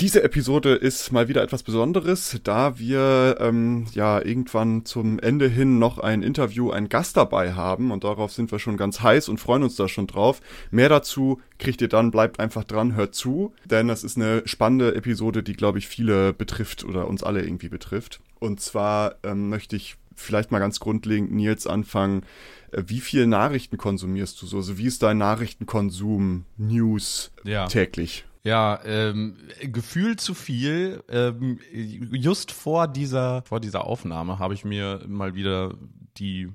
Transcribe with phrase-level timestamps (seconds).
[0.00, 5.80] Diese Episode ist mal wieder etwas Besonderes, da wir ähm, ja irgendwann zum Ende hin
[5.80, 9.38] noch ein Interview, einen Gast dabei haben und darauf sind wir schon ganz heiß und
[9.38, 10.40] freuen uns da schon drauf.
[10.70, 14.94] Mehr dazu kriegt ihr dann, bleibt einfach dran, hört zu, denn das ist eine spannende
[14.94, 18.20] Episode, die glaube ich viele betrifft oder uns alle irgendwie betrifft.
[18.38, 22.22] Und zwar ähm, möchte ich vielleicht mal ganz grundlegend Nils anfangen.
[22.70, 24.58] Äh, wie viel Nachrichten konsumierst du so?
[24.58, 27.66] Also wie ist dein Nachrichtenkonsum, News ja.
[27.66, 28.24] täglich?
[28.48, 31.04] Ja, ähm, gefühlt zu viel.
[31.10, 35.74] Ähm, just vor dieser, vor dieser Aufnahme habe ich mir mal wieder
[36.16, 36.48] die,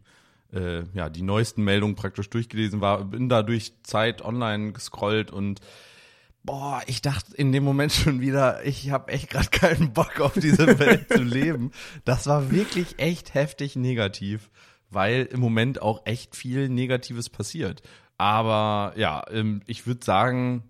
[0.51, 5.59] äh, ja, die neuesten Meldungen praktisch durchgelesen, war, bin da durch Zeit online gescrollt und
[6.41, 10.33] boah, ich dachte in dem Moment schon wieder, ich habe echt gerade keinen Bock auf
[10.33, 11.69] diese Welt zu leben.
[12.05, 14.49] Das war wirklich echt heftig negativ,
[14.89, 17.83] weil im Moment auch echt viel Negatives passiert.
[18.17, 20.63] Aber ja, ähm, ich würde sagen,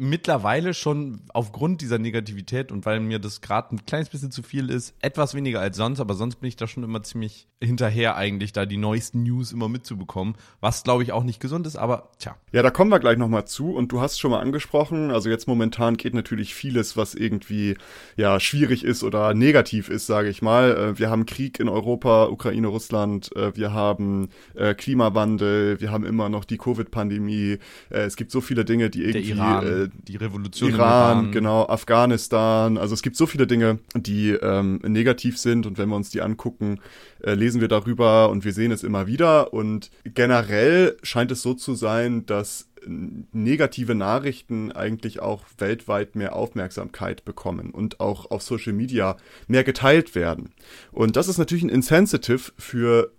[0.00, 4.70] mittlerweile schon aufgrund dieser Negativität und weil mir das gerade ein kleines bisschen zu viel
[4.70, 8.52] ist, etwas weniger als sonst, aber sonst bin ich da schon immer ziemlich hinterher eigentlich,
[8.52, 12.36] da die neuesten News immer mitzubekommen, was glaube ich auch nicht gesund ist, aber tja.
[12.52, 15.48] Ja, da kommen wir gleich nochmal zu und du hast schon mal angesprochen, also jetzt
[15.48, 17.76] momentan geht natürlich vieles, was irgendwie
[18.16, 20.76] ja schwierig ist oder negativ ist, sage ich mal.
[20.76, 26.04] Äh, wir haben Krieg in Europa, Ukraine, Russland, äh, wir haben äh, Klimawandel, wir haben
[26.04, 27.58] immer noch die Covid-Pandemie,
[27.90, 32.78] es gibt so viele Dinge, die irgendwie die Revolution Iran, Iran, genau, Afghanistan.
[32.78, 36.22] Also es gibt so viele Dinge, die ähm, negativ sind und wenn wir uns die
[36.22, 36.80] angucken,
[37.22, 39.52] äh, lesen wir darüber und wir sehen es immer wieder.
[39.52, 47.24] Und generell scheint es so zu sein, dass negative Nachrichten eigentlich auch weltweit mehr Aufmerksamkeit
[47.24, 50.52] bekommen und auch auf Social Media mehr geteilt werden.
[50.92, 53.12] Und das ist natürlich ein Insensitive für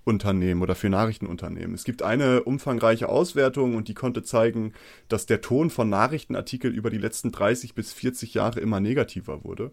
[0.00, 1.74] News-Unternehmen oder für Nachrichtenunternehmen.
[1.74, 4.72] Es gibt eine umfangreiche Auswertung und die konnte zeigen,
[5.08, 9.72] dass der Ton von Nachrichtenartikeln über die letzten 30 bis 40 Jahre immer negativer wurde.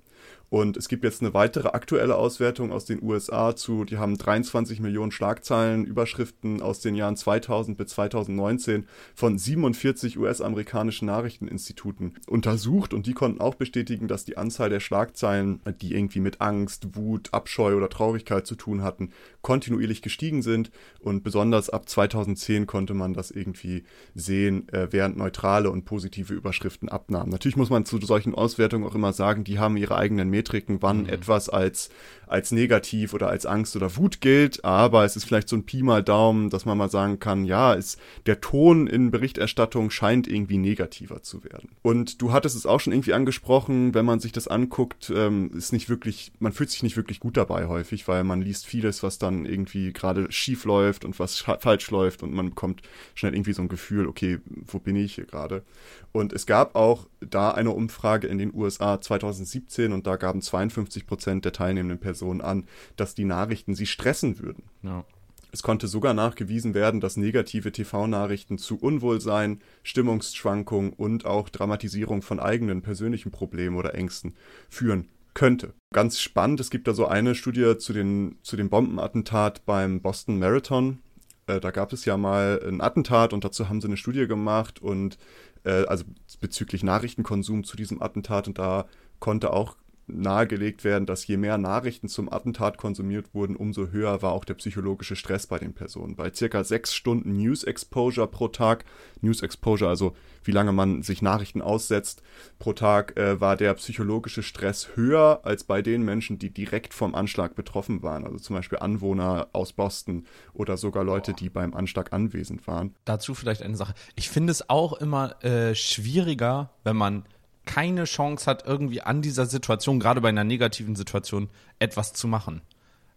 [0.50, 4.80] Und es gibt jetzt eine weitere aktuelle Auswertung aus den USA zu, die haben 23
[4.80, 13.08] Millionen Schlagzeilen, Überschriften aus den Jahren 2000 bis 2019 von 47 US-amerikanischen Nachrichteninstituten untersucht und
[13.08, 17.76] die konnten auch bestätigen, dass die Anzahl der Schlagzeilen, die irgendwie mit Angst, Wut, Abscheu
[17.76, 19.12] oder Traurigkeit zu tun hatten,
[19.42, 23.84] kontinuierlich gestiegen sind und besonders ab 2010 konnte man das irgendwie
[24.16, 27.30] sehen, äh, während neutrale und positive Überschriften abnahmen.
[27.30, 31.04] Natürlich muss man zu solchen Auswertungen auch immer sagen, die haben ihre eigenen Metriken, wann
[31.04, 31.10] mhm.
[31.10, 31.90] etwas als,
[32.28, 35.84] als negativ oder als Angst oder Wut gilt, aber es ist vielleicht so ein Pi
[35.84, 40.58] mal Daumen, dass man mal sagen kann, ja, ist, der Ton in Berichterstattung scheint irgendwie
[40.58, 41.70] negativer zu werden.
[41.82, 45.74] Und du hattest es auch schon irgendwie angesprochen, wenn man sich das anguckt, ähm, ist
[45.74, 49.18] nicht wirklich, man fühlt sich nicht wirklich gut dabei häufig, weil man liest vieles, was
[49.18, 52.82] dann irgendwie gerade schief läuft und was falsch läuft und man bekommt
[53.16, 55.64] schnell irgendwie so ein Gefühl, okay, wo bin ich hier gerade?
[56.12, 61.06] Und es gab auch da eine Umfrage in den USA 2017 und da gaben 52
[61.06, 64.64] Prozent der teilnehmenden Personen an, dass die Nachrichten sie stressen würden.
[64.82, 65.06] Ja.
[65.52, 72.40] Es konnte sogar nachgewiesen werden, dass negative TV-Nachrichten zu Unwohlsein, Stimmungsschwankungen und auch Dramatisierung von
[72.40, 74.36] eigenen persönlichen Problemen oder Ängsten
[74.70, 75.08] führen
[75.38, 75.76] könnte.
[75.94, 80.40] Ganz spannend, es gibt da so eine Studie zu, den, zu dem Bombenattentat beim Boston
[80.40, 80.98] Marathon.
[81.46, 84.82] Äh, da gab es ja mal ein Attentat und dazu haben sie eine Studie gemacht
[84.82, 85.20] und
[85.64, 86.06] äh, also
[86.42, 88.88] bezüglich Nachrichtenkonsum zu diesem Attentat und da
[89.20, 94.32] konnte auch nahegelegt werden, dass je mehr Nachrichten zum Attentat konsumiert wurden, umso höher war
[94.32, 96.16] auch der psychologische Stress bei den Personen.
[96.16, 98.86] Bei circa sechs Stunden News Exposure pro Tag,
[99.22, 102.24] News Exposure, also wie lange man sich Nachrichten aussetzt
[102.58, 107.14] pro Tag, äh, war der psychologische Stress höher als bei den Menschen, die direkt vom
[107.14, 108.24] Anschlag betroffen waren.
[108.24, 112.96] Also zum Beispiel Anwohner aus Boston oder sogar Leute, die beim Anschlag anwesend waren.
[113.04, 113.94] Dazu vielleicht eine Sache.
[114.16, 117.26] Ich finde es auch immer äh, schwieriger, wenn man
[117.68, 122.62] keine Chance hat, irgendwie an dieser Situation, gerade bei einer negativen Situation, etwas zu machen.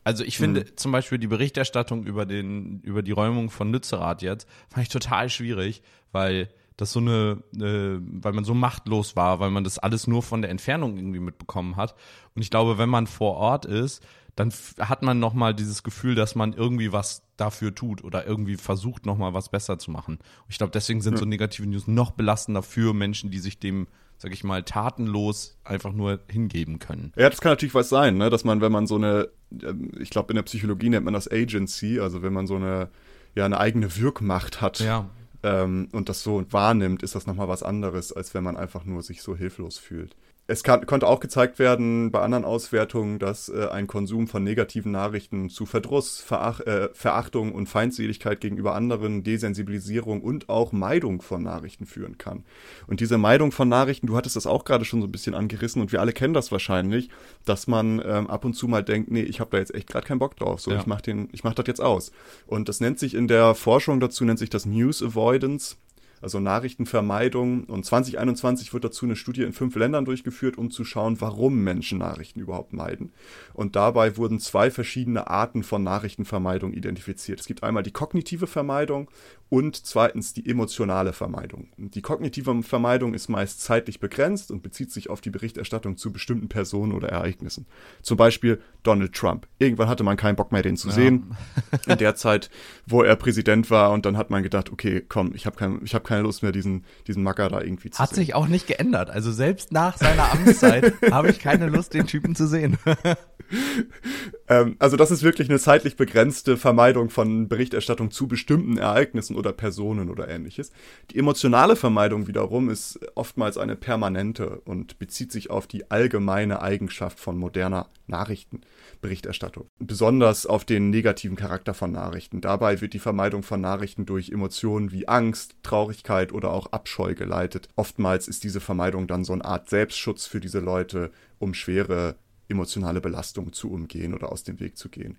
[0.05, 0.77] Also ich finde mhm.
[0.77, 5.29] zum Beispiel die Berichterstattung über den, über die Räumung von Lützerath jetzt, fand ich total
[5.29, 5.83] schwierig,
[6.13, 10.23] weil das so eine, äh, weil man so machtlos war, weil man das alles nur
[10.23, 11.95] von der Entfernung irgendwie mitbekommen hat.
[12.35, 14.03] Und ich glaube, wenn man vor Ort ist,
[14.37, 19.07] dann hat man nochmal dieses Gefühl, dass man irgendwie was dafür tut oder irgendwie versucht,
[19.07, 20.17] nochmal was besser zu machen.
[20.17, 21.21] Und ich glaube, deswegen sind ja.
[21.21, 23.87] so negative News noch belastender für Menschen, die sich dem
[24.21, 27.11] sag ich mal, tatenlos einfach nur hingeben können.
[27.17, 28.29] Ja, das kann natürlich was sein, ne?
[28.29, 29.31] dass man, wenn man so eine,
[29.63, 32.91] ähm, ich glaube, in der Psychologie nennt man das Agency, also wenn man so eine,
[33.35, 34.81] ja, eine eigene Wirkmacht hat.
[34.81, 35.09] Ja.
[35.43, 39.03] Ähm, und das so wahrnimmt, ist das nochmal was anderes, als wenn man einfach nur
[39.03, 40.15] sich so hilflos fühlt.
[40.51, 44.91] Es kann, konnte auch gezeigt werden bei anderen Auswertungen, dass äh, ein Konsum von negativen
[44.91, 51.45] Nachrichten zu Verdruss, Verach, äh, Verachtung und Feindseligkeit gegenüber anderen, Desensibilisierung und auch Meidung von
[51.45, 52.43] Nachrichten führen kann.
[52.89, 55.81] Und diese Meidung von Nachrichten, du hattest das auch gerade schon so ein bisschen angerissen
[55.81, 57.11] und wir alle kennen das wahrscheinlich,
[57.45, 60.05] dass man ähm, ab und zu mal denkt, nee, ich habe da jetzt echt gerade
[60.05, 60.81] keinen Bock drauf, so ja.
[60.81, 62.11] ich mach den, ich mach das jetzt aus.
[62.49, 65.77] Und das nennt sich in der Forschung dazu nennt sich das News Avoidance
[66.21, 67.65] also Nachrichtenvermeidung.
[67.65, 71.99] Und 2021 wird dazu eine Studie in fünf Ländern durchgeführt, um zu schauen, warum Menschen
[71.99, 73.13] Nachrichten überhaupt meiden.
[73.55, 77.41] Und dabei wurden zwei verschiedene Arten von Nachrichtenvermeidung identifiziert.
[77.41, 79.11] Es gibt einmal die kognitive Vermeidung
[79.51, 81.69] und zweitens die emotionale Vermeidung.
[81.77, 86.49] Die kognitive Vermeidung ist meist zeitlich begrenzt und bezieht sich auf die Berichterstattung zu bestimmten
[86.49, 87.67] Personen oder Ereignissen.
[88.01, 89.49] Zum Beispiel Donald Trump.
[89.59, 90.95] Irgendwann hatte man keinen Bock mehr, den zu ja.
[90.95, 91.37] sehen.
[91.89, 92.49] In der Zeit,
[92.87, 96.05] wo er Präsident war und dann hat man gedacht, okay, komm, ich habe kein, hab
[96.05, 98.19] keine Lust mehr, diesen, diesen Macker da irgendwie zu hat sehen.
[98.19, 99.11] Hat sich auch nicht geändert.
[99.11, 102.79] Also selbst nach seiner Amtszeit habe ich keine Lust, den Typen zu sehen.
[104.49, 109.53] ähm, also das ist wirklich eine zeitlich begrenzte Vermeidung von Berichterstattung zu bestimmten Ereignissen oder
[109.53, 110.71] Personen oder ähnliches.
[111.11, 117.19] Die emotionale Vermeidung wiederum ist oftmals eine permanente und bezieht sich auf die allgemeine Eigenschaft
[117.19, 119.67] von moderner Nachrichtenberichterstattung.
[119.81, 122.41] Besonders auf den negativen Charakter von Nachrichten.
[122.41, 127.69] Dabei wird die Vermeidung von Nachrichten durch Emotionen wie Angst, Traurigkeit oder auch Abscheu geleitet.
[127.77, 132.17] Oftmals ist diese Vermeidung dann so eine Art Selbstschutz für diese Leute, um schwere
[132.51, 135.17] emotionale Belastung zu umgehen oder aus dem Weg zu gehen.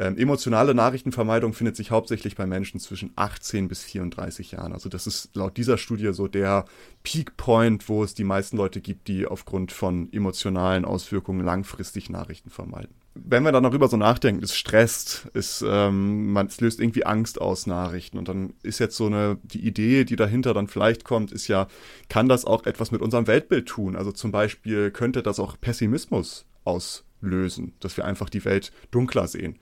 [0.00, 4.72] Ähm, emotionale Nachrichtenvermeidung findet sich hauptsächlich bei Menschen zwischen 18 bis 34 Jahren.
[4.72, 6.64] Also das ist laut dieser Studie so der
[7.02, 12.48] Peak Point, wo es die meisten Leute gibt, die aufgrund von emotionalen Auswirkungen langfristig Nachrichten
[12.48, 12.94] vermeiden.
[13.14, 17.38] Wenn wir dann darüber so nachdenken, es stresst, es, ähm, man, es löst irgendwie Angst
[17.38, 21.30] aus Nachrichten und dann ist jetzt so eine, die Idee, die dahinter dann vielleicht kommt,
[21.30, 21.66] ist ja,
[22.08, 23.96] kann das auch etwas mit unserem Weltbild tun?
[23.96, 26.46] Also zum Beispiel könnte das auch Pessimismus
[27.20, 29.58] auslösen, dass wir einfach die Welt dunkler sehen.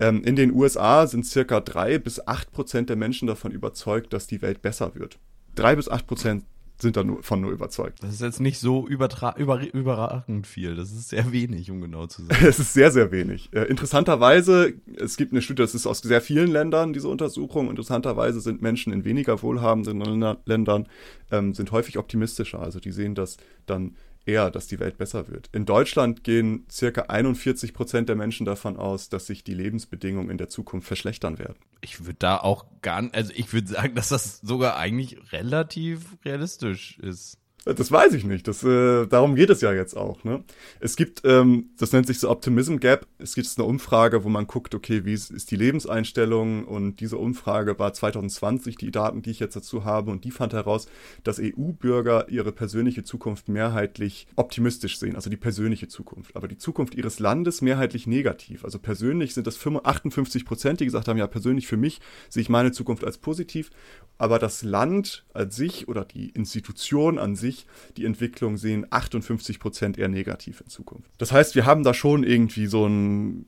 [0.00, 4.26] Ähm, in den USA sind circa drei bis acht Prozent der Menschen davon überzeugt, dass
[4.26, 5.18] die Welt besser wird.
[5.54, 6.44] Drei bis acht Prozent
[6.80, 8.04] sind davon nur überzeugt.
[8.04, 10.76] Das ist jetzt nicht so übertra über überragend viel.
[10.76, 12.38] Das ist sehr wenig, um genau zu sein.
[12.46, 13.48] Es ist sehr, sehr wenig.
[13.52, 17.68] Äh, interessanterweise, es gibt eine Studie, das ist aus sehr vielen Ländern, diese Untersuchung.
[17.68, 20.86] Interessanterweise sind Menschen in weniger wohlhabenden Ländern
[21.32, 22.60] ähm, sind häufig optimistischer.
[22.60, 23.96] Also die sehen das dann
[24.28, 25.48] eher, dass die Welt besser wird.
[25.52, 30.38] In Deutschland gehen circa 41 Prozent der Menschen davon aus, dass sich die Lebensbedingungen in
[30.38, 31.56] der Zukunft verschlechtern werden.
[31.80, 36.98] Ich würde da auch gar, also ich würde sagen, dass das sogar eigentlich relativ realistisch
[36.98, 37.38] ist.
[37.74, 38.48] Das weiß ich nicht.
[38.48, 40.24] Das, äh, darum geht es ja jetzt auch.
[40.24, 40.42] Ne?
[40.80, 43.06] Es gibt, ähm, das nennt sich so Optimism Gap.
[43.18, 46.64] Es gibt eine Umfrage, wo man guckt, okay, wie ist die Lebenseinstellung?
[46.64, 50.54] Und diese Umfrage war 2020, die Daten, die ich jetzt dazu habe, und die fand
[50.54, 50.86] heraus,
[51.24, 56.36] dass EU-Bürger ihre persönliche Zukunft mehrheitlich optimistisch sehen, also die persönliche Zukunft.
[56.36, 58.64] Aber die Zukunft ihres Landes mehrheitlich negativ.
[58.64, 62.00] Also persönlich sind das 58 Prozent, die gesagt haben, ja, persönlich für mich
[62.30, 63.70] sehe ich meine Zukunft als positiv.
[64.16, 69.58] Aber das Land als sich oder die Institution an sich sich die Entwicklung sehen 58
[69.58, 71.10] Prozent eher negativ in Zukunft.
[71.18, 73.46] Das heißt, wir haben da schon irgendwie so ein,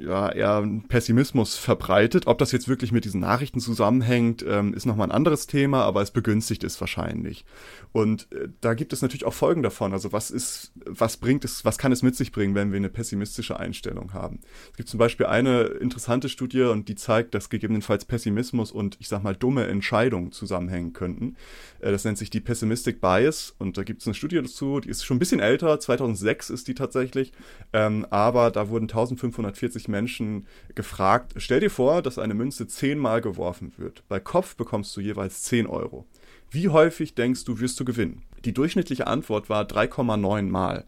[0.00, 2.26] ja, eher Pessimismus verbreitet.
[2.26, 6.02] Ob das jetzt wirklich mit diesen Nachrichten zusammenhängt, ähm, ist nochmal ein anderes Thema, aber
[6.02, 7.44] es begünstigt es wahrscheinlich.
[7.92, 9.92] Und äh, da gibt es natürlich auch Folgen davon.
[9.92, 12.88] Also was ist, was bringt es, was kann es mit sich bringen, wenn wir eine
[12.88, 14.40] pessimistische Einstellung haben?
[14.70, 19.08] Es gibt zum Beispiel eine interessante Studie und die zeigt, dass gegebenenfalls Pessimismus und ich
[19.08, 21.36] sag mal dumme Entscheidungen zusammenhängen könnten.
[21.80, 24.88] Äh, das nennt sich die Pessimistic Bias und da gibt es eine Studie dazu, die
[24.88, 27.32] ist schon ein bisschen älter, 2006 ist die tatsächlich,
[27.72, 33.72] ähm, aber da wurden 1540 Menschen gefragt, stell dir vor, dass eine Münze zehnmal geworfen
[33.76, 34.02] wird.
[34.08, 36.06] Bei Kopf bekommst du jeweils 10 Euro.
[36.50, 38.22] Wie häufig denkst du, wirst du gewinnen?
[38.44, 40.84] Die durchschnittliche Antwort war 3,9 Mal.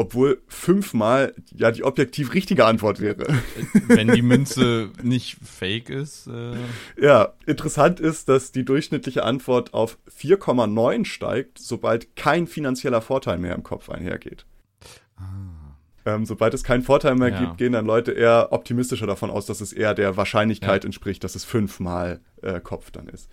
[0.00, 3.26] Obwohl fünfmal ja die objektiv richtige Antwort wäre.
[3.88, 6.28] Wenn die Münze nicht fake ist.
[6.28, 6.54] Äh
[7.04, 13.56] ja, interessant ist, dass die durchschnittliche Antwort auf 4,9 steigt, sobald kein finanzieller Vorteil mehr
[13.56, 14.46] im Kopf einhergeht.
[15.16, 15.58] Ah.
[16.06, 17.40] Ähm, sobald es keinen Vorteil mehr ja.
[17.40, 20.86] gibt, gehen dann Leute eher optimistischer davon aus, dass es eher der Wahrscheinlichkeit ja.
[20.86, 23.28] entspricht, dass es fünfmal äh, Kopf dann ist.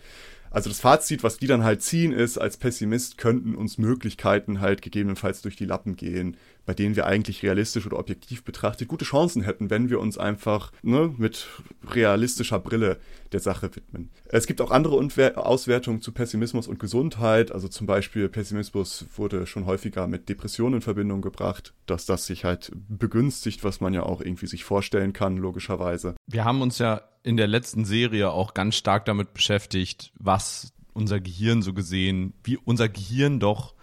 [0.56, 4.82] Also das Fazit, was die dann halt ziehen, ist, als Pessimist könnten uns Möglichkeiten halt
[4.82, 9.44] gegebenenfalls durch die Lappen gehen, bei denen wir eigentlich realistisch oder objektiv betrachtet gute Chancen
[9.44, 11.48] hätten, wenn wir uns einfach ne, mit
[11.90, 12.98] realistischer Brille
[13.32, 14.10] der Sache widmen.
[14.26, 14.96] Es gibt auch andere
[15.38, 17.52] Auswertungen zu Pessimismus und Gesundheit.
[17.52, 22.46] Also zum Beispiel Pessimismus wurde schon häufiger mit Depressionen in Verbindung gebracht, dass das sich
[22.46, 26.16] halt begünstigt, was man ja auch irgendwie sich vorstellen kann, logischerweise.
[26.28, 31.20] Wir haben uns ja in der letzten Serie auch ganz stark damit beschäftigt, was unser
[31.20, 33.75] Gehirn so gesehen, wie unser Gehirn doch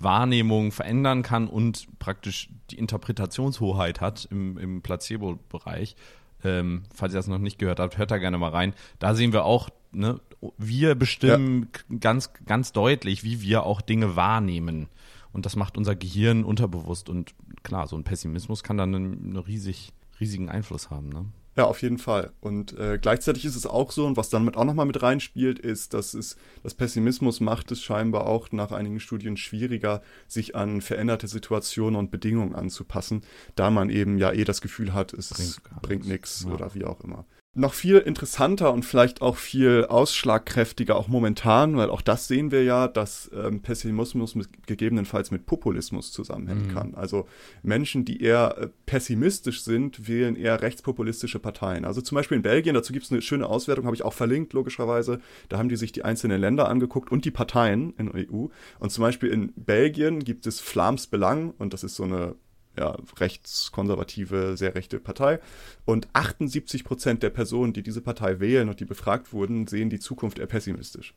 [0.00, 5.96] Wahrnehmung verändern kann und praktisch die Interpretationshoheit hat im, im Placebo-Bereich.
[6.44, 8.74] Ähm, falls ihr das noch nicht gehört habt, hört da gerne mal rein.
[8.98, 10.20] Da sehen wir auch, ne,
[10.56, 11.96] wir bestimmen ja.
[11.98, 14.88] ganz, ganz deutlich, wie wir auch Dinge wahrnehmen.
[15.32, 17.08] Und das macht unser Gehirn unterbewusst.
[17.08, 21.08] Und klar, so ein Pessimismus kann dann einen, einen riesig, riesigen Einfluss haben.
[21.08, 21.26] Ne?
[21.58, 22.30] Ja, auf jeden Fall.
[22.40, 25.58] Und äh, gleichzeitig ist es auch so, und was dann mit auch nochmal mit reinspielt,
[25.58, 30.80] ist, dass es, das Pessimismus macht es scheinbar auch nach einigen Studien schwieriger, sich an
[30.80, 33.22] veränderte Situationen und Bedingungen anzupassen,
[33.56, 36.54] da man eben ja eh das Gefühl hat, es bringt, bringt nichts ja.
[36.54, 37.26] oder wie auch immer
[37.58, 42.62] noch viel interessanter und vielleicht auch viel ausschlagkräftiger, auch momentan, weil auch das sehen wir
[42.62, 46.74] ja, dass ähm, Pessimismus mit, gegebenenfalls mit Populismus zusammenhängen mhm.
[46.74, 46.94] kann.
[46.94, 47.26] Also
[47.62, 51.84] Menschen, die eher äh, pessimistisch sind, wählen eher rechtspopulistische Parteien.
[51.84, 54.52] Also zum Beispiel in Belgien, dazu gibt es eine schöne Auswertung, habe ich auch verlinkt,
[54.52, 55.20] logischerweise.
[55.48, 58.46] Da haben die sich die einzelnen Länder angeguckt und die Parteien in der EU.
[58.78, 62.36] Und zum Beispiel in Belgien gibt es Flams Belang und das ist so eine
[62.78, 65.40] ja, rechtskonservative, sehr rechte Partei.
[65.84, 69.98] Und 78 Prozent der Personen, die diese Partei wählen und die befragt wurden, sehen die
[69.98, 71.14] Zukunft eher pessimistisch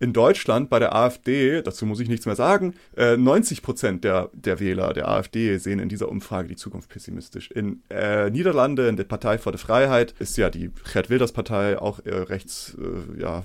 [0.00, 4.30] in Deutschland bei der AfD, dazu muss ich nichts mehr sagen, äh, 90 Prozent der,
[4.32, 7.50] der Wähler der AfD sehen in dieser Umfrage die Zukunft pessimistisch.
[7.50, 11.78] In äh, Niederlande, in der Partei für die Freiheit, ist ja die Gerd Wilders Partei
[11.78, 13.44] auch eher rechts, äh, ja,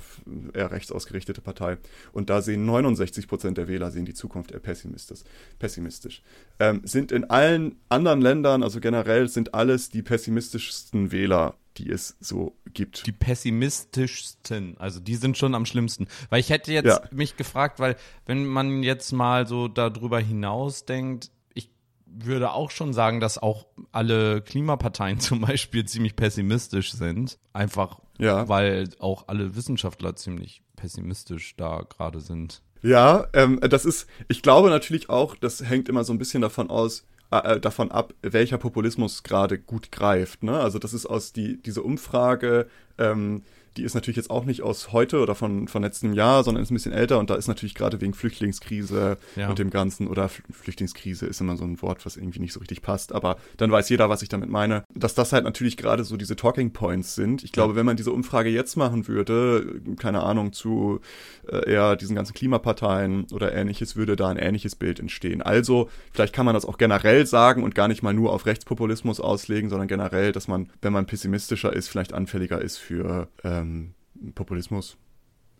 [0.53, 1.77] eher rechts ausgerichtete Partei.
[2.12, 5.22] Und da sehen 69 Prozent der Wähler sehen die Zukunft eher pessimistisch.
[5.60, 6.22] pessimistisch.
[6.60, 12.18] Ähm, sind in allen anderen Ländern, also generell, sind alles die pessimistischsten Wähler die es
[12.20, 13.06] so gibt.
[13.06, 16.08] Die pessimistischsten, also die sind schon am schlimmsten.
[16.30, 17.01] Weil ich hätte jetzt ja.
[17.12, 21.70] mich gefragt, weil wenn man jetzt mal so darüber hinaus denkt, ich
[22.06, 27.38] würde auch schon sagen, dass auch alle Klimaparteien zum Beispiel ziemlich pessimistisch sind.
[27.53, 28.48] Einfach, ja.
[28.48, 32.62] weil auch alle Wissenschaftler ziemlich pessimistisch da gerade sind.
[32.82, 36.70] Ja, ähm, das ist, ich glaube natürlich auch, das hängt immer so ein bisschen davon
[36.70, 37.06] aus,
[37.40, 40.44] äh, davon ab, welcher Populismus gerade gut greift.
[40.44, 40.60] Ne?
[40.60, 43.44] Also das ist aus die, diese Umfrage, ähm,
[43.77, 46.72] die ist natürlich jetzt auch nicht aus heute oder von, von letztem Jahr, sondern ist
[46.72, 49.50] ein bisschen älter und da ist natürlich gerade wegen Flüchtlingskrise ja.
[49.50, 52.82] und dem Ganzen, oder Flüchtlingskrise ist immer so ein Wort, was irgendwie nicht so richtig
[52.82, 56.18] passt, aber dann weiß jeder, was ich damit meine, dass das halt natürlich gerade so
[56.18, 57.44] diese Talking Points sind.
[57.44, 61.00] Ich glaube, wenn man diese Umfrage jetzt machen würde, keine Ahnung, zu
[61.48, 65.42] äh, eher diesen ganzen Klimaparteien oder ähnliches, würde da ein ähnliches Bild entstehen.
[65.42, 69.20] Also, vielleicht kann man das auch generell sagen und gar nicht mal nur auf Rechtspopulismus
[69.20, 74.34] auslegen, sondern generell, dass man, wenn man pessimistischer ist, vielleicht anfälliger ist für äh, ähm,
[74.36, 74.98] Populismus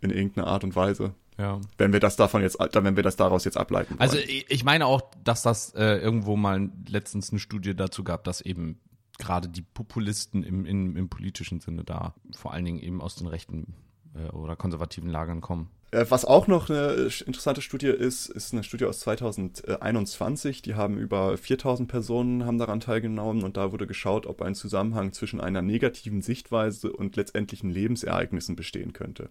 [0.02, 1.14] in irgendeiner Art und Weise.
[1.38, 1.60] Ja.
[1.78, 3.96] Wenn wir das davon jetzt, wenn wir das daraus jetzt ableiten.
[3.98, 4.28] Also, wollen.
[4.28, 8.42] Also ich meine auch, dass das äh, irgendwo mal letztens eine Studie dazu gab, dass
[8.42, 8.80] eben
[9.18, 13.28] gerade die Populisten im, im, im politischen Sinne da vor allen Dingen eben aus den
[13.28, 13.74] rechten
[14.16, 15.70] äh, oder konservativen Lagern kommen.
[15.94, 20.64] Äh, was auch noch eine interessante Studie ist, ist eine Studie aus 2021.
[20.64, 25.14] Die haben über 4000 Personen haben daran teilgenommen und da wurde geschaut, ob ein Zusammenhang
[25.14, 29.30] zwischen einer negativen Sichtweise und letztendlichen Lebensereignissen bestehen könnte.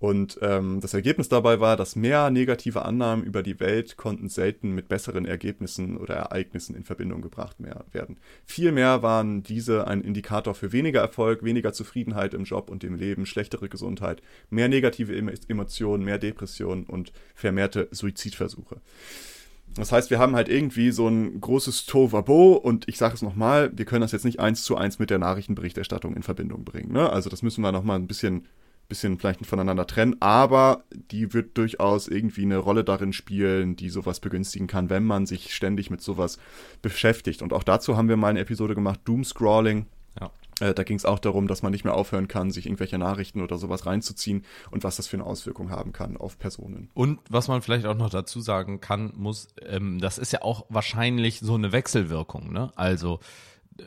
[0.00, 4.72] Und ähm, das Ergebnis dabei war, dass mehr negative Annahmen über die Welt konnten selten
[4.72, 7.56] mit besseren Ergebnissen oder Ereignissen in Verbindung gebracht
[7.92, 8.18] werden.
[8.44, 13.26] Vielmehr waren diese ein Indikator für weniger Erfolg, weniger Zufriedenheit im Job und im Leben,
[13.26, 15.16] schlechtere Gesundheit, mehr negative
[15.48, 18.80] Emotionen, mehr Depressionen und vermehrte Suizidversuche.
[19.74, 23.70] Das heißt, wir haben halt irgendwie so ein großes Tovabo und ich sage es nochmal,
[23.76, 26.92] wir können das jetzt nicht eins zu eins mit der Nachrichtenberichterstattung in Verbindung bringen.
[26.92, 27.10] Ne?
[27.10, 28.46] Also das müssen wir nochmal ein bisschen
[28.88, 34.20] bisschen vielleicht voneinander trennen, aber die wird durchaus irgendwie eine Rolle darin spielen, die sowas
[34.20, 36.38] begünstigen kann, wenn man sich ständig mit sowas
[36.80, 37.42] beschäftigt.
[37.42, 39.86] Und auch dazu haben wir mal eine Episode gemacht, Doomscrawling.
[40.18, 40.30] Ja.
[40.60, 43.42] Äh, da ging es auch darum, dass man nicht mehr aufhören kann, sich irgendwelche Nachrichten
[43.42, 46.90] oder sowas reinzuziehen und was das für eine Auswirkung haben kann auf Personen.
[46.94, 50.64] Und was man vielleicht auch noch dazu sagen kann, muss, ähm, das ist ja auch
[50.70, 52.72] wahrscheinlich so eine Wechselwirkung, ne?
[52.74, 53.20] Also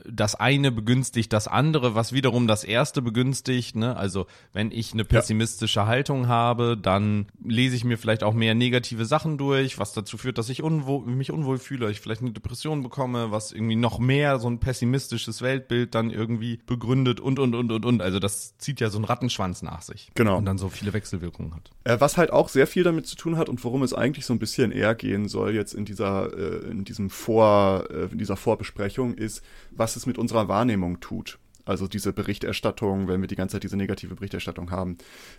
[0.09, 3.75] das eine begünstigt das andere, was wiederum das erste begünstigt.
[3.75, 3.95] Ne?
[3.95, 5.87] Also wenn ich eine pessimistische ja.
[5.87, 10.37] Haltung habe, dann lese ich mir vielleicht auch mehr negative Sachen durch, was dazu führt,
[10.37, 14.39] dass ich unwohl, mich unwohl fühle, ich vielleicht eine Depression bekomme, was irgendwie noch mehr
[14.39, 18.01] so ein pessimistisches Weltbild dann irgendwie begründet und und und und und.
[18.01, 20.11] Also das zieht ja so einen Rattenschwanz nach sich.
[20.15, 20.37] Genau.
[20.37, 21.71] Und dann so viele Wechselwirkungen hat.
[21.83, 24.33] Äh, was halt auch sehr viel damit zu tun hat und worum es eigentlich so
[24.33, 28.37] ein bisschen eher gehen soll jetzt in dieser, äh, in diesem Vor, äh, in dieser
[28.37, 29.43] Vorbesprechung ist,
[29.81, 31.39] was es mit unserer Wahrnehmung tut.
[31.65, 34.97] Also diese Berichterstattung, wenn wir die ganze Zeit diese negative Berichterstattung haben.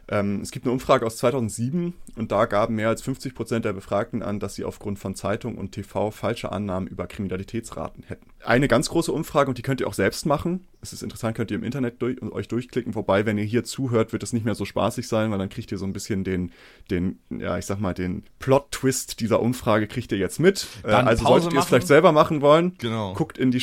[0.08, 3.72] Ähm, es gibt eine Umfrage aus 2007 und da gaben mehr als 50 Prozent der
[3.72, 8.26] Befragten an, dass sie aufgrund von Zeitung und TV falsche Annahmen über Kriminalitätsraten hätten.
[8.44, 10.66] Eine ganz große Umfrage und die könnt ihr auch selbst machen.
[10.80, 12.94] Es ist interessant, könnt ihr im Internet durch, euch durchklicken.
[12.94, 15.70] Wobei, wenn ihr hier zuhört, wird es nicht mehr so spaßig sein, weil dann kriegt
[15.70, 16.50] ihr so ein bisschen den,
[16.90, 20.66] den, ja, ich sag mal, den Plot-Twist dieser Umfrage kriegt ihr jetzt mit.
[20.84, 23.14] Äh, also Pause solltet ihr es vielleicht selber machen wollen, genau.
[23.14, 23.60] guckt in die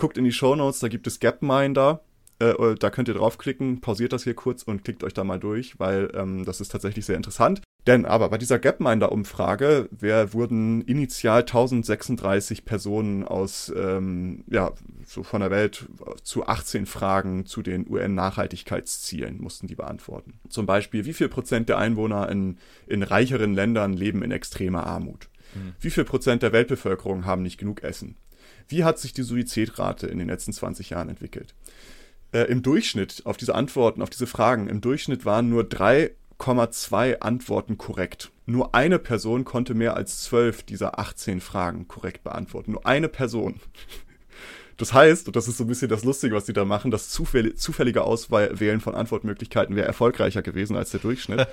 [0.00, 2.00] guckt in die Show Notes, da gibt es Gapminder.
[2.40, 5.38] Äh, äh, da könnt ihr draufklicken, pausiert das hier kurz und klickt euch da mal
[5.38, 7.60] durch, weil ähm, das ist tatsächlich sehr interessant.
[7.86, 14.72] Denn aber bei dieser Gapminder-Umfrage wurden initial 1036 Personen aus, ähm, ja,
[15.06, 15.86] so von der Welt
[16.22, 20.34] zu 18 Fragen zu den UN-Nachhaltigkeitszielen mussten die beantworten.
[20.48, 25.28] Zum Beispiel, wie viel Prozent der Einwohner in, in reicheren Ländern leben in extremer Armut?
[25.54, 25.74] Mhm.
[25.80, 28.16] Wie viel Prozent der Weltbevölkerung haben nicht genug Essen?
[28.70, 31.54] Wie hat sich die Suizidrate in den letzten 20 Jahren entwickelt?
[32.32, 37.78] Äh, Im Durchschnitt auf diese Antworten, auf diese Fragen, im Durchschnitt waren nur 3,2 Antworten
[37.78, 38.30] korrekt.
[38.46, 42.70] Nur eine Person konnte mehr als 12 dieser 18 Fragen korrekt beantworten.
[42.72, 43.60] Nur eine Person.
[44.76, 47.10] Das heißt, und das ist so ein bisschen das Lustige, was die da machen, das
[47.10, 51.46] zufällige Auswählen von Antwortmöglichkeiten wäre erfolgreicher gewesen als der Durchschnitt.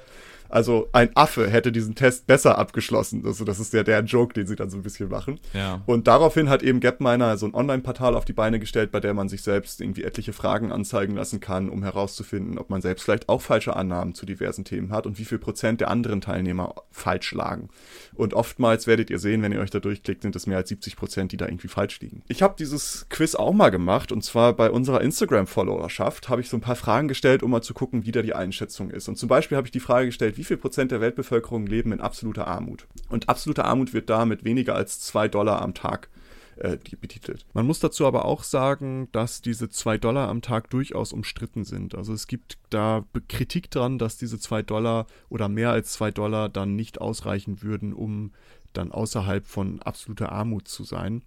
[0.49, 3.23] Also ein Affe hätte diesen Test besser abgeschlossen.
[3.25, 5.39] Also das ist ja der Joke, den sie dann so ein bisschen machen.
[5.53, 5.81] Ja.
[5.85, 9.29] Und daraufhin hat eben Gapminer so ein Online-Portal auf die Beine gestellt, bei der man
[9.29, 13.41] sich selbst irgendwie etliche Fragen anzeigen lassen kann, um herauszufinden, ob man selbst vielleicht auch
[13.41, 17.69] falsche Annahmen zu diversen Themen hat und wie viel Prozent der anderen Teilnehmer falsch lagen.
[18.15, 20.95] Und oftmals werdet ihr sehen, wenn ihr euch da durchklickt, sind es mehr als 70
[20.95, 22.23] Prozent, die da irgendwie falsch liegen.
[22.27, 26.57] Ich habe dieses Quiz auch mal gemacht und zwar bei unserer Instagram-Followerschaft habe ich so
[26.57, 29.07] ein paar Fragen gestellt, um mal zu gucken, wie da die Einschätzung ist.
[29.07, 32.01] Und zum Beispiel habe ich die Frage gestellt, wie viel Prozent der Weltbevölkerung leben in
[32.01, 32.87] absoluter Armut.
[33.09, 36.09] Und absolute Armut wird da mit weniger als zwei Dollar am Tag
[36.57, 37.45] äh, betitelt.
[37.53, 41.95] Man muss dazu aber auch sagen, dass diese zwei Dollar am Tag durchaus umstritten sind.
[41.95, 46.49] Also es gibt da Kritik dran, dass diese zwei Dollar oder mehr als zwei Dollar
[46.49, 48.31] dann nicht ausreichen würden, um
[48.73, 51.23] dann außerhalb von absoluter Armut zu sein.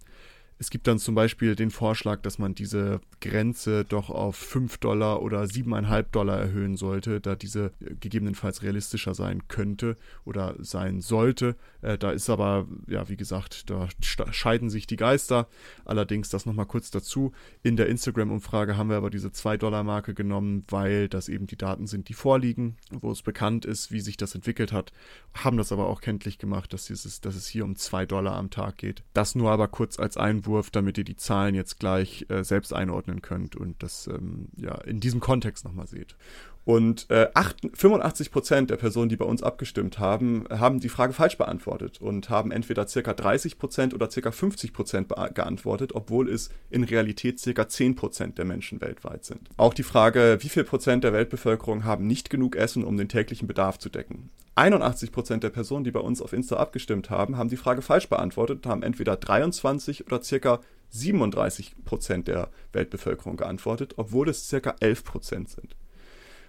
[0.61, 5.23] Es gibt dann zum Beispiel den Vorschlag, dass man diese Grenze doch auf 5 Dollar
[5.23, 11.55] oder 7,5 Dollar erhöhen sollte, da diese gegebenenfalls realistischer sein könnte oder sein sollte.
[11.81, 15.47] Äh, da ist aber, ja, wie gesagt, da scheiden sich die Geister.
[15.83, 17.31] Allerdings, das nochmal kurz dazu.
[17.63, 22.07] In der Instagram-Umfrage haben wir aber diese 2-Dollar-Marke genommen, weil das eben die Daten sind,
[22.07, 24.93] die vorliegen, wo es bekannt ist, wie sich das entwickelt hat.
[25.33, 28.51] Haben das aber auch kenntlich gemacht, dass, dieses, dass es hier um 2 Dollar am
[28.51, 29.01] Tag geht.
[29.15, 32.73] Das nur aber kurz als Einwurf Einwurf, damit ihr die Zahlen jetzt gleich äh, selbst
[32.73, 36.15] einordnen könnt und das ähm, ja in diesem Kontext nochmal seht.
[36.63, 41.13] Und äh, 8, 85 Prozent der Personen, die bei uns abgestimmt haben, haben die Frage
[41.13, 46.49] falsch beantwortet und haben entweder circa 30 Prozent oder circa 50 Prozent geantwortet, obwohl es
[46.69, 49.49] in Realität circa 10 Prozent der Menschen weltweit sind.
[49.57, 53.47] Auch die Frage, wie viel Prozent der Weltbevölkerung haben nicht genug Essen, um den täglichen
[53.47, 54.29] Bedarf zu decken.
[54.55, 58.09] 81 Prozent der Personen, die bei uns auf Insta abgestimmt haben, haben die Frage falsch
[58.09, 64.75] beantwortet und haben entweder 23 oder circa 37 Prozent der Weltbevölkerung geantwortet, obwohl es circa
[64.79, 65.75] 11 Prozent sind.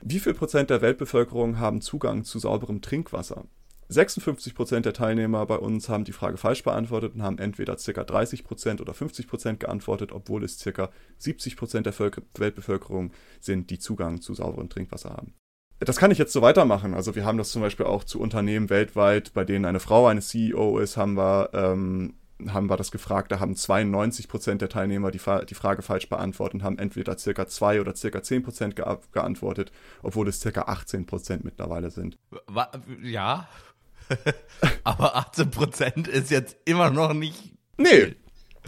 [0.05, 3.45] Wie viel Prozent der Weltbevölkerung haben Zugang zu sauberem Trinkwasser?
[3.89, 8.03] 56 Prozent der Teilnehmer bei uns haben die Frage falsch beantwortet und haben entweder ca.
[8.03, 10.91] 30 Prozent oder 50 Prozent geantwortet, obwohl es ca.
[11.19, 15.35] 70 Prozent der Völker Weltbevölkerung sind, die Zugang zu sauberem Trinkwasser haben.
[15.79, 16.95] Das kann ich jetzt so weitermachen.
[16.95, 20.21] Also wir haben das zum Beispiel auch zu Unternehmen weltweit, bei denen eine Frau eine
[20.21, 22.15] CEO ist, haben wir ähm,
[22.51, 26.55] haben wir das gefragt, da haben 92 Prozent der Teilnehmer die, die, Frage falsch beantwortet
[26.55, 31.07] und haben entweder circa 2 oder circa 10 Prozent ge geantwortet, obwohl es circa 18
[31.07, 32.19] Prozent mittlerweile sind.
[33.03, 33.49] Ja,
[34.85, 37.55] aber 18 Prozent ist jetzt immer noch nicht.
[37.77, 38.17] Nee,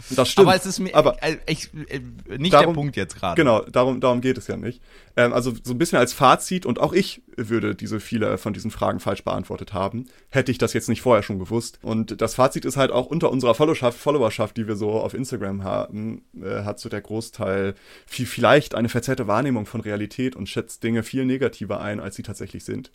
[0.09, 0.47] das stimmt.
[0.47, 2.01] Aber es ist mir aber äh, ich, äh,
[2.37, 3.41] nicht darum, der Punkt jetzt gerade.
[3.41, 4.81] Genau, darum, darum geht es ja nicht.
[5.15, 8.71] Ähm, also so ein bisschen als Fazit, und auch ich würde diese viele von diesen
[8.71, 11.79] Fragen falsch beantwortet haben, hätte ich das jetzt nicht vorher schon gewusst.
[11.81, 15.63] Und das Fazit ist halt auch unter unserer Followerschaft, Followerschaft die wir so auf Instagram
[15.63, 20.83] haben, äh, hat so der Großteil viel, vielleicht eine verzerrte Wahrnehmung von Realität und schätzt
[20.83, 22.91] Dinge viel negativer ein, als sie tatsächlich sind.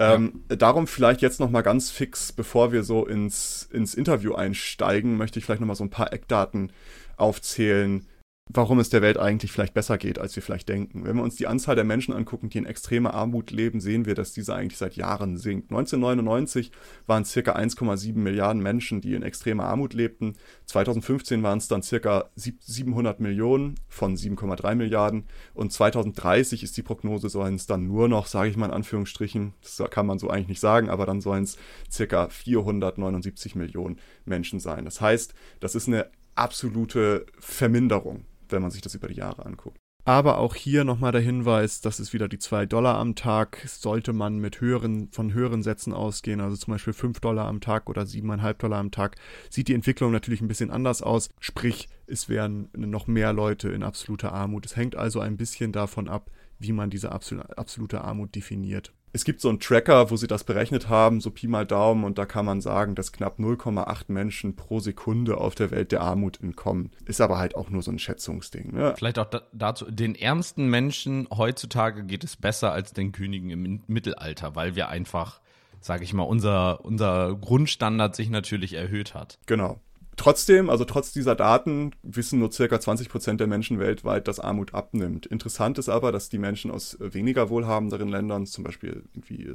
[0.00, 0.56] Ähm, ja.
[0.56, 5.38] Darum vielleicht jetzt noch mal ganz fix, bevor wir so ins, ins Interview einsteigen, möchte
[5.38, 6.72] ich vielleicht noch mal so ein paar Eckdaten
[7.18, 8.06] aufzählen,
[8.52, 11.04] warum es der Welt eigentlich vielleicht besser geht, als wir vielleicht denken.
[11.04, 14.14] Wenn wir uns die Anzahl der Menschen angucken, die in extremer Armut leben, sehen wir,
[14.14, 15.70] dass diese eigentlich seit Jahren sinkt.
[15.70, 16.72] 1999
[17.06, 20.34] waren es circa 1,7 Milliarden Menschen, die in extremer Armut lebten.
[20.66, 25.24] 2015 waren es dann circa 700 Millionen von 7,3 Milliarden.
[25.54, 29.54] Und 2030 ist die Prognose, sollen es dann nur noch, sage ich mal in Anführungsstrichen,
[29.62, 31.56] das kann man so eigentlich nicht sagen, aber dann sollen es
[31.90, 34.84] circa 479 Millionen Menschen sein.
[34.84, 39.78] Das heißt, das ist eine absolute Verminderung wenn man sich das über die Jahre anguckt.
[40.04, 43.62] Aber auch hier nochmal der Hinweis, das ist wieder die 2 Dollar am Tag.
[43.66, 47.88] Sollte man mit höheren, von höheren Sätzen ausgehen, also zum Beispiel 5 Dollar am Tag
[47.90, 49.16] oder 7,5 Dollar am Tag,
[49.50, 51.28] sieht die Entwicklung natürlich ein bisschen anders aus.
[51.38, 54.64] Sprich, es wären noch mehr Leute in absoluter Armut.
[54.64, 59.40] Es hängt also ein bisschen davon ab, wie man diese absolute Armut definiert es gibt
[59.40, 62.44] so einen Tracker, wo sie das berechnet haben, so Pi mal Daumen, und da kann
[62.44, 66.90] man sagen, dass knapp 0,8 Menschen pro Sekunde auf der Welt der Armut entkommen.
[67.06, 68.72] Ist aber halt auch nur so ein Schätzungsding.
[68.72, 68.94] Ne?
[68.96, 73.82] Vielleicht auch da, dazu, den ärmsten Menschen heutzutage geht es besser als den Königen im
[73.86, 75.40] Mittelalter, weil wir einfach,
[75.80, 79.38] sage ich mal, unser, unser Grundstandard sich natürlich erhöht hat.
[79.46, 79.80] Genau.
[80.20, 84.74] Trotzdem, also trotz dieser Daten, wissen nur circa 20 Prozent der Menschen weltweit, dass Armut
[84.74, 85.24] abnimmt.
[85.24, 89.54] Interessant ist aber, dass die Menschen aus weniger wohlhabenderen Ländern, zum Beispiel irgendwie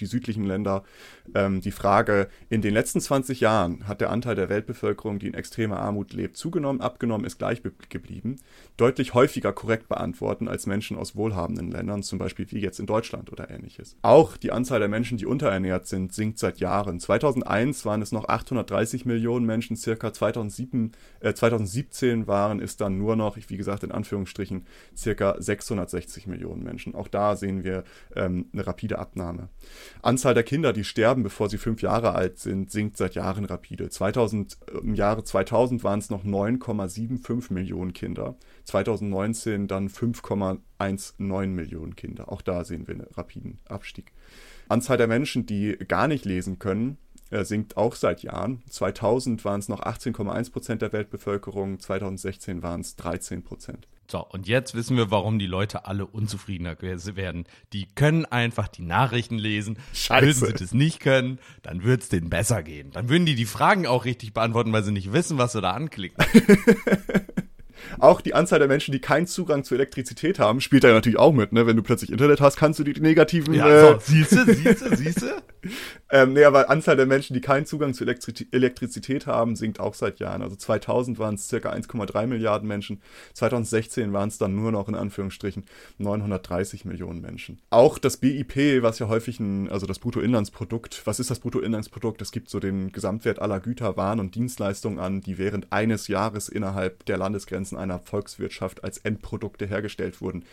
[0.00, 0.84] die südlichen Länder,
[1.34, 5.34] ähm, die Frage, in den letzten 20 Jahren hat der Anteil der Weltbevölkerung, die in
[5.34, 8.36] extremer Armut lebt, zugenommen, abgenommen, ist gleich geblieben,
[8.76, 13.30] deutlich häufiger korrekt beantworten als Menschen aus wohlhabenden Ländern, zum Beispiel wie jetzt in Deutschland
[13.30, 13.96] oder ähnliches.
[14.02, 16.98] Auch die Anzahl der Menschen, die unterernährt sind, sinkt seit Jahren.
[16.98, 23.16] 2001 waren es noch 830 Millionen Menschen, circa 2007, äh, 2017 waren es dann nur
[23.16, 26.94] noch, wie gesagt in Anführungsstrichen, circa 660 Millionen Menschen.
[26.94, 27.84] Auch da sehen wir
[28.16, 29.48] ähm, eine rapide Abnahme.
[30.02, 33.88] Anzahl der Kinder, die sterben, bevor sie fünf Jahre alt sind, sinkt seit Jahren rapide.
[33.90, 38.36] 2000, Im Jahre 2000 waren es noch 9,75 Millionen Kinder.
[38.64, 42.30] 2019 dann 5,19 Millionen Kinder.
[42.30, 44.12] Auch da sehen wir einen rapiden Abstieg.
[44.68, 46.98] Anzahl der Menschen, die gar nicht lesen können,
[47.30, 48.62] äh, sinkt auch seit Jahren.
[48.68, 53.88] 2000 waren es noch 18,1 Prozent der Weltbevölkerung, 2016 waren es 13 Prozent.
[54.12, 57.46] So, und jetzt wissen wir, warum die Leute alle unzufriedener werden.
[57.72, 59.78] Die können einfach die Nachrichten lesen.
[59.94, 60.42] Scheiße.
[60.42, 62.90] Würden sie das nicht können, dann wird es denen besser gehen.
[62.90, 65.70] Dann würden die die Fragen auch richtig beantworten, weil sie nicht wissen, was sie da
[65.70, 66.22] anklicken.
[67.98, 71.32] Auch die Anzahl der Menschen, die keinen Zugang zu Elektrizität haben, spielt da natürlich auch
[71.32, 71.52] mit.
[71.52, 71.66] Ne?
[71.66, 73.54] Wenn du plötzlich Internet hast, kannst du die, negativen.
[73.54, 75.42] Ja, äh, so, siehste, siehste, siehste.
[76.10, 79.94] ähm, nee, aber Anzahl der Menschen, die keinen Zugang zu Elektri Elektrizität haben, sinkt auch
[79.94, 80.42] seit Jahren.
[80.42, 83.00] Also 2000 waren es circa 1,3 Milliarden Menschen.
[83.34, 85.64] 2016 waren es dann nur noch in Anführungsstrichen
[85.98, 87.60] 930 Millionen Menschen.
[87.70, 92.20] Auch das BIP, was ja häufig ein, also das Bruttoinlandsprodukt, was ist das Bruttoinlandsprodukt?
[92.22, 96.48] Es gibt so den Gesamtwert aller Güter, Waren und Dienstleistungen an, die während eines Jahres
[96.48, 100.44] innerhalb der Landesgrenzen einer Volkswirtschaft als Endprodukte hergestellt wurden.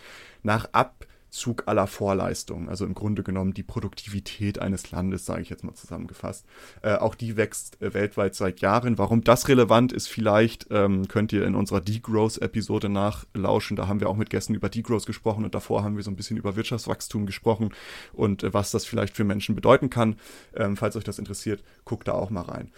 [0.44, 5.63] Nach Abzug aller Vorleistungen, also im Grunde genommen die Produktivität eines Landes, sage ich jetzt
[5.63, 6.46] mal zusammengefasst.
[6.82, 8.98] Äh, auch die wächst äh, weltweit seit Jahren.
[8.98, 13.78] Warum das relevant ist, vielleicht ähm, könnt ihr in unserer Degrowth-Episode nachlauschen.
[13.78, 16.15] Da haben wir auch mit Gästen über Degrowth gesprochen und davor haben wir so ein
[16.15, 17.70] bisschen über Wirtschaftswachstum gesprochen
[18.13, 20.15] und äh, was das vielleicht für Menschen bedeuten kann.
[20.56, 22.72] Ähm, falls euch das interessiert, guckt da auch mal rein.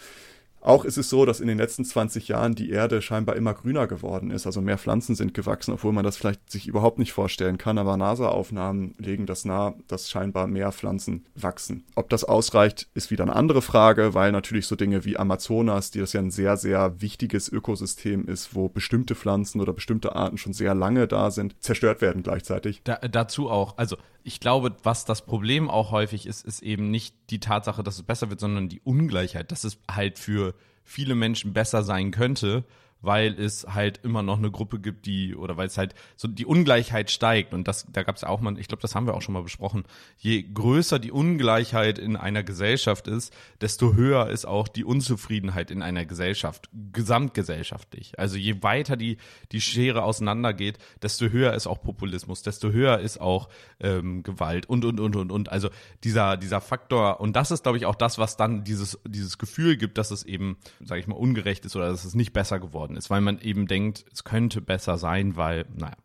[0.61, 3.87] Auch ist es so, dass in den letzten 20 Jahren die Erde scheinbar immer grüner
[3.87, 7.57] geworden ist, also mehr Pflanzen sind gewachsen, obwohl man das vielleicht sich überhaupt nicht vorstellen
[7.57, 11.83] kann, aber NASA-Aufnahmen legen das nahe, dass scheinbar mehr Pflanzen wachsen.
[11.95, 15.99] Ob das ausreicht, ist wieder eine andere Frage, weil natürlich so Dinge wie Amazonas, die
[15.99, 20.53] das ja ein sehr, sehr wichtiges Ökosystem ist, wo bestimmte Pflanzen oder bestimmte Arten schon
[20.53, 22.81] sehr lange da sind, zerstört werden gleichzeitig.
[22.83, 27.15] Da, dazu auch, also ich glaube, was das Problem auch häufig ist, ist eben nicht
[27.29, 30.50] die Tatsache, dass es besser wird, sondern die Ungleichheit, dass es halt für
[30.83, 32.63] viele Menschen besser sein könnte,
[33.01, 36.45] weil es halt immer noch eine Gruppe gibt, die, oder weil es halt so die
[36.45, 37.53] Ungleichheit steigt.
[37.53, 39.43] Und das, da gab es auch mal, ich glaube, das haben wir auch schon mal
[39.43, 39.83] besprochen.
[40.17, 45.81] Je größer die Ungleichheit in einer Gesellschaft ist, desto höher ist auch die Unzufriedenheit in
[45.81, 48.17] einer Gesellschaft, gesamtgesellschaftlich.
[48.19, 49.17] Also je weiter die,
[49.51, 54.85] die Schere auseinandergeht, desto höher ist auch Populismus, desto höher ist auch ähm, Gewalt und,
[54.85, 55.49] und, und, und, und.
[55.49, 55.69] Also
[56.03, 59.77] dieser, dieser Faktor, und das ist, glaube ich, auch das, was dann dieses, dieses Gefühl
[59.77, 62.90] gibt, dass es eben, sage ich mal, ungerecht ist oder dass es nicht besser geworden
[62.91, 65.95] geworden ist, weil man eben denkt, es könnte besser sein, weil, naja.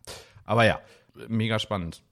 [0.45, 0.81] Aber ja,
[1.29, 2.03] mega spannend.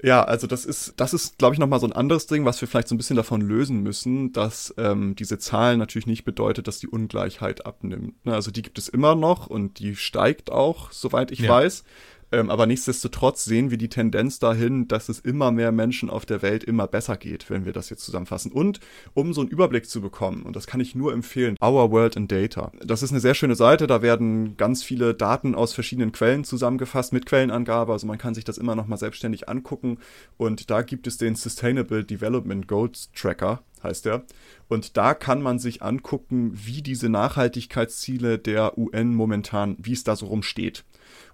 [0.00, 2.68] Ja, also das ist, das ist, glaube ich, nochmal so ein anderes Ding, was wir
[2.68, 6.78] vielleicht so ein bisschen davon lösen müssen, dass ähm, diese Zahlen natürlich nicht bedeutet, dass
[6.78, 8.24] die Ungleichheit abnimmt.
[8.24, 8.32] Ne?
[8.32, 11.50] Also die gibt es immer noch und die steigt auch, soweit ich ja.
[11.50, 11.82] weiß.
[12.30, 16.42] Ähm, aber nichtsdestotrotz sehen wir die Tendenz dahin, dass es immer mehr Menschen auf der
[16.42, 18.52] Welt immer besser geht, wenn wir das jetzt zusammenfassen.
[18.52, 18.80] Und
[19.14, 22.28] um so einen Überblick zu bekommen, und das kann ich nur empfehlen, Our World in
[22.28, 22.72] Data.
[22.84, 27.12] Das ist eine sehr schöne Seite, da werden ganz viele Daten aus verschiedenen Quellen zusammengefasst
[27.12, 29.98] mit Quellenangabe, also man kann sich das immer noch mal selbstständig angucken.
[30.36, 34.24] Und da gibt es den Sustainable Development Goals Tracker, heißt der.
[34.68, 40.14] Und da kann man sich angucken, wie diese Nachhaltigkeitsziele der UN momentan, wie es da
[40.14, 40.84] so rumsteht.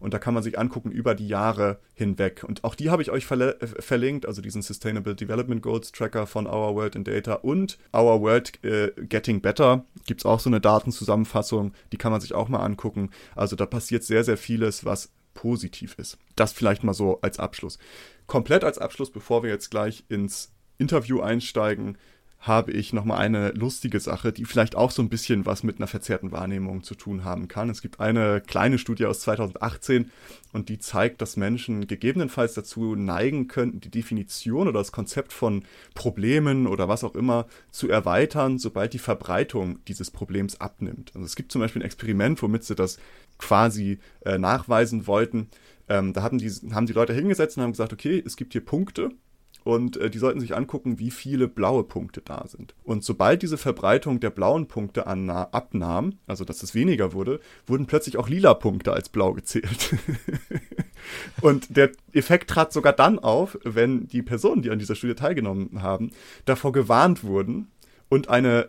[0.05, 2.45] Und da kann man sich angucken über die Jahre hinweg.
[2.47, 6.47] Und auch die habe ich euch äh, verlinkt, also diesen Sustainable Development Goals Tracker von
[6.47, 9.87] Our World in Data und Our World äh, Getting Better.
[10.05, 13.13] Gibt es auch so eine Datenzusammenfassung, die kann man sich auch mal angucken.
[13.35, 16.19] Also da passiert sehr, sehr vieles, was positiv ist.
[16.37, 17.79] Das vielleicht mal so als Abschluss.
[18.27, 21.97] Komplett als Abschluss, bevor wir jetzt gleich ins Interview einsteigen,
[22.47, 25.87] habe ich nochmal eine lustige Sache, die vielleicht auch so ein bisschen was mit einer
[25.87, 27.71] verzerrten Wahrnehmung zu tun haben kann.
[27.71, 30.11] Es gibt eine kleine Studie aus 2018
[30.53, 35.65] und die zeigt, dass Menschen gegebenenfalls dazu neigen könnten, die Definition oder das Konzept von
[35.95, 41.13] Problemen oder was auch immer zu erweitern, sobald die Verbreitung dieses Problems abnimmt.
[41.15, 42.99] Also es gibt zum Beispiel ein Experiment, womit sie das
[43.39, 45.49] quasi äh, nachweisen wollten.
[45.89, 48.65] Ähm, da haben die, haben die Leute hingesetzt und haben gesagt, okay, es gibt hier
[48.65, 49.13] Punkte
[49.65, 52.75] und äh, die sollten sich angucken, wie viele blaue Punkte da sind.
[52.85, 58.19] Und sobald diese Verbreitung der blauen Punkte abnahm, also dass es weniger wurde, wurden plötzlich
[58.19, 59.97] auch lila Punkte als blau gezählt.
[61.41, 65.83] und der Effekt trat sogar dann auf, wenn die Personen, die an dieser Studie teilgenommen
[65.83, 66.11] haben,
[66.45, 67.69] davor gewarnt wurden
[68.11, 68.69] und eine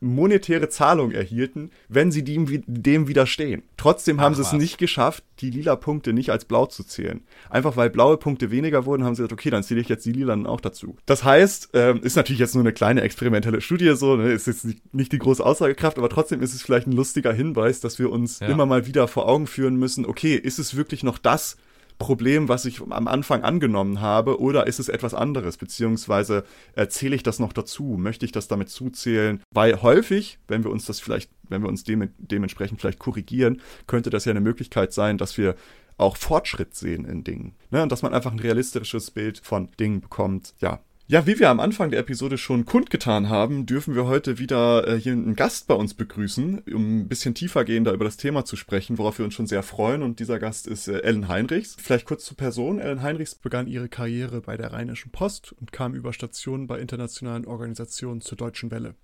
[0.00, 3.62] monetäre Zahlung erhielten, wenn sie dem, dem widerstehen.
[3.76, 4.60] Trotzdem haben Ach, sie es was.
[4.60, 7.22] nicht geschafft, die lila Punkte nicht als blau zu zählen.
[7.50, 10.12] Einfach weil blaue Punkte weniger wurden, haben sie gesagt, okay, dann zähle ich jetzt die
[10.12, 10.96] lilanen auch dazu.
[11.06, 14.32] Das heißt, ähm, ist natürlich jetzt nur eine kleine experimentelle Studie, so, ne?
[14.32, 17.80] ist jetzt nicht, nicht, die große Aussagekraft, aber trotzdem ist es vielleicht ein lustiger Hinweis,
[17.80, 18.48] dass wir uns ja.
[18.48, 21.56] immer mal wieder vor Augen führen müssen, okay, ist es wirklich noch das,
[21.98, 25.56] Problem, was ich am Anfang angenommen habe, oder ist es etwas anderes?
[25.56, 27.96] Beziehungsweise erzähle äh, ich das noch dazu?
[27.98, 29.42] Möchte ich das damit zuzählen?
[29.50, 34.10] Weil häufig, wenn wir uns das vielleicht, wenn wir uns dem, dementsprechend vielleicht korrigieren, könnte
[34.10, 35.54] das ja eine Möglichkeit sein, dass wir
[35.98, 37.54] auch Fortschritt sehen in Dingen.
[37.70, 37.82] Ne?
[37.82, 40.54] Und dass man einfach ein realistisches Bild von Dingen bekommt.
[40.60, 44.88] Ja, ja, wie wir am Anfang der Episode schon kundgetan haben, dürfen wir heute wieder
[44.88, 48.56] äh, hier einen Gast bei uns begrüßen, um ein bisschen tiefergehender über das Thema zu
[48.56, 50.02] sprechen, worauf wir uns schon sehr freuen.
[50.02, 51.76] Und dieser Gast ist äh, Ellen Heinrichs.
[51.78, 52.80] Vielleicht kurz zur Person.
[52.80, 57.46] Ellen Heinrichs begann ihre Karriere bei der Rheinischen Post und kam über Stationen bei internationalen
[57.46, 58.96] Organisationen zur Deutschen Welle.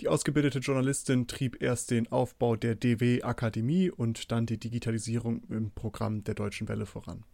[0.00, 5.72] Die ausgebildete Journalistin trieb erst den Aufbau der DW Akademie und dann die Digitalisierung im
[5.72, 7.24] Programm der Deutschen Welle voran.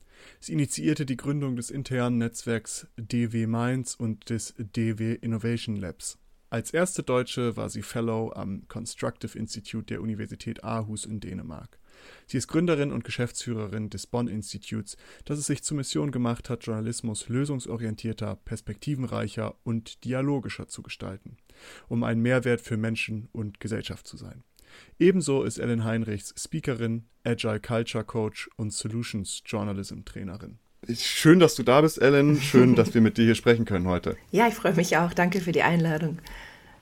[0.40, 6.18] Sie initiierte die Gründung des internen Netzwerks DW Mainz und des DW Innovation Labs.
[6.50, 11.78] Als erste Deutsche war sie Fellow am Constructive Institute der Universität Aarhus in Dänemark.
[12.26, 16.64] Sie ist Gründerin und Geschäftsführerin des Bonn Instituts, das es sich zur Mission gemacht hat,
[16.64, 21.37] Journalismus lösungsorientierter, perspektivenreicher und dialogischer zu gestalten,
[21.88, 24.42] um ein Mehrwert für Menschen und Gesellschaft zu sein.
[24.98, 30.59] Ebenso ist Ellen Heinrichs Speakerin, Agile Culture Coach und Solutions Journalism Trainerin.
[30.94, 32.40] Schön, dass du da bist, Ellen.
[32.40, 34.16] Schön, dass wir mit dir hier sprechen können heute.
[34.31, 35.12] Ja, ich freue mich auch.
[35.12, 36.18] Danke für die Einladung.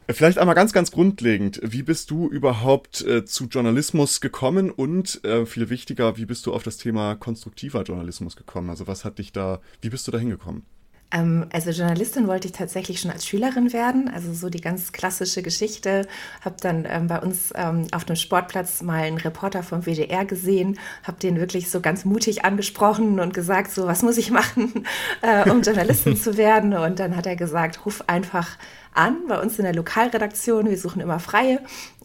[0.08, 1.60] Vielleicht einmal ganz, ganz grundlegend.
[1.64, 6.54] Wie bist du überhaupt äh, zu Journalismus gekommen und äh, viel wichtiger, wie bist du
[6.54, 8.70] auf das Thema konstruktiver Journalismus gekommen?
[8.70, 10.64] Also was hat dich da, wie bist du da hingekommen?
[11.12, 15.42] Ähm, also Journalistin wollte ich tatsächlich schon als Schülerin werden, also so die ganz klassische
[15.42, 16.06] Geschichte.
[16.44, 20.78] Habe dann ähm, bei uns ähm, auf dem Sportplatz mal einen Reporter vom WDR gesehen,
[21.04, 24.84] habe den wirklich so ganz mutig angesprochen und gesagt, so was muss ich machen,
[25.22, 26.74] äh, um Journalistin zu werden.
[26.74, 28.58] Und dann hat er gesagt, ruf einfach
[28.92, 30.68] an bei uns in der Lokalredaktion.
[30.68, 31.60] Wir suchen immer Freie.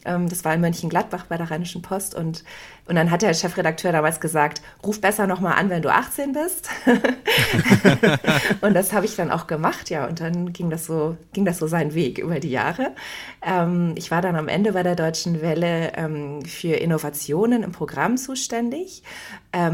[0.05, 2.15] Ähm, das war in Mönchengladbach bei der Rheinischen Post.
[2.15, 2.43] Und,
[2.91, 6.67] und dann hat der Chefredakteur damals gesagt, ruf besser nochmal an, wenn du 18 bist.
[8.61, 10.05] und das habe ich dann auch gemacht, ja.
[10.07, 12.91] Und dann ging das so, ging das so seinen Weg über die Jahre.
[13.41, 18.17] Ähm, ich war dann am Ende bei der Deutschen Welle ähm, für Innovationen im Programm
[18.17, 19.03] zuständig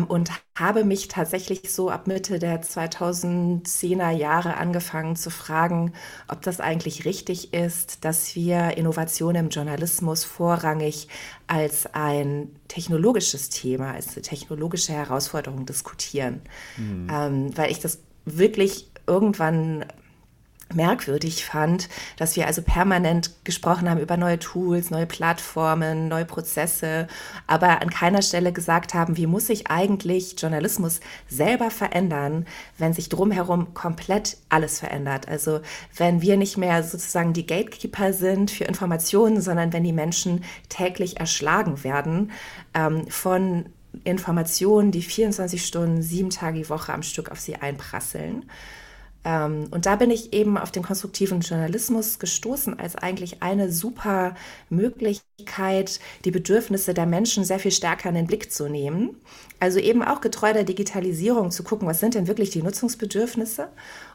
[0.07, 5.93] und habe mich tatsächlich so ab Mitte der 2010er Jahre angefangen zu fragen,
[6.27, 11.09] ob das eigentlich richtig ist, dass wir Innovationen im Journalismus vorrangig
[11.47, 16.41] als ein technologisches Thema, als eine technologische Herausforderung diskutieren.
[16.77, 17.07] Mhm.
[17.11, 19.85] Ähm, weil ich das wirklich irgendwann
[20.73, 27.07] merkwürdig fand, dass wir also permanent gesprochen haben über neue Tools, neue Plattformen, neue Prozesse,
[27.47, 30.99] aber an keiner Stelle gesagt haben, wie muss sich eigentlich Journalismus
[31.29, 32.45] selber verändern,
[32.77, 35.27] wenn sich drumherum komplett alles verändert.
[35.27, 35.61] Also
[35.95, 41.19] wenn wir nicht mehr sozusagen die Gatekeeper sind für Informationen, sondern wenn die Menschen täglich
[41.19, 42.31] erschlagen werden
[42.73, 43.65] ähm, von
[44.03, 48.45] Informationen, die 24 Stunden, sieben Tage die Woche am Stück auf sie einprasseln.
[49.27, 54.35] Ähm, und da bin ich eben auf den konstruktiven Journalismus gestoßen als eigentlich eine super
[54.69, 59.17] Möglichkeit, die Bedürfnisse der Menschen sehr viel stärker in den Blick zu nehmen.
[59.59, 63.67] Also eben auch getreu der Digitalisierung zu gucken, was sind denn wirklich die Nutzungsbedürfnisse?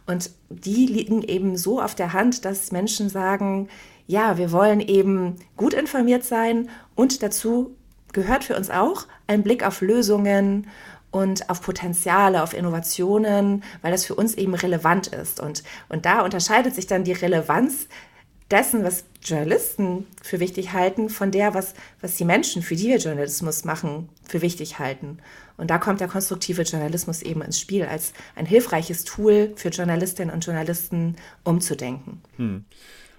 [0.06, 3.68] Und die liegen eben so auf der Hand, dass Menschen sagen,
[4.06, 7.76] ja, wir wollen eben gut informiert sein und dazu
[8.12, 10.66] gehört für uns auch ein Blick auf Lösungen
[11.12, 15.38] und auf Potenziale, auf Innovationen, weil das für uns eben relevant ist.
[15.38, 17.86] Und, und da unterscheidet sich dann die Relevanz
[18.50, 22.98] dessen, was Journalisten für wichtig halten, von der, was, was die Menschen, für die wir
[22.98, 25.18] Journalismus machen, für wichtig halten.
[25.56, 30.34] Und da kommt der konstruktive Journalismus eben ins Spiel als ein hilfreiches Tool für Journalistinnen
[30.34, 32.20] und Journalisten umzudenken.
[32.36, 32.64] Hm.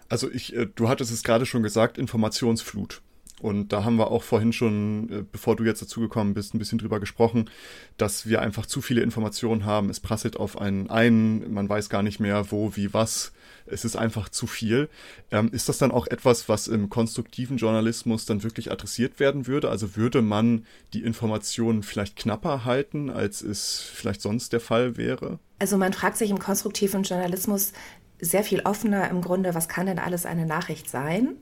[0.10, 3.02] Also ich, äh, du hattest es gerade schon gesagt, Informationsflut.
[3.44, 6.78] Und da haben wir auch vorhin schon, äh, bevor du jetzt dazugekommen bist, ein bisschen
[6.78, 7.50] drüber gesprochen,
[7.98, 9.90] dass wir einfach zu viele Informationen haben.
[9.90, 13.34] Es prasselt auf einen ein, man weiß gar nicht mehr, wo, wie, was.
[13.66, 14.88] Es ist einfach zu viel.
[15.30, 19.70] Ähm, ist das dann auch etwas, was im konstruktiven Journalismus dann wirklich adressiert werden würde?
[19.70, 25.40] Also würde man die Informationen vielleicht knapper halten, als es vielleicht sonst der Fall wäre?
[25.60, 27.74] Also man fragt sich im konstruktiven Journalismus
[28.22, 31.36] sehr viel offener im Grunde, was kann denn alles eine Nachricht sein?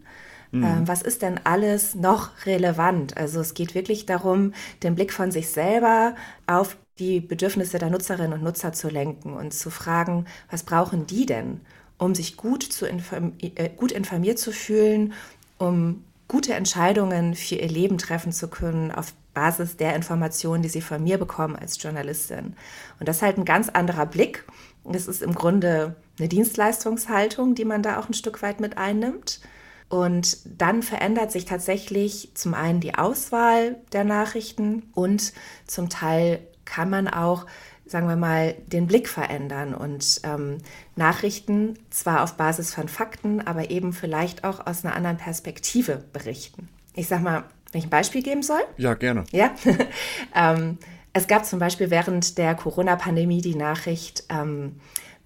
[0.52, 0.64] Mhm.
[0.64, 3.18] Ähm, was ist denn alles noch relevant?
[3.18, 6.16] Also es geht wirklich darum, den Blick von sich selber
[6.48, 11.26] auf die Bedürfnisse der Nutzerinnen und Nutzer zu lenken und zu fragen, was brauchen die
[11.26, 11.62] denn,
[11.98, 15.14] um sich gut, zu inform äh, gut informiert zu fühlen,
[15.58, 20.82] um gute Entscheidungen für ihr Leben treffen zu können auf Basis der Informationen, die sie
[20.82, 22.56] von mir bekommen als Journalistin.
[23.00, 24.46] Und das ist halt ein ganz anderer Blick.
[24.84, 29.42] Das ist im Grunde eine Dienstleistungshaltung, die man da auch ein Stück weit mit einnimmt.
[29.92, 35.34] Und dann verändert sich tatsächlich zum einen die Auswahl der Nachrichten und
[35.68, 37.46] zum Teil kann man auch,
[37.86, 40.60] sagen wir mal, den Blick verändern und ähm,
[40.96, 46.70] Nachrichten zwar auf Basis von Fakten, aber eben vielleicht auch aus einer anderen Perspektive berichten.
[46.94, 48.62] Ich sag mal, wenn ich ein Beispiel geben soll?
[48.78, 49.26] Ja, gerne.
[49.32, 49.54] Ja.
[50.34, 50.78] ähm,
[51.12, 54.78] es gab zum Beispiel während der Corona-Pandemie die Nachricht, ähm,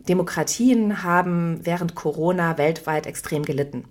[0.10, 3.86] Demokratien haben während Corona weltweit extrem gelitten.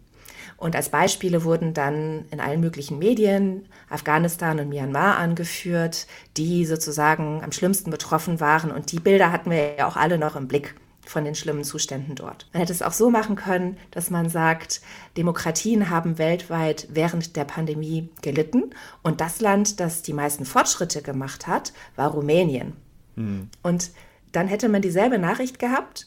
[0.65, 6.07] Und als Beispiele wurden dann in allen möglichen Medien Afghanistan und Myanmar angeführt,
[6.39, 8.71] die sozusagen am schlimmsten betroffen waren.
[8.71, 10.75] Und die Bilder hatten wir ja auch alle noch im Blick
[11.05, 12.49] von den schlimmen Zuständen dort.
[12.55, 14.81] Man hätte es auch so machen können, dass man sagt,
[15.19, 18.71] Demokratien haben weltweit während der Pandemie gelitten
[19.03, 22.73] und das Land, das die meisten Fortschritte gemacht hat, war Rumänien.
[23.17, 23.51] Hm.
[23.63, 23.91] Und
[24.33, 26.07] dann hätte man dieselbe Nachricht gehabt,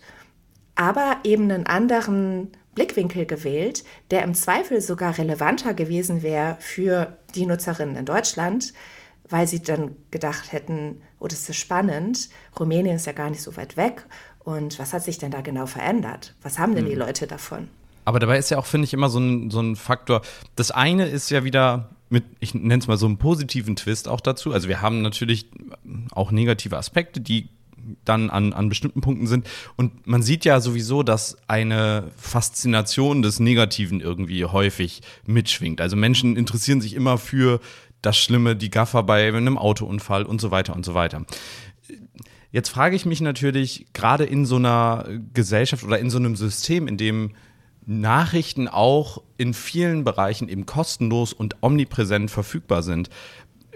[0.73, 7.47] aber eben einen anderen Blickwinkel gewählt, der im Zweifel sogar relevanter gewesen wäre für die
[7.47, 8.71] Nutzerinnen in Deutschland,
[9.27, 13.57] weil sie dann gedacht hätten, oh, das ist spannend, Rumänien ist ja gar nicht so
[13.57, 14.05] weit weg
[14.41, 16.35] und was hat sich denn da genau verändert?
[16.43, 16.99] Was haben denn die hm.
[16.99, 17.67] Leute davon?
[18.05, 20.21] Aber dabei ist ja auch, finde ich, immer so ein, so ein Faktor.
[20.55, 24.21] Das eine ist ja wieder mit, ich nenne es mal so einen positiven Twist auch
[24.21, 24.53] dazu.
[24.53, 25.49] Also wir haben natürlich
[26.11, 27.49] auch negative Aspekte, die
[28.07, 29.47] dann an, an bestimmten Punkten sind.
[29.75, 35.81] Und man sieht ja sowieso, dass eine Faszination des Negativen irgendwie häufig mitschwingt.
[35.81, 37.59] Also Menschen interessieren sich immer für
[38.01, 41.25] das Schlimme, die Gaffer bei einem Autounfall und so weiter und so weiter.
[42.51, 46.87] Jetzt frage ich mich natürlich, gerade in so einer Gesellschaft oder in so einem System,
[46.87, 47.31] in dem
[47.85, 53.09] Nachrichten auch in vielen Bereichen eben kostenlos und omnipräsent verfügbar sind,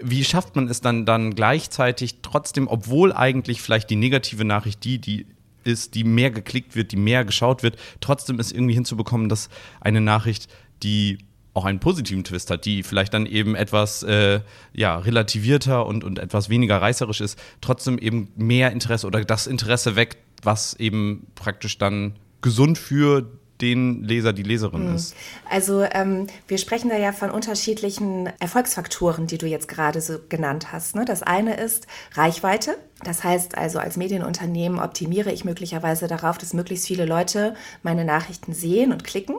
[0.04, 4.98] wie schafft man es dann, dann gleichzeitig trotzdem, obwohl eigentlich vielleicht die negative Nachricht die,
[4.98, 5.26] die
[5.64, 9.48] ist, die mehr geklickt wird, die mehr geschaut wird, trotzdem es irgendwie hinzubekommen, dass
[9.80, 10.48] eine Nachricht,
[10.82, 11.18] die
[11.54, 14.40] auch einen positiven Twist hat, die vielleicht dann eben etwas äh,
[14.72, 19.94] ja, relativierter und, und etwas weniger reißerisch ist, trotzdem eben mehr Interesse oder das Interesse
[19.94, 23.30] weckt, was eben praktisch dann gesund für
[23.62, 24.96] den Leser, die Leserin mhm.
[24.96, 25.14] ist?
[25.48, 30.72] Also ähm, wir sprechen da ja von unterschiedlichen Erfolgsfaktoren, die du jetzt gerade so genannt
[30.72, 30.96] hast.
[30.96, 31.04] Ne?
[31.04, 32.76] Das eine ist Reichweite.
[33.04, 38.52] Das heißt also, als Medienunternehmen optimiere ich möglicherweise darauf, dass möglichst viele Leute meine Nachrichten
[38.52, 39.36] sehen und klicken.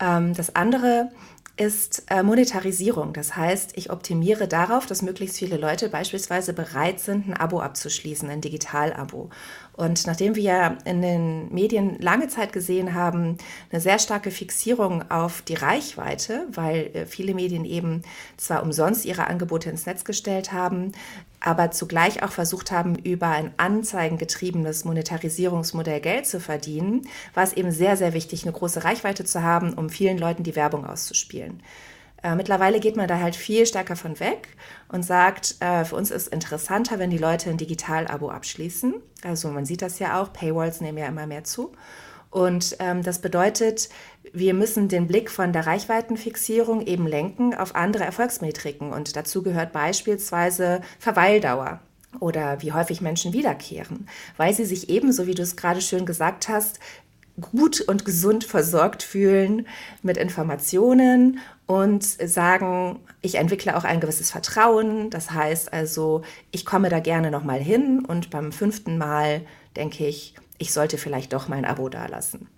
[0.00, 1.10] Ähm, das andere
[1.56, 3.12] ist äh, Monetarisierung.
[3.12, 8.28] Das heißt, ich optimiere darauf, dass möglichst viele Leute beispielsweise bereit sind, ein Abo abzuschließen,
[8.30, 9.30] ein Digital-Abo.
[9.74, 13.38] Und nachdem wir in den Medien lange Zeit gesehen haben,
[13.70, 18.02] eine sehr starke Fixierung auf die Reichweite, weil äh, viele Medien eben
[18.36, 20.92] zwar umsonst ihre Angebote ins Netz gestellt haben,
[21.40, 27.72] aber zugleich auch versucht haben, über ein anzeigengetriebenes Monetarisierungsmodell Geld zu verdienen, war es eben
[27.72, 31.62] sehr, sehr wichtig, eine große Reichweite zu haben, um vielen Leuten die Werbung auszuspielen.
[32.22, 34.48] Äh, mittlerweile geht man da halt viel stärker von weg
[34.88, 38.94] und sagt, äh, für uns ist interessanter, wenn die Leute ein Digital-Abo abschließen.
[39.24, 41.72] Also man sieht das ja auch, Paywalls nehmen ja immer mehr zu.
[42.30, 43.90] Und ähm, das bedeutet,
[44.32, 48.90] wir müssen den Blick von der Reichweitenfixierung eben lenken auf andere Erfolgsmetriken.
[48.90, 51.80] Und dazu gehört beispielsweise Verweildauer
[52.20, 56.48] oder wie häufig Menschen wiederkehren, weil sie sich ebenso, wie du es gerade schön gesagt
[56.48, 56.78] hast,
[57.40, 59.66] gut und gesund versorgt fühlen
[60.02, 61.38] mit Informationen
[61.72, 65.08] und sagen, ich entwickle auch ein gewisses Vertrauen.
[65.10, 69.42] Das heißt also, ich komme da gerne nochmal hin und beim fünften Mal
[69.76, 72.48] denke ich, ich sollte vielleicht doch mein Abo dalassen.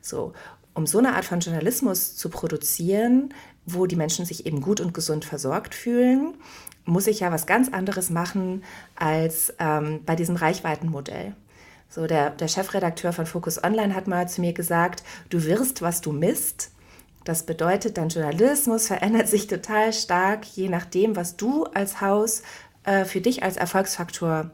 [0.00, 0.32] So,
[0.74, 3.32] um so eine Art von Journalismus zu produzieren,
[3.64, 6.34] wo die Menschen sich eben gut und gesund versorgt fühlen,
[6.84, 8.64] muss ich ja was ganz anderes machen
[8.96, 11.34] als ähm, bei diesem Reichweitenmodell.
[11.88, 16.00] So, der, der Chefredakteur von Focus Online hat mal zu mir gesagt, du wirst, was
[16.00, 16.72] du misst.
[17.24, 22.42] Das bedeutet, dein Journalismus verändert sich total stark, je nachdem, was du als Haus
[22.84, 24.50] äh, für dich als Erfolgsfaktor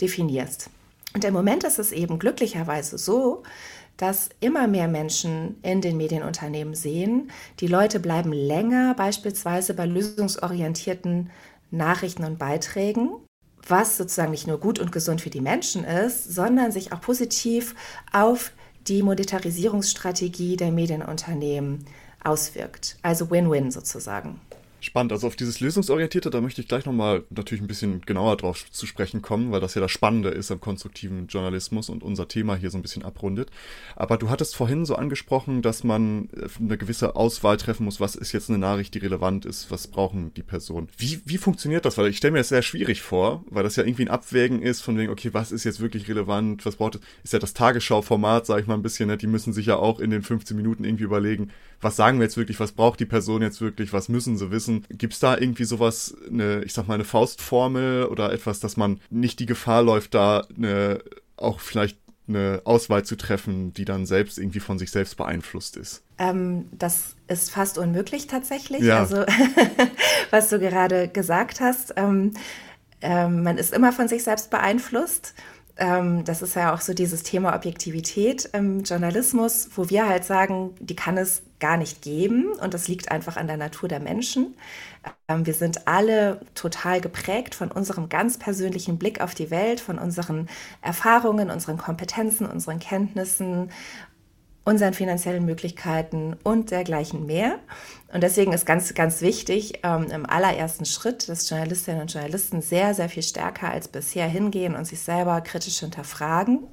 [0.00, 0.70] definierst.
[1.14, 3.44] Und im Moment ist es eben glücklicherweise so,
[3.96, 11.30] dass immer mehr Menschen in den Medienunternehmen sehen, die Leute bleiben länger beispielsweise bei lösungsorientierten
[11.70, 13.10] Nachrichten und Beiträgen
[13.68, 17.74] was sozusagen nicht nur gut und gesund für die Menschen ist, sondern sich auch positiv
[18.12, 18.52] auf
[18.86, 21.84] die Monetarisierungsstrategie der Medienunternehmen
[22.22, 22.96] auswirkt.
[23.02, 24.40] Also Win-Win sozusagen.
[24.80, 25.10] Spannend.
[25.10, 28.86] Also auf dieses Lösungsorientierte, da möchte ich gleich nochmal natürlich ein bisschen genauer drauf zu
[28.86, 32.70] sprechen kommen, weil das ja das Spannende ist am konstruktiven Journalismus und unser Thema hier
[32.70, 33.50] so ein bisschen abrundet.
[33.96, 37.98] Aber du hattest vorhin so angesprochen, dass man äh, eine gewisse Auswahl treffen muss.
[37.98, 39.68] Was ist jetzt eine Nachricht, die relevant ist?
[39.72, 40.88] Was brauchen die Personen?
[40.96, 41.98] Wie, wie funktioniert das?
[41.98, 44.82] Weil ich stelle mir das sehr schwierig vor, weil das ja irgendwie ein Abwägen ist
[44.82, 46.64] von wegen, okay, was ist jetzt wirklich relevant?
[46.64, 47.00] Was braucht es?
[47.24, 49.16] Ist ja das Tagesschau-Format, sage ich mal ein bisschen, ne?
[49.16, 51.50] die müssen sich ja auch in den 15 Minuten irgendwie überlegen,
[51.80, 52.60] was sagen wir jetzt wirklich?
[52.60, 53.92] Was braucht die Person jetzt wirklich?
[53.92, 54.58] Was müssen sie wissen?
[54.58, 54.84] wissen.
[54.90, 59.00] Gibt es da irgendwie sowas, eine, ich sag mal, eine Faustformel oder etwas, dass man
[59.10, 61.00] nicht die Gefahr läuft, da eine,
[61.36, 61.98] auch vielleicht
[62.28, 66.02] eine Auswahl zu treffen, die dann selbst irgendwie von sich selbst beeinflusst ist?
[66.18, 68.82] Ähm, das ist fast unmöglich tatsächlich.
[68.82, 68.98] Ja.
[68.98, 69.24] Also,
[70.30, 72.34] was du gerade gesagt hast, ähm,
[73.00, 75.34] ähm, man ist immer von sich selbst beeinflusst.
[75.78, 80.74] Ähm, das ist ja auch so dieses Thema Objektivität im Journalismus, wo wir halt sagen,
[80.80, 84.54] die kann es gar nicht geben und das liegt einfach an der Natur der Menschen.
[85.28, 89.98] Ähm, wir sind alle total geprägt von unserem ganz persönlichen Blick auf die Welt, von
[89.98, 90.48] unseren
[90.82, 93.70] Erfahrungen, unseren Kompetenzen, unseren Kenntnissen
[94.68, 97.58] unseren finanziellen Möglichkeiten und dergleichen mehr.
[98.12, 102.92] Und deswegen ist ganz, ganz wichtig, ähm, im allerersten Schritt, dass Journalistinnen und Journalisten sehr,
[102.92, 106.66] sehr viel stärker als bisher hingehen und sich selber kritisch hinterfragen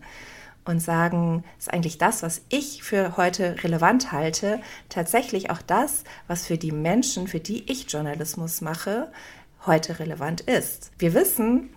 [0.66, 6.46] und sagen, ist eigentlich das, was ich für heute relevant halte, tatsächlich auch das, was
[6.46, 9.10] für die Menschen, für die ich Journalismus mache,
[9.66, 10.92] heute relevant ist.
[10.98, 11.70] Wir wissen,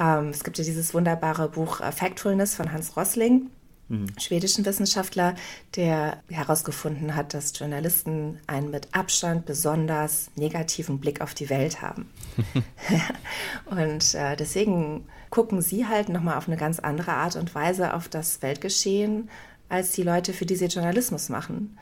[0.00, 3.50] ähm, es gibt ja dieses wunderbare Buch äh, Factfulness von Hans Rosling,
[3.88, 4.06] mhm.
[4.18, 5.34] schwedischen Wissenschaftler,
[5.74, 12.10] der herausgefunden hat, dass Journalisten einen mit Abstand besonders negativen Blick auf die Welt haben.
[13.66, 18.08] und äh, deswegen gucken sie halt nochmal auf eine ganz andere Art und Weise auf
[18.08, 19.28] das Weltgeschehen
[19.68, 21.76] als die Leute, für die sie Journalismus machen.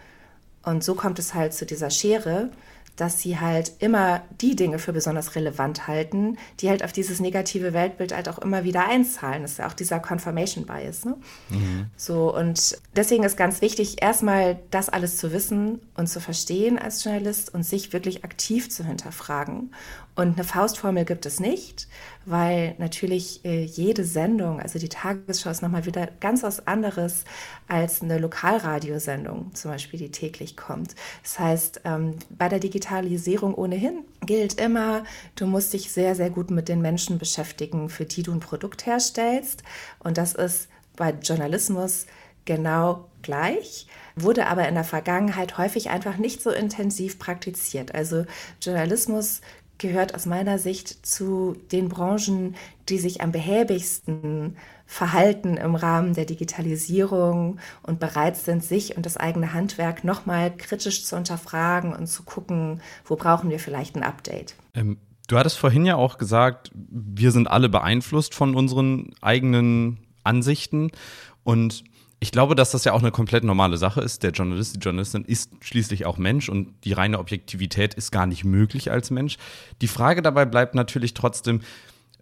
[0.63, 2.51] Und so kommt es halt zu dieser Schere,
[2.97, 7.73] dass sie halt immer die Dinge für besonders relevant halten, die halt auf dieses negative
[7.73, 9.43] Weltbild halt auch immer wieder einzahlen.
[9.43, 11.05] Das ist ja auch dieser Confirmation Bias.
[11.05, 11.17] Ne?
[11.51, 11.87] Mhm.
[11.97, 17.03] So, und deswegen ist ganz wichtig, erstmal das alles zu wissen und zu verstehen als
[17.03, 19.73] Journalist und sich wirklich aktiv zu hinterfragen.
[20.17, 21.89] Und eine Faustformel gibt es nicht,
[22.25, 27.25] weil natürlich äh, jede Sendung, also die Tagesschau ist nochmal wieder ganz was anderes
[27.67, 30.95] als eine Lokalradiosendung, zum Beispiel, die täglich kommt.
[31.23, 35.03] Das heißt, ähm, bei der Digitalisierung ohnehin gilt immer,
[35.35, 38.87] du musst dich sehr, sehr gut mit den Menschen beschäftigen, für die du ein Produkt
[38.87, 39.65] herstellst.
[39.99, 42.07] Und das ist bei Journalismus
[42.45, 43.87] genau gleich,
[44.17, 47.95] wurde aber in der Vergangenheit häufig einfach nicht so intensiv praktiziert.
[47.95, 48.27] Also
[48.61, 49.41] Journalismus
[49.79, 52.55] gehört aus meiner Sicht zu den Branchen,
[52.89, 54.57] die sich am behäbigsten
[54.87, 61.05] verhalten im Rahmen der Digitalisierung und bereit sind, sich und das eigene Handwerk nochmal kritisch
[61.05, 64.55] zu unterfragen und zu gucken, wo brauchen wir vielleicht ein Update.
[64.75, 70.91] Ähm, du hattest vorhin ja auch gesagt, wir sind alle beeinflusst von unseren eigenen Ansichten
[71.43, 71.85] und
[72.25, 74.23] ich glaube, dass das ja auch eine komplett normale Sache ist.
[74.23, 78.45] Der Journalist, die Journalistin ist schließlich auch Mensch und die reine Objektivität ist gar nicht
[78.45, 79.37] möglich als Mensch.
[79.83, 81.61] Die Frage dabei bleibt natürlich trotzdem,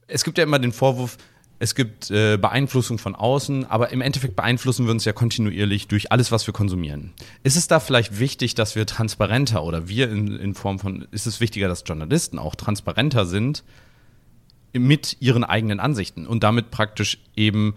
[0.09, 1.19] es gibt ja immer den Vorwurf,
[1.61, 6.11] es gibt äh, Beeinflussung von außen, aber im Endeffekt beeinflussen wir uns ja kontinuierlich durch
[6.11, 7.13] alles, was wir konsumieren.
[7.45, 11.29] Ist es da vielleicht wichtig, dass wir transparenter oder wir in, in Form von, ist
[11.29, 13.63] es wichtiger, dass Journalisten auch transparenter sind
[14.73, 17.77] mit ihren eigenen Ansichten und damit praktisch eben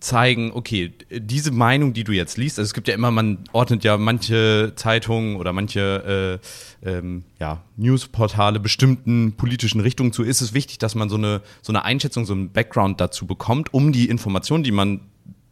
[0.00, 3.84] zeigen, okay, diese Meinung, die du jetzt liest, also es gibt ja immer, man ordnet
[3.84, 6.40] ja manche Zeitungen oder manche
[6.82, 11.42] äh, ähm, ja, Newsportale bestimmten politischen Richtungen zu, ist es wichtig, dass man so eine,
[11.60, 15.00] so eine Einschätzung, so einen Background dazu bekommt, um die Informationen, die man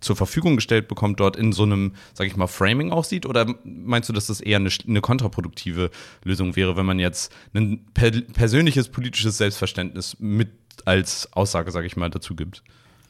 [0.00, 3.26] zur Verfügung gestellt bekommt, dort in so einem, sag ich mal, Framing aussieht?
[3.26, 5.90] Oder meinst du, dass das eher eine, eine kontraproduktive
[6.24, 10.50] Lösung wäre, wenn man jetzt ein per persönliches politisches Selbstverständnis mit
[10.84, 12.62] als Aussage, sag ich mal, dazu gibt?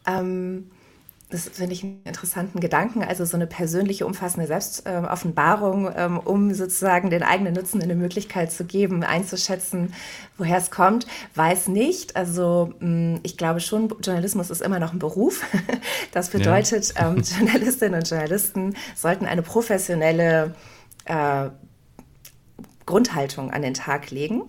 [0.07, 0.70] Ähm
[1.31, 7.11] das finde ich einen interessanten Gedanken, also so eine persönliche, umfassende Selbstoffenbarung, ähm, um sozusagen
[7.11, 9.93] den eigenen Nutzen eine Möglichkeit zu geben, einzuschätzen,
[10.39, 12.16] woher es kommt, weiß nicht.
[12.16, 15.45] Also hm, ich glaube schon, Journalismus ist immer noch ein Beruf.
[16.12, 17.11] Das bedeutet, ja.
[17.11, 20.55] Ähm, Journalistinnen und Journalisten sollten eine professionelle
[21.05, 21.51] äh,
[22.89, 24.45] Grundhaltung an den Tag legen.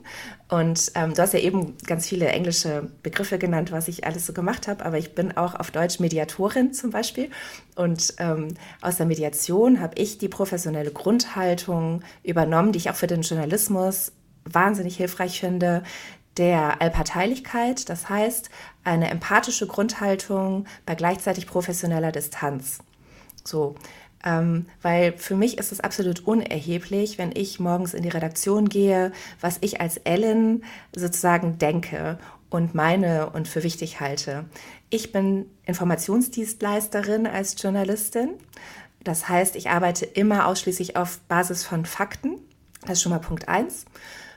[0.47, 4.31] Und ähm, du hast ja eben ganz viele englische Begriffe genannt, was ich alles so
[4.31, 7.29] gemacht habe, aber ich bin auch auf Deutsch Mediatorin zum Beispiel.
[7.75, 13.07] Und ähm, aus der Mediation habe ich die professionelle Grundhaltung übernommen, die ich auch für
[13.07, 14.13] den Journalismus
[14.45, 15.83] wahnsinnig hilfreich finde,
[16.37, 18.49] der Allparteilichkeit, das heißt
[18.85, 22.79] eine empathische Grundhaltung bei gleichzeitig professioneller Distanz.
[23.43, 23.75] So,
[24.25, 29.11] ähm, weil für mich ist es absolut unerheblich, wenn ich morgens in die Redaktion gehe,
[29.39, 30.63] was ich als Ellen
[30.95, 32.17] sozusagen denke
[32.49, 34.45] und meine und für wichtig halte.
[34.89, 38.31] Ich bin Informationsdienstleisterin als Journalistin.
[39.03, 42.39] Das heißt, ich arbeite immer ausschließlich auf Basis von Fakten.
[42.81, 43.85] Das ist schon mal Punkt eins.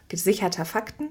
[0.09, 1.09] Gesicherter Fakten,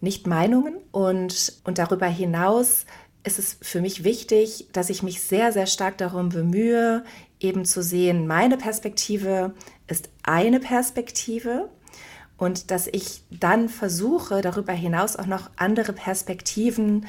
[0.00, 0.76] nicht Meinungen.
[0.92, 2.86] Und, und darüber hinaus
[3.24, 7.04] ist es für mich wichtig, dass ich mich sehr, sehr stark darum bemühe,
[7.40, 9.54] eben zu sehen, meine Perspektive
[9.86, 11.68] ist eine Perspektive
[12.36, 17.06] und dass ich dann versuche, darüber hinaus auch noch andere Perspektiven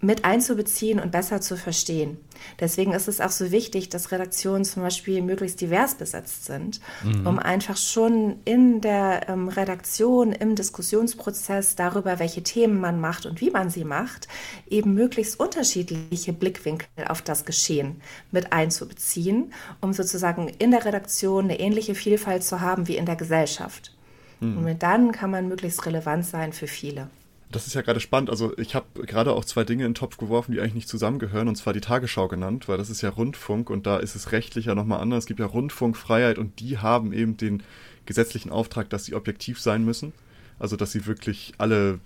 [0.00, 2.18] mit einzubeziehen und besser zu verstehen.
[2.60, 7.26] Deswegen ist es auch so wichtig, dass Redaktionen zum Beispiel möglichst divers besetzt sind, mhm.
[7.26, 13.40] um einfach schon in der ähm, Redaktion, im Diskussionsprozess darüber, welche Themen man macht und
[13.40, 14.28] wie man sie macht,
[14.68, 21.60] eben möglichst unterschiedliche Blickwinkel auf das Geschehen mit einzubeziehen, um sozusagen in der Redaktion eine
[21.60, 23.94] ähnliche Vielfalt zu haben wie in der Gesellschaft.
[24.40, 24.58] Mhm.
[24.58, 27.08] Und dann kann man möglichst relevant sein für viele.
[27.54, 28.30] Das ist ja gerade spannend.
[28.30, 31.46] Also ich habe gerade auch zwei Dinge in den Topf geworfen, die eigentlich nicht zusammengehören,
[31.46, 34.64] und zwar die Tagesschau genannt, weil das ist ja Rundfunk und da ist es rechtlich
[34.64, 35.22] ja nochmal anders.
[35.22, 37.62] Es gibt ja Rundfunkfreiheit und die haben eben den
[38.06, 40.12] gesetzlichen Auftrag, dass sie objektiv sein müssen.
[40.58, 41.98] Also dass sie wirklich alle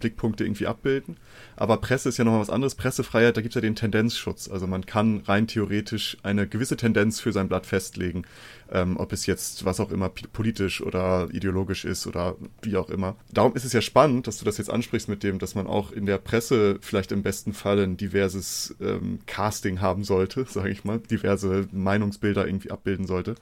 [0.00, 1.16] Blickpunkte irgendwie abbilden.
[1.56, 2.74] Aber Presse ist ja nochmal was anderes.
[2.74, 4.48] Pressefreiheit, da gibt es ja den Tendenzschutz.
[4.48, 8.24] Also man kann rein theoretisch eine gewisse Tendenz für sein Blatt festlegen,
[8.70, 13.16] ähm, ob es jetzt was auch immer politisch oder ideologisch ist oder wie auch immer.
[13.32, 15.92] Darum ist es ja spannend, dass du das jetzt ansprichst mit dem, dass man auch
[15.92, 20.84] in der Presse vielleicht im besten Fall ein diverses ähm, Casting haben sollte, sage ich
[20.84, 23.36] mal, diverse Meinungsbilder irgendwie abbilden sollte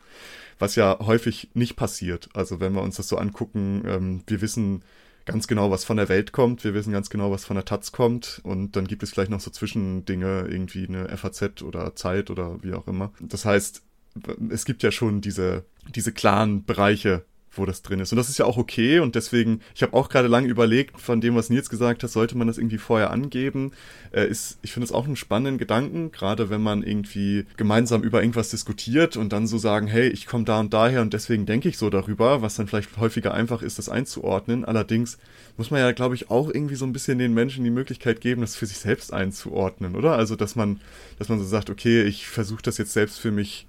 [0.63, 2.29] was ja häufig nicht passiert.
[2.35, 4.85] Also wenn wir uns das so angucken, ähm, wir wissen,
[5.25, 6.63] ganz genau, was von der Welt kommt.
[6.63, 8.41] Wir wissen ganz genau, was von der Taz kommt.
[8.45, 12.75] Und dann gibt es vielleicht noch so Zwischendinge, irgendwie eine FAZ oder Zeit oder wie
[12.75, 13.13] auch immer.
[13.19, 13.83] Das heißt,
[14.51, 15.65] es gibt ja schon diese,
[15.97, 17.25] diese klaren Bereiche,
[17.55, 18.13] wo das drin ist.
[18.13, 21.21] Und das ist ja auch okay und deswegen, ich habe auch gerade lange überlegt, von
[21.21, 23.73] dem, was Nils gesagt hat, sollte man das irgendwie vorher angeben.
[24.13, 28.23] Äh, ist, ich finde es auch einen spannenden Gedanken, gerade wenn man irgendwie gemeinsam über
[28.23, 31.69] irgendwas diskutiert und dann so sagen, hey, ich komme da und daher und deswegen denke
[31.69, 34.65] ich so darüber, was dann vielleicht häufiger einfach ist, das einzuordnen.
[34.65, 35.19] Allerdings
[35.57, 38.41] muss man ja, glaube ich, auch irgendwie so ein bisschen den Menschen die Möglichkeit geben,
[38.41, 40.17] das für sich selbst einzuordnen, oder?
[40.17, 40.81] Also, dass man,
[41.19, 43.67] dass man so sagt, okay, ich versuche das jetzt selbst für mich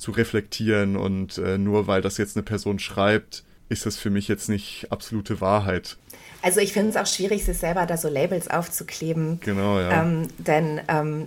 [0.00, 4.26] zu reflektieren und äh, nur weil das jetzt eine Person schreibt, ist das für mich
[4.26, 5.96] jetzt nicht absolute Wahrheit.
[6.42, 9.38] Also ich finde es auch schwierig, sich selber da so Labels aufzukleben.
[9.40, 10.02] Genau, ja.
[10.02, 11.26] Ähm, denn ähm,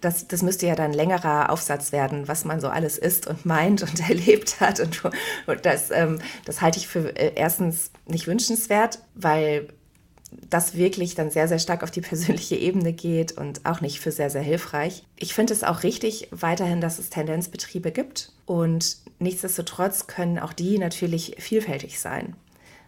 [0.00, 3.44] das, das müsste ja dann ein längerer Aufsatz werden, was man so alles ist und
[3.44, 4.80] meint und erlebt hat.
[4.80, 5.04] Und,
[5.46, 9.68] und das, ähm, das halte ich für äh, erstens nicht wünschenswert, weil
[10.50, 14.12] das wirklich dann sehr, sehr stark auf die persönliche Ebene geht und auch nicht für
[14.12, 15.04] sehr, sehr hilfreich.
[15.16, 20.78] Ich finde es auch richtig weiterhin, dass es Tendenzbetriebe gibt und nichtsdestotrotz können auch die
[20.78, 22.36] natürlich vielfältig sein.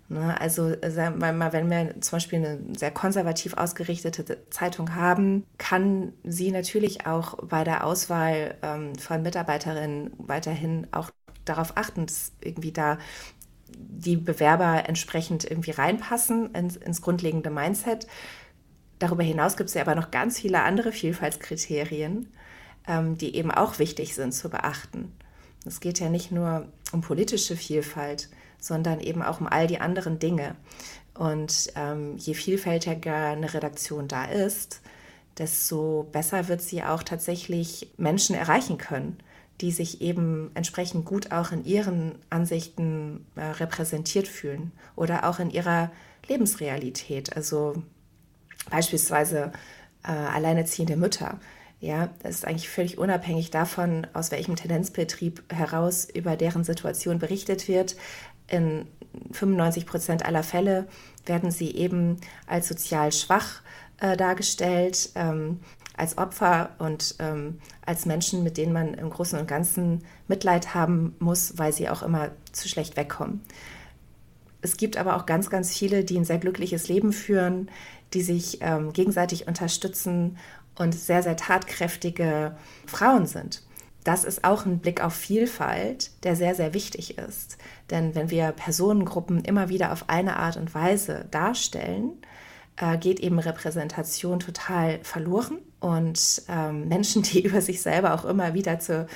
[0.08, 7.06] Ne, also wenn wir zum Beispiel eine sehr konservativ ausgerichtete Zeitung haben, kann sie natürlich
[7.06, 11.10] auch bei der Auswahl ähm, von Mitarbeiterinnen weiterhin auch
[11.44, 12.98] darauf achten, dass irgendwie da
[13.68, 18.06] die Bewerber entsprechend irgendwie reinpassen ins, ins grundlegende Mindset.
[18.98, 22.32] Darüber hinaus gibt es ja aber noch ganz viele andere Vielfaltskriterien,
[22.86, 25.12] ähm, die eben auch wichtig sind zu beachten.
[25.66, 28.28] Es geht ja nicht nur um politische Vielfalt,
[28.60, 30.54] sondern eben auch um all die anderen Dinge.
[31.14, 34.80] Und ähm, je vielfältiger eine Redaktion da ist,
[35.38, 39.18] desto besser wird sie auch tatsächlich Menschen erreichen können,
[39.60, 45.50] die sich eben entsprechend gut auch in ihren Ansichten äh, repräsentiert fühlen oder auch in
[45.50, 45.90] ihrer
[46.28, 47.34] Lebensrealität.
[47.36, 47.82] Also
[48.70, 49.52] beispielsweise
[50.04, 51.38] äh, alleinerziehende Mütter.
[51.80, 57.68] Ja, das ist eigentlich völlig unabhängig davon, aus welchem Tendenzbetrieb heraus über deren Situation berichtet
[57.68, 57.96] wird.
[58.48, 58.86] In
[59.32, 60.86] 95 Prozent aller Fälle
[61.26, 63.62] werden sie eben als sozial schwach
[64.00, 65.60] äh, dargestellt, ähm,
[65.96, 71.14] als Opfer und ähm, als Menschen, mit denen man im Großen und Ganzen Mitleid haben
[71.18, 73.40] muss, weil sie auch immer zu schlecht wegkommen.
[74.62, 77.70] Es gibt aber auch ganz, ganz viele, die ein sehr glückliches Leben führen,
[78.14, 80.38] die sich ähm, gegenseitig unterstützen
[80.76, 83.62] und sehr, sehr tatkräftige Frauen sind.
[84.04, 87.58] Das ist auch ein Blick auf Vielfalt, der sehr, sehr wichtig ist.
[87.90, 92.12] Denn wenn wir Personengruppen immer wieder auf eine Art und Weise darstellen,
[92.76, 95.58] äh, geht eben Repräsentation total verloren.
[95.80, 99.06] Und ähm, Menschen, die über sich selber auch immer wieder zu,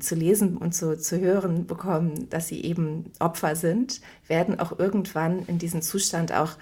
[0.00, 5.44] zu lesen und zu, zu hören bekommen, dass sie eben Opfer sind, werden auch irgendwann
[5.46, 6.52] in diesen Zustand auch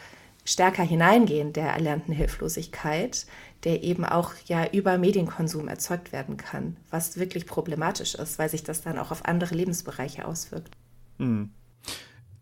[0.45, 3.27] stärker hineingehen der erlernten Hilflosigkeit,
[3.65, 8.65] der eben auch ja über Medienkonsum erzeugt werden kann, was wirklich problematisch ist, weil sich
[8.65, 10.75] das dann auch auf andere Lebensbereiche auswirkt.
[11.19, 11.51] Hm.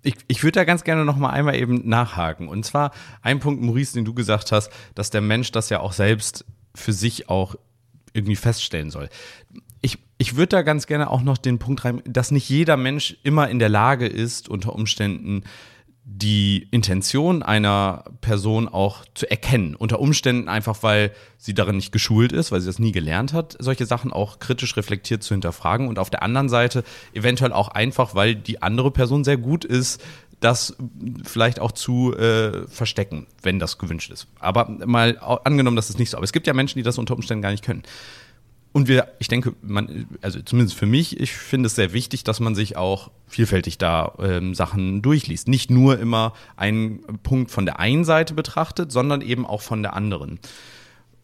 [0.03, 2.49] Ich, ich würde da ganz gerne noch mal einmal eben nachhaken.
[2.49, 5.93] Und zwar ein Punkt, Maurice, den du gesagt hast, dass der Mensch das ja auch
[5.93, 7.57] selbst für sich auch
[8.13, 9.09] irgendwie feststellen soll.
[9.83, 13.17] Ich, ich würde da ganz gerne auch noch den Punkt rein, dass nicht jeder Mensch
[13.23, 15.45] immer in der Lage ist, unter Umständen
[16.13, 19.77] die Intention einer Person auch zu erkennen.
[19.77, 23.57] Unter Umständen einfach, weil sie darin nicht geschult ist, weil sie das nie gelernt hat,
[23.61, 25.87] solche Sachen auch kritisch reflektiert zu hinterfragen.
[25.87, 30.03] Und auf der anderen Seite eventuell auch einfach, weil die andere Person sehr gut ist,
[30.41, 30.75] das
[31.25, 34.27] vielleicht auch zu äh, verstecken, wenn das gewünscht ist.
[34.39, 36.17] Aber mal angenommen, das ist nicht so.
[36.17, 37.83] Aber es gibt ja Menschen, die das unter Umständen gar nicht können.
[38.73, 42.39] Und wir, ich denke, man, also zumindest für mich, ich finde es sehr wichtig, dass
[42.39, 45.49] man sich auch vielfältig da ähm, Sachen durchliest.
[45.49, 49.95] Nicht nur immer einen Punkt von der einen Seite betrachtet, sondern eben auch von der
[49.95, 50.39] anderen.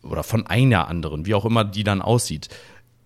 [0.02, 2.48] Oder von einer anderen, wie auch immer die dann aussieht.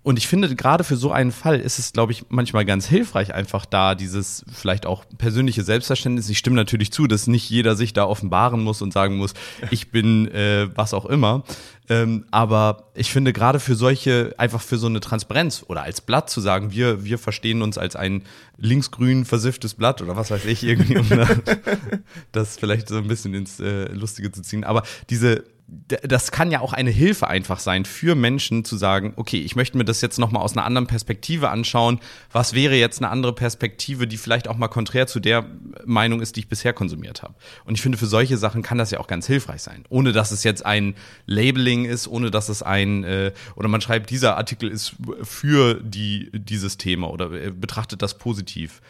[0.02, 3.34] Und ich finde, gerade für so einen Fall ist es, glaube ich, manchmal ganz hilfreich,
[3.34, 6.30] einfach da dieses vielleicht auch persönliche Selbstverständnis.
[6.30, 9.34] Ich stimme natürlich zu, dass nicht jeder sich da offenbaren muss und sagen muss,
[9.70, 11.44] ich bin äh, was auch immer.
[11.90, 16.30] Ähm, aber ich finde gerade für solche, einfach für so eine Transparenz oder als Blatt
[16.30, 18.22] zu sagen, wir, wir verstehen uns als ein
[18.56, 21.06] linksgrün versifftes Blatt oder was weiß ich, irgendwie, um
[22.32, 24.64] das vielleicht so ein bisschen ins äh, Lustige zu ziehen.
[24.64, 29.40] Aber diese das kann ja auch eine Hilfe einfach sein für Menschen zu sagen, okay,
[29.40, 32.00] ich möchte mir das jetzt nochmal aus einer anderen Perspektive anschauen.
[32.32, 35.46] Was wäre jetzt eine andere Perspektive, die vielleicht auch mal konträr zu der
[35.84, 37.34] Meinung ist, die ich bisher konsumiert habe?
[37.64, 39.84] Und ich finde, für solche Sachen kann das ja auch ganz hilfreich sein.
[39.88, 40.94] Ohne dass es jetzt ein
[41.26, 46.30] Labeling ist, ohne dass es ein, äh, oder man schreibt, dieser Artikel ist für die,
[46.32, 48.80] dieses Thema oder äh, betrachtet das positiv.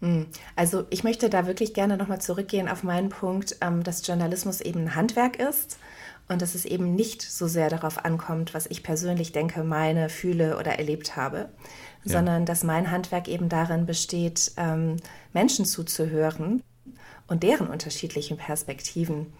[0.00, 0.26] Hm.
[0.54, 4.80] Also ich möchte da wirklich gerne nochmal zurückgehen auf meinen Punkt, ähm, dass Journalismus eben
[4.80, 5.78] ein Handwerk ist
[6.28, 10.56] und dass es eben nicht so sehr darauf ankommt, was ich persönlich denke, meine, fühle
[10.58, 11.48] oder erlebt habe,
[12.04, 12.12] ja.
[12.12, 14.96] sondern dass mein Handwerk eben darin besteht, ähm,
[15.32, 16.62] Menschen zuzuhören
[17.26, 19.32] und deren unterschiedlichen Perspektiven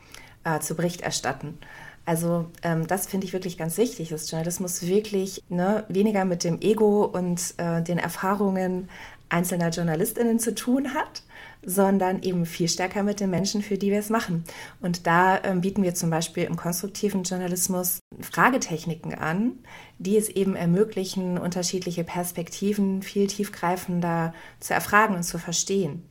[0.45, 1.59] äh, zu Bericht erstatten.
[2.05, 6.59] Also ähm, das finde ich wirklich ganz wichtig, dass Journalismus wirklich ne, weniger mit dem
[6.63, 8.89] Ego und äh, den Erfahrungen
[9.29, 11.23] einzelner JournalistInnen zu tun hat,
[11.65, 14.45] sondern eben viel stärker mit den Menschen, für die wir es machen.
[14.81, 19.59] Und da ähm, bieten wir zum Beispiel im konstruktiven Journalismus Fragetechniken an,
[19.99, 26.05] die es eben ermöglichen, unterschiedliche Perspektiven viel tiefgreifender zu erfragen und zu verstehen.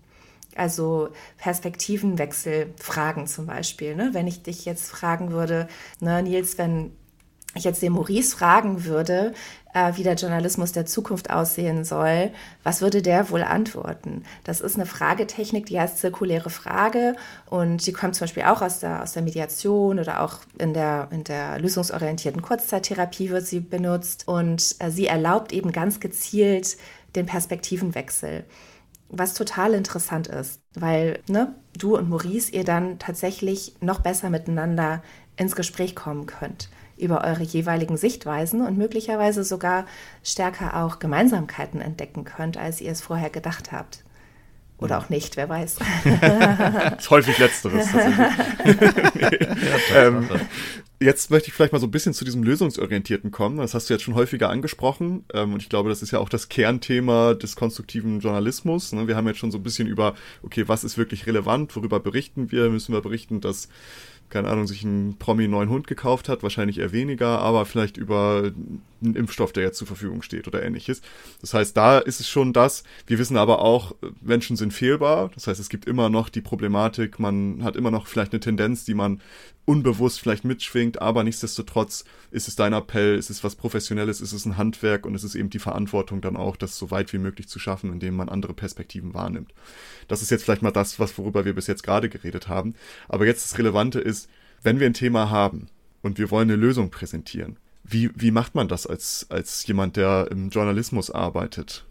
[0.55, 3.95] Also Perspektivenwechselfragen zum Beispiel.
[3.95, 4.09] Ne?
[4.13, 5.67] Wenn ich dich jetzt fragen würde,
[5.99, 6.93] ne, Nils, wenn
[7.53, 9.33] ich jetzt den Maurice fragen würde,
[9.77, 12.31] äh, wie der Journalismus der Zukunft aussehen soll,
[12.63, 14.23] was würde der wohl antworten?
[14.43, 17.15] Das ist eine Fragetechnik, die heißt zirkuläre Frage
[17.45, 21.09] und die kommt zum Beispiel auch aus der, aus der Mediation oder auch in der,
[21.11, 26.77] in der lösungsorientierten Kurzzeittherapie wird sie benutzt und äh, sie erlaubt eben ganz gezielt
[27.15, 28.45] den Perspektivenwechsel
[29.09, 35.01] was total interessant ist, weil ne, du und Maurice ihr dann tatsächlich noch besser miteinander
[35.37, 36.67] ins Gespräch kommen könnt
[36.97, 39.85] über eure jeweiligen Sichtweisen und möglicherweise sogar
[40.23, 44.03] stärker auch Gemeinsamkeiten entdecken könnt, als ihr es vorher gedacht habt.
[44.79, 45.77] Oder auch nicht, wer weiß.
[46.99, 47.87] ist häufig letzteres.
[49.95, 50.29] ähm,
[50.99, 53.57] jetzt möchte ich vielleicht mal so ein bisschen zu diesem Lösungsorientierten kommen.
[53.57, 55.25] Das hast du jetzt schon häufiger angesprochen.
[55.33, 58.93] Ähm, und ich glaube, das ist ja auch das Kernthema des konstruktiven Journalismus.
[58.93, 59.07] Ne?
[59.07, 61.75] Wir haben jetzt schon so ein bisschen über, okay, was ist wirklich relevant?
[61.75, 62.69] Worüber berichten wir?
[62.69, 63.69] Müssen wir berichten, dass
[64.29, 68.51] keine Ahnung, sich ein Promi neuen Hund gekauft hat, wahrscheinlich eher weniger, aber vielleicht über
[69.01, 71.01] einen Impfstoff, der jetzt zur Verfügung steht oder ähnliches.
[71.41, 72.83] Das heißt, da ist es schon das.
[73.05, 75.31] Wir wissen aber auch, Menschen sind fehlbar.
[75.33, 78.85] Das heißt, es gibt immer noch die Problematik, man hat immer noch vielleicht eine Tendenz,
[78.85, 79.21] die man
[79.67, 84.45] unbewusst vielleicht mitschwingt, aber nichtsdestotrotz ist es dein Appell, ist es was Professionelles, ist es
[84.45, 87.49] ein Handwerk und es ist eben die Verantwortung dann auch, das so weit wie möglich
[87.49, 89.53] zu schaffen, indem man andere Perspektiven wahrnimmt.
[90.07, 92.75] Das ist jetzt vielleicht mal das, was worüber wir bis jetzt gerade geredet haben.
[93.09, 94.29] Aber jetzt das Relevante ist,
[94.63, 95.67] wenn wir ein Thema haben
[96.01, 100.29] und wir wollen eine Lösung präsentieren, wie, wie macht man das als, als jemand, der
[100.31, 101.85] im Journalismus arbeitet?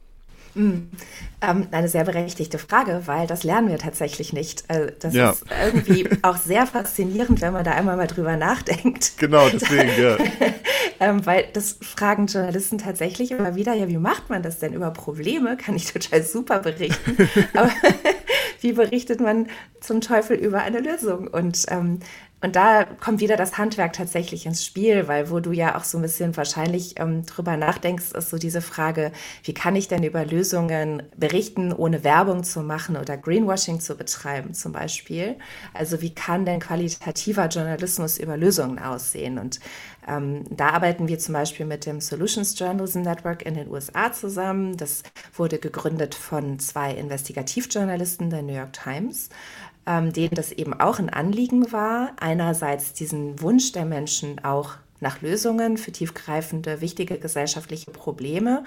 [0.57, 0.88] Mm,
[1.42, 4.64] ähm, eine sehr berechtigte Frage, weil das lernen wir tatsächlich nicht.
[4.68, 5.30] Also das ja.
[5.30, 9.18] ist irgendwie auch sehr faszinierend, wenn man da einmal mal drüber nachdenkt.
[9.18, 10.16] Genau, deswegen, ja.
[11.00, 14.90] ähm, weil das fragen Journalisten tatsächlich immer wieder, ja, wie macht man das denn über
[14.92, 15.59] Probleme?
[15.59, 17.28] Kann ich total super berichten.
[17.54, 17.70] Aber
[18.62, 19.48] wie berichtet man
[19.80, 21.28] zum Teufel über eine Lösung?
[21.28, 22.00] Und ähm,
[22.47, 25.99] und da kommt wieder das Handwerk tatsächlich ins Spiel, weil wo du ja auch so
[25.99, 29.11] ein bisschen wahrscheinlich ähm, drüber nachdenkst, ist so diese Frage,
[29.42, 34.55] wie kann ich denn über Lösungen berichten, ohne Werbung zu machen oder Greenwashing zu betreiben
[34.55, 35.34] zum Beispiel.
[35.74, 39.40] Also wie kann denn qualitativer Journalismus über Lösungen aussehen?
[39.40, 39.59] Und
[40.07, 44.76] ähm, da arbeiten wir zum Beispiel mit dem Solutions Journalism Network in den USA zusammen.
[44.76, 45.03] Das
[45.34, 49.30] wurde gegründet von zwei Investigativjournalisten der New York Times
[49.87, 55.20] ähm, denen das eben auch ein Anliegen war, einerseits diesen Wunsch der Menschen auch nach
[55.20, 58.64] Lösungen für tiefgreifende, wichtige gesellschaftliche Probleme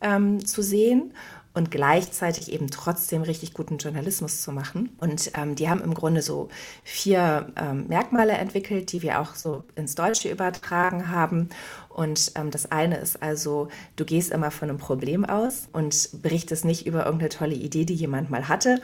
[0.00, 1.12] ähm, zu sehen
[1.54, 4.90] und gleichzeitig eben trotzdem richtig guten Journalismus zu machen.
[4.98, 6.48] Und ähm, die haben im Grunde so
[6.82, 11.48] vier ähm, Merkmale entwickelt, die wir auch so ins Deutsche übertragen haben.
[11.88, 16.64] Und ähm, das eine ist also, du gehst immer von einem Problem aus und berichtest
[16.64, 18.80] nicht über irgendeine tolle Idee, die jemand mal hatte,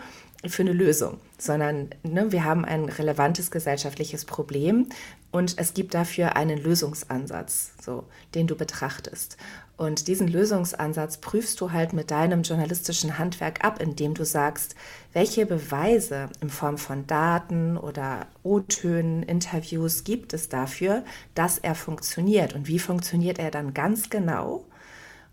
[0.47, 4.86] für eine Lösung, sondern ne, wir haben ein relevantes gesellschaftliches Problem
[5.30, 9.36] und es gibt dafür einen Lösungsansatz, so, den du betrachtest.
[9.76, 14.74] Und diesen Lösungsansatz prüfst du halt mit deinem journalistischen Handwerk ab, indem du sagst,
[15.12, 22.55] welche Beweise in Form von Daten oder O-Tönen, Interviews gibt es dafür, dass er funktioniert
[22.55, 24.64] und wie funktioniert er dann ganz genau.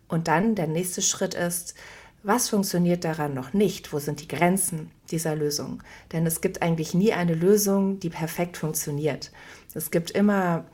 [0.07, 1.75] Und dann der nächste Schritt ist,
[2.23, 3.93] was funktioniert daran noch nicht?
[3.93, 5.81] Wo sind die Grenzen dieser Lösung?
[6.11, 9.31] Denn es gibt eigentlich nie eine Lösung, die perfekt funktioniert.
[9.73, 10.65] Es gibt immer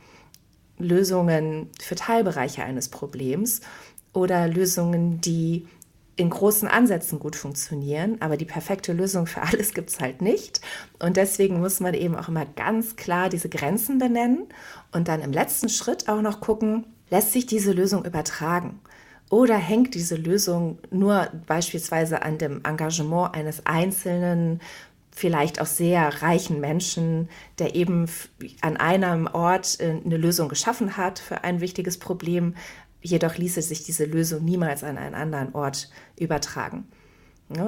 [0.78, 3.62] Lösungen für Teilbereiche eines Problems
[4.14, 5.68] oder Lösungen, die
[6.16, 10.62] in großen Ansätzen gut funktionieren, aber die perfekte Lösung für alles gibt es halt nicht.
[11.00, 14.46] Und deswegen muss man eben auch immer ganz klar diese Grenzen benennen
[14.92, 18.80] und dann im letzten Schritt auch noch gucken, lässt sich diese Lösung übertragen?
[19.34, 24.62] Oder hängt diese Lösung nur beispielsweise an dem Engagement eines einzelnen
[25.10, 28.06] vielleicht auch sehr reichen Menschen, der eben
[28.62, 32.54] an einem Ort äh, eine Lösung geschaffen hat für ein wichtiges Problem.
[33.02, 36.88] Jedoch ließe sich diese Lösung niemals an einen anderen Ort übertragen.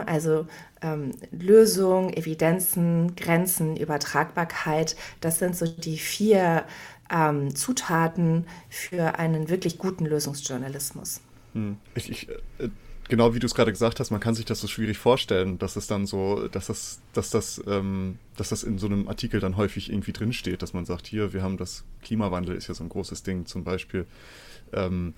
[0.05, 0.45] Also
[0.83, 6.65] ähm, Lösung, Evidenzen, Grenzen, Übertragbarkeit, das sind so die vier
[7.11, 11.21] ähm, Zutaten für einen wirklich guten Lösungsjournalismus.
[11.55, 11.77] Hm.
[11.95, 12.69] Ich, ich, äh,
[13.09, 15.75] genau wie du es gerade gesagt hast, man kann sich das so schwierig vorstellen, dass
[15.75, 19.57] es dann so, dass das, dass das, ähm, dass das in so einem Artikel dann
[19.57, 22.89] häufig irgendwie drinsteht, dass man sagt, hier, wir haben das Klimawandel ist ja so ein
[22.89, 24.05] großes Ding zum Beispiel.
[24.73, 25.13] Ähm,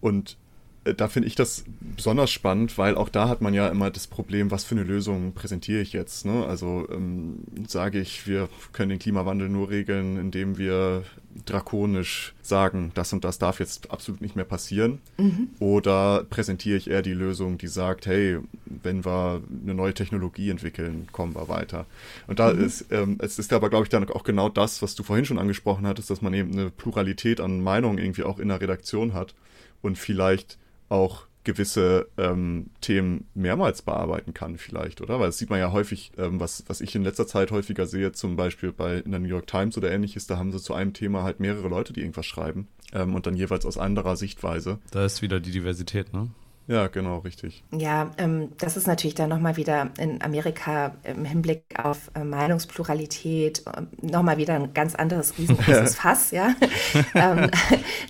[0.00, 0.36] und
[0.84, 1.64] da finde ich das
[1.96, 5.32] besonders spannend, weil auch da hat man ja immer das Problem, was für eine Lösung
[5.32, 6.26] präsentiere ich jetzt.
[6.26, 6.44] Ne?
[6.46, 11.04] Also ähm, sage ich, wir können den Klimawandel nur regeln, indem wir
[11.46, 14.98] drakonisch sagen, das und das darf jetzt absolut nicht mehr passieren.
[15.18, 15.50] Mhm.
[15.60, 21.06] Oder präsentiere ich eher die Lösung, die sagt, hey, wenn wir eine neue Technologie entwickeln,
[21.12, 21.86] kommen wir weiter.
[22.26, 22.64] Und da mhm.
[22.64, 25.38] ist, ähm, es ist aber, glaube ich, dann auch genau das, was du vorhin schon
[25.38, 29.34] angesprochen hattest, dass man eben eine Pluralität an Meinungen irgendwie auch in der Redaktion hat
[29.80, 30.58] und vielleicht
[30.92, 35.18] auch gewisse ähm, Themen mehrmals bearbeiten kann, vielleicht, oder?
[35.18, 38.12] Weil das sieht man ja häufig, ähm, was, was ich in letzter Zeit häufiger sehe,
[38.12, 40.92] zum Beispiel bei in der New York Times oder ähnliches, da haben sie zu einem
[40.92, 44.78] Thema halt mehrere Leute, die irgendwas schreiben ähm, und dann jeweils aus anderer Sichtweise.
[44.92, 46.28] Da ist wieder die Diversität, ne?
[46.72, 47.62] Ja, genau, richtig.
[47.70, 53.62] Ja, ähm, das ist natürlich dann nochmal wieder in Amerika im Hinblick auf äh, Meinungspluralität
[53.66, 56.54] äh, nochmal wieder ein ganz anderes riesengroßes Fass, ja.
[57.14, 57.50] ähm,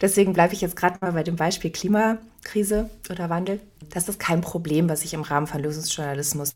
[0.00, 3.58] deswegen bleibe ich jetzt gerade mal bei dem Beispiel Klimakrise oder Wandel.
[3.90, 6.54] Das ist kein Problem, was ich im Rahmen von Lösungsjournalismus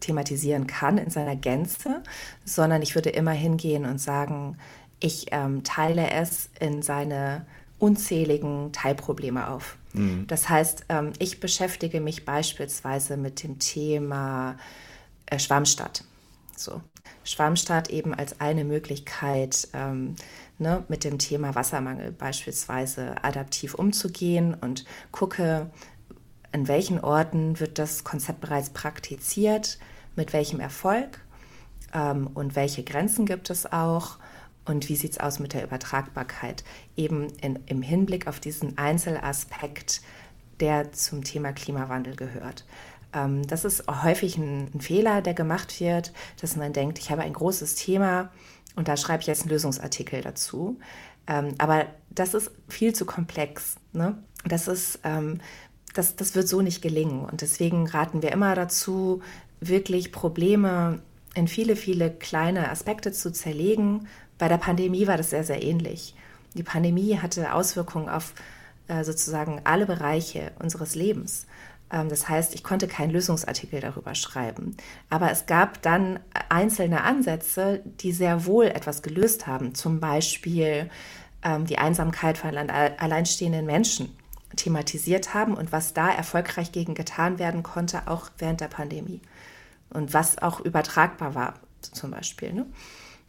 [0.00, 2.02] thematisieren kann in seiner Gänze,
[2.44, 4.58] sondern ich würde immer hingehen und sagen,
[5.00, 7.46] ich ähm, teile es in seine
[7.78, 9.78] unzähligen Teilprobleme auf.
[9.92, 10.26] Mhm.
[10.26, 14.56] Das heißt, ähm, ich beschäftige mich beispielsweise mit dem Thema
[15.26, 16.04] äh, Schwammstadt.
[16.56, 16.80] So.
[17.24, 20.16] Schwammstadt eben als eine Möglichkeit, ähm,
[20.58, 25.70] ne, mit dem Thema Wassermangel beispielsweise adaptiv umzugehen und gucke,
[26.52, 29.78] an welchen Orten wird das Konzept bereits praktiziert,
[30.16, 31.20] mit welchem Erfolg
[31.94, 34.18] ähm, und welche Grenzen gibt es auch
[34.64, 36.64] und wie sieht es aus mit der Übertragbarkeit,
[36.96, 40.02] eben in, im Hinblick auf diesen Einzelaspekt,
[40.60, 42.64] der zum Thema Klimawandel gehört.
[43.12, 47.22] Ähm, das ist häufig ein, ein, Fehler, der gemacht wird, dass man denkt, ich habe
[47.22, 48.30] ein großes Thema
[48.76, 50.78] und da schreibe ich jetzt einen Lösungsartikel dazu.
[51.26, 53.76] Ähm, aber das ist viel zu komplex.
[53.92, 54.18] Ne?
[54.44, 55.40] Das, ist, ähm,
[55.94, 57.24] das, das wird so nicht gelingen.
[57.24, 59.22] Und deswegen raten wir immer dazu,
[59.60, 61.00] wirklich Probleme
[61.34, 64.08] in viele, viele kleine Aspekte zu zerlegen
[64.42, 66.16] bei der Pandemie war das sehr, sehr ähnlich.
[66.54, 68.34] Die Pandemie hatte Auswirkungen auf
[68.88, 71.46] äh, sozusagen alle Bereiche unseres Lebens.
[71.92, 74.76] Ähm, das heißt, ich konnte keinen Lösungsartikel darüber schreiben.
[75.10, 76.18] Aber es gab dann
[76.48, 79.76] einzelne Ansätze, die sehr wohl etwas gelöst haben.
[79.76, 80.90] Zum Beispiel
[81.44, 84.12] ähm, die Einsamkeit von alleinstehenden Menschen
[84.56, 89.20] thematisiert haben und was da erfolgreich gegen getan werden konnte, auch während der Pandemie.
[89.90, 92.52] Und was auch übertragbar war, zum Beispiel.
[92.52, 92.66] Ne?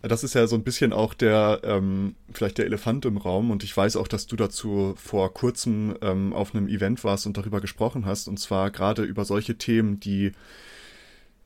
[0.05, 3.51] Das ist ja so ein bisschen auch der, ähm, vielleicht der Elefant im Raum.
[3.51, 7.37] Und ich weiß auch, dass du dazu vor kurzem ähm, auf einem Event warst und
[7.37, 8.27] darüber gesprochen hast.
[8.27, 10.33] Und zwar gerade über solche Themen, die,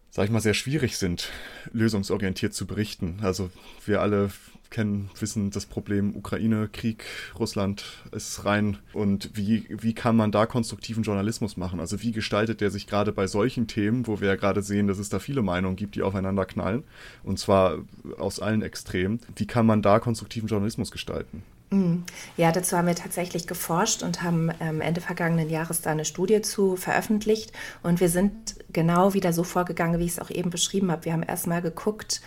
[0.10, 1.30] sag ich mal, sehr schwierig sind,
[1.72, 3.20] lösungsorientiert zu berichten.
[3.22, 3.51] Also
[3.86, 4.32] wir alle
[4.72, 7.05] kennen, wissen das Problem Ukraine, Krieg,
[7.38, 8.78] Russland ist rein.
[8.93, 11.80] Und wie, wie kann man da konstruktiven Journalismus machen?
[11.80, 14.99] Also wie gestaltet der sich gerade bei solchen Themen, wo wir ja gerade sehen, dass
[14.99, 16.84] es da viele Meinungen gibt, die aufeinander knallen,
[17.24, 17.80] und zwar
[18.18, 19.20] aus allen Extremen.
[19.36, 21.43] Wie kann man da konstruktiven Journalismus gestalten?
[21.70, 22.03] Mhm.
[22.38, 26.41] Ja, dazu haben wir tatsächlich geforscht und haben ähm, Ende vergangenen Jahres da eine Studie
[26.41, 27.51] zu veröffentlicht.
[27.84, 31.05] Und wir sind genau wieder so vorgegangen, wie ich es auch eben beschrieben habe.
[31.05, 32.22] Wir haben erstmal geguckt,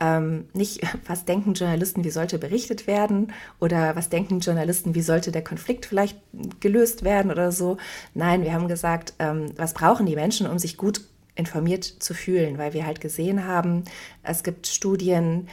[0.00, 5.32] ähm, nicht, was denken Journalisten, wie sollte berichtet werden oder was denken Journalisten, wie sollte
[5.32, 6.18] der Konflikt vielleicht
[6.60, 7.76] gelöst werden oder so.
[8.14, 11.02] Nein, wir haben gesagt, ähm, was brauchen die Menschen, um sich gut
[11.36, 13.84] informiert zu fühlen, weil wir halt gesehen haben,
[14.22, 15.48] es gibt Studien,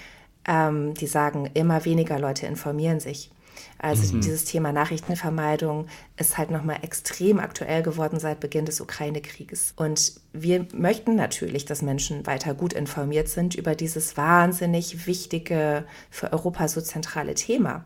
[0.45, 3.31] ähm, die sagen, immer weniger Leute informieren sich.
[3.77, 4.21] Also mhm.
[4.21, 5.87] dieses Thema Nachrichtenvermeidung
[6.17, 9.73] ist halt nochmal extrem aktuell geworden seit Beginn des Ukraine-Krieges.
[9.75, 16.31] Und wir möchten natürlich, dass Menschen weiter gut informiert sind über dieses wahnsinnig wichtige, für
[16.31, 17.85] Europa so zentrale Thema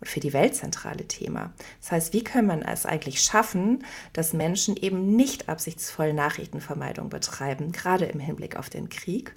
[0.00, 1.52] und für die Welt zentrale Thema.
[1.80, 7.72] Das heißt, wie kann man es eigentlich schaffen, dass Menschen eben nicht absichtsvoll Nachrichtenvermeidung betreiben,
[7.72, 9.34] gerade im Hinblick auf den Krieg?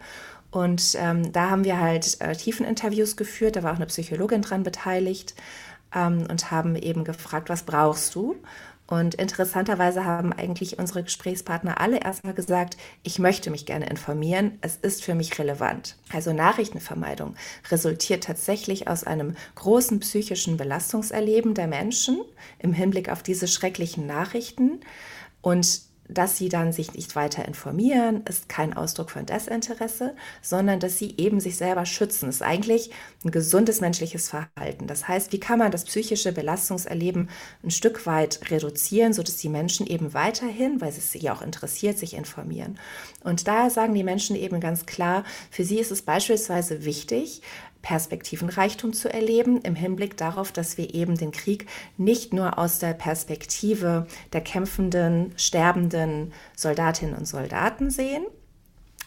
[0.49, 4.63] Und ähm, da haben wir halt äh, Tiefeninterviews geführt, da war auch eine Psychologin dran
[4.63, 5.35] beteiligt
[5.93, 8.35] ähm, und haben eben gefragt, was brauchst du?
[8.88, 14.77] Und interessanterweise haben eigentlich unsere Gesprächspartner alle erstmal gesagt, ich möchte mich gerne informieren, es
[14.77, 15.97] ist für mich relevant.
[16.13, 17.35] Also Nachrichtenvermeidung
[17.69, 22.21] resultiert tatsächlich aus einem großen psychischen Belastungserleben der Menschen
[22.59, 24.79] im Hinblick auf diese schrecklichen Nachrichten.
[25.41, 30.97] Und dass sie dann sich nicht weiter informieren, ist kein Ausdruck von Desinteresse, sondern dass
[30.97, 32.28] sie eben sich selber schützen.
[32.28, 32.91] Das ist eigentlich
[33.26, 34.88] ein gesundes menschliches Verhalten.
[34.88, 37.30] Das heißt, wie kann man das psychische Belastungserleben
[37.64, 42.14] ein Stück weit reduzieren, sodass die Menschen eben weiterhin, weil es sie auch interessiert, sich
[42.14, 42.80] informieren.
[43.24, 47.41] Und daher sagen die Menschen eben ganz klar, für sie ist es beispielsweise wichtig,
[47.88, 52.93] Perspektivenreichtum zu erleben, im Hinblick darauf, dass wir eben den Krieg nicht nur aus der
[52.93, 58.25] Perspektive der kämpfenden, sterbenden Soldatinnen und Soldaten sehen,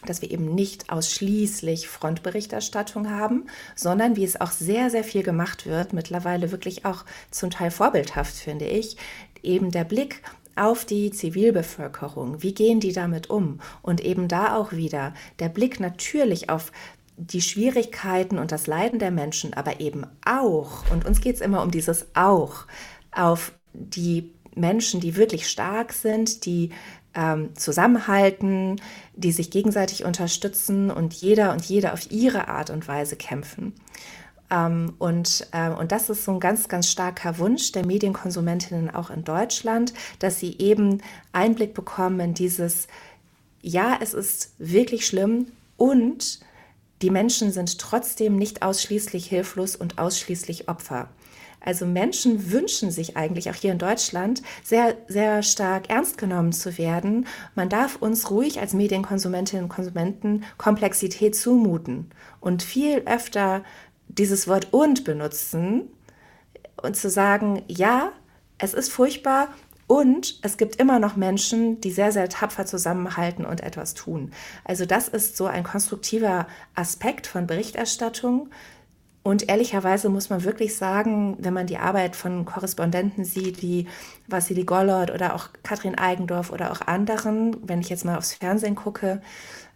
[0.07, 5.67] dass wir eben nicht ausschließlich Frontberichterstattung haben, sondern wie es auch sehr, sehr viel gemacht
[5.67, 8.97] wird, mittlerweile wirklich auch zum Teil vorbildhaft, finde ich,
[9.43, 10.23] eben der Blick
[10.55, 12.41] auf die Zivilbevölkerung.
[12.41, 13.59] Wie gehen die damit um?
[13.83, 16.71] Und eben da auch wieder der Blick natürlich auf
[17.21, 21.61] die Schwierigkeiten und das Leiden der Menschen, aber eben auch, und uns geht es immer
[21.61, 22.65] um dieses auch,
[23.11, 26.71] auf die Menschen, die wirklich stark sind, die
[27.13, 28.81] ähm, zusammenhalten,
[29.15, 33.73] die sich gegenseitig unterstützen und jeder und jede auf ihre Art und Weise kämpfen.
[34.49, 39.09] Ähm, und, äh, und das ist so ein ganz, ganz starker Wunsch der Medienkonsumentinnen auch
[39.11, 41.01] in Deutschland, dass sie eben
[41.33, 42.87] Einblick bekommen in dieses,
[43.61, 45.47] ja, es ist wirklich schlimm
[45.77, 46.39] und
[47.01, 51.09] die Menschen sind trotzdem nicht ausschließlich hilflos und ausschließlich Opfer.
[51.63, 56.77] Also Menschen wünschen sich eigentlich auch hier in Deutschland sehr, sehr stark ernst genommen zu
[56.79, 57.27] werden.
[57.53, 63.63] Man darf uns ruhig als Medienkonsumentinnen und Konsumenten Komplexität zumuten und viel öfter
[64.07, 65.83] dieses Wort und benutzen
[66.81, 68.11] und zu sagen, ja,
[68.57, 69.49] es ist furchtbar
[69.91, 74.31] und es gibt immer noch Menschen, die sehr, sehr tapfer zusammenhalten und etwas tun.
[74.63, 78.49] Also das ist so ein konstruktiver Aspekt von Berichterstattung,
[79.23, 83.87] und ehrlicherweise muss man wirklich sagen, wenn man die Arbeit von Korrespondenten sieht, wie
[84.27, 88.73] Vassili Gollert oder auch Katrin Eigendorf oder auch anderen, wenn ich jetzt mal aufs Fernsehen
[88.73, 89.21] gucke,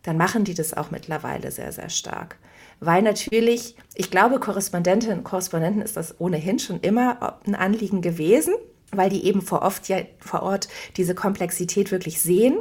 [0.02, 2.38] dann machen die das auch mittlerweile sehr, sehr stark.
[2.80, 8.56] Weil natürlich, ich glaube, Korrespondentinnen und Korrespondenten ist das ohnehin schon immer ein Anliegen gewesen,
[8.92, 10.68] weil die eben vor, oft ja, vor Ort
[10.98, 12.58] diese Komplexität wirklich sehen.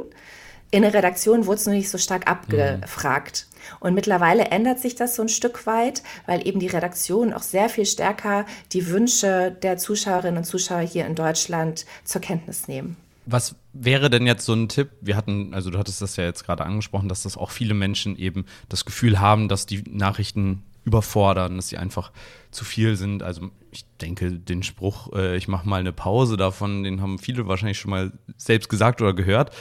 [0.71, 3.47] In der Redaktion wurde es nur nicht so stark abgefragt.
[3.49, 3.55] Mhm.
[3.79, 7.69] Und mittlerweile ändert sich das so ein Stück weit, weil eben die Redaktion auch sehr
[7.69, 12.97] viel stärker die Wünsche der Zuschauerinnen und Zuschauer hier in Deutschland zur Kenntnis nehmen.
[13.25, 14.91] Was wäre denn jetzt so ein Tipp?
[15.01, 18.17] Wir hatten, also du hattest das ja jetzt gerade angesprochen, dass das auch viele Menschen
[18.17, 22.11] eben das Gefühl haben, dass die Nachrichten überfordern, dass sie einfach
[22.51, 23.23] zu viel sind.
[23.23, 27.47] Also ich denke, den Spruch, äh, ich mache mal eine Pause davon, den haben viele
[27.47, 29.53] wahrscheinlich schon mal selbst gesagt oder gehört.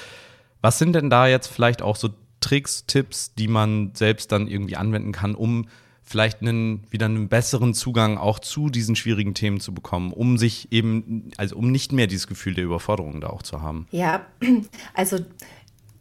[0.60, 2.10] Was sind denn da jetzt vielleicht auch so
[2.40, 5.66] Tricks, Tipps, die man selbst dann irgendwie anwenden kann, um
[6.02, 10.70] vielleicht einen, wieder einen besseren Zugang auch zu diesen schwierigen Themen zu bekommen, um sich
[10.70, 13.88] eben, also um nicht mehr dieses Gefühl der Überforderung da auch zu haben?
[13.90, 14.26] Ja,
[14.94, 15.18] also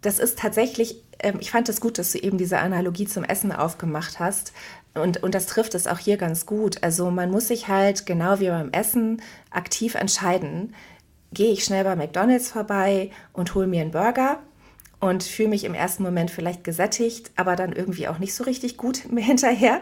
[0.01, 3.23] das ist tatsächlich, ähm, ich fand es das gut, dass du eben diese Analogie zum
[3.23, 4.51] Essen aufgemacht hast.
[4.95, 6.83] Und, und das trifft es auch hier ganz gut.
[6.83, 10.75] Also man muss sich halt genau wie beim Essen aktiv entscheiden.
[11.31, 14.39] Gehe ich schnell bei McDonald's vorbei und hole mir einen Burger
[14.99, 18.77] und fühle mich im ersten Moment vielleicht gesättigt, aber dann irgendwie auch nicht so richtig
[18.77, 19.81] gut hinterher.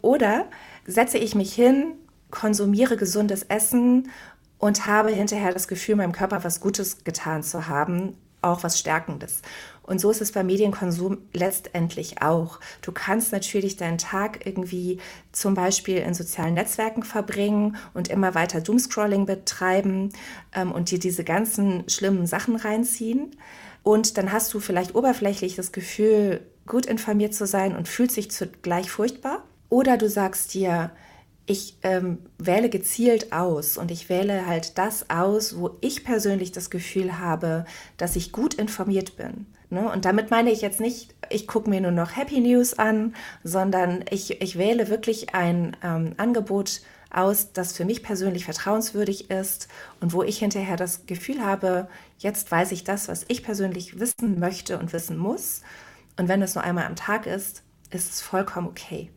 [0.00, 0.46] Oder
[0.86, 1.92] setze ich mich hin,
[2.30, 4.10] konsumiere gesundes Essen
[4.58, 9.42] und habe hinterher das Gefühl, meinem Körper was Gutes getan zu haben, auch was Stärkendes.
[9.86, 12.58] Und so ist es beim Medienkonsum letztendlich auch.
[12.82, 14.98] Du kannst natürlich deinen Tag irgendwie
[15.32, 20.10] zum Beispiel in sozialen Netzwerken verbringen und immer weiter Doomscrolling betreiben
[20.52, 23.36] ähm, und dir diese ganzen schlimmen Sachen reinziehen.
[23.82, 28.32] Und dann hast du vielleicht oberflächlich das Gefühl, gut informiert zu sein und fühlt sich
[28.32, 29.44] zugleich furchtbar.
[29.68, 30.90] Oder du sagst dir,
[31.46, 36.70] ich ähm, wähle gezielt aus und ich wähle halt das aus, wo ich persönlich das
[36.70, 37.64] Gefühl habe,
[37.96, 39.46] dass ich gut informiert bin.
[39.70, 39.88] Ne?
[39.90, 44.04] Und damit meine ich jetzt nicht, ich gucke mir nur noch Happy News an, sondern
[44.10, 46.80] ich, ich wähle wirklich ein ähm, Angebot
[47.10, 49.68] aus, das für mich persönlich vertrauenswürdig ist
[50.00, 51.88] und wo ich hinterher das Gefühl habe,
[52.18, 55.62] jetzt weiß ich das, was ich persönlich wissen möchte und wissen muss.
[56.18, 59.10] Und wenn es nur einmal am Tag ist, ist es vollkommen okay.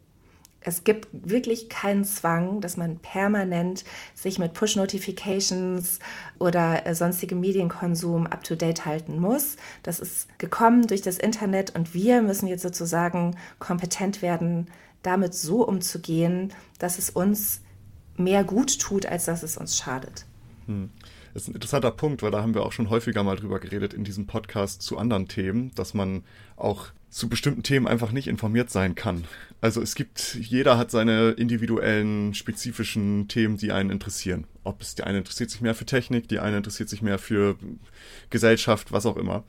[0.62, 6.00] Es gibt wirklich keinen Zwang, dass man permanent sich mit Push-Notifications
[6.38, 9.56] oder äh, sonstigem Medienkonsum up-to-date halten muss.
[9.84, 14.68] Das ist gekommen durch das Internet und wir müssen jetzt sozusagen kompetent werden,
[15.02, 17.62] damit so umzugehen, dass es uns
[18.18, 20.26] mehr gut tut, als dass es uns schadet.
[20.66, 20.90] Hm.
[21.34, 23.94] Das ist ein interessanter Punkt, weil da haben wir auch schon häufiger mal drüber geredet
[23.94, 26.24] in diesem Podcast zu anderen Themen, dass man
[26.60, 29.26] auch zu bestimmten Themen einfach nicht informiert sein kann.
[29.62, 34.46] Also es gibt, jeder hat seine individuellen, spezifischen Themen, die einen interessieren.
[34.64, 37.58] Ob es die eine interessiert sich mehr für Technik, die eine interessiert sich mehr für
[38.30, 39.44] Gesellschaft, was auch immer.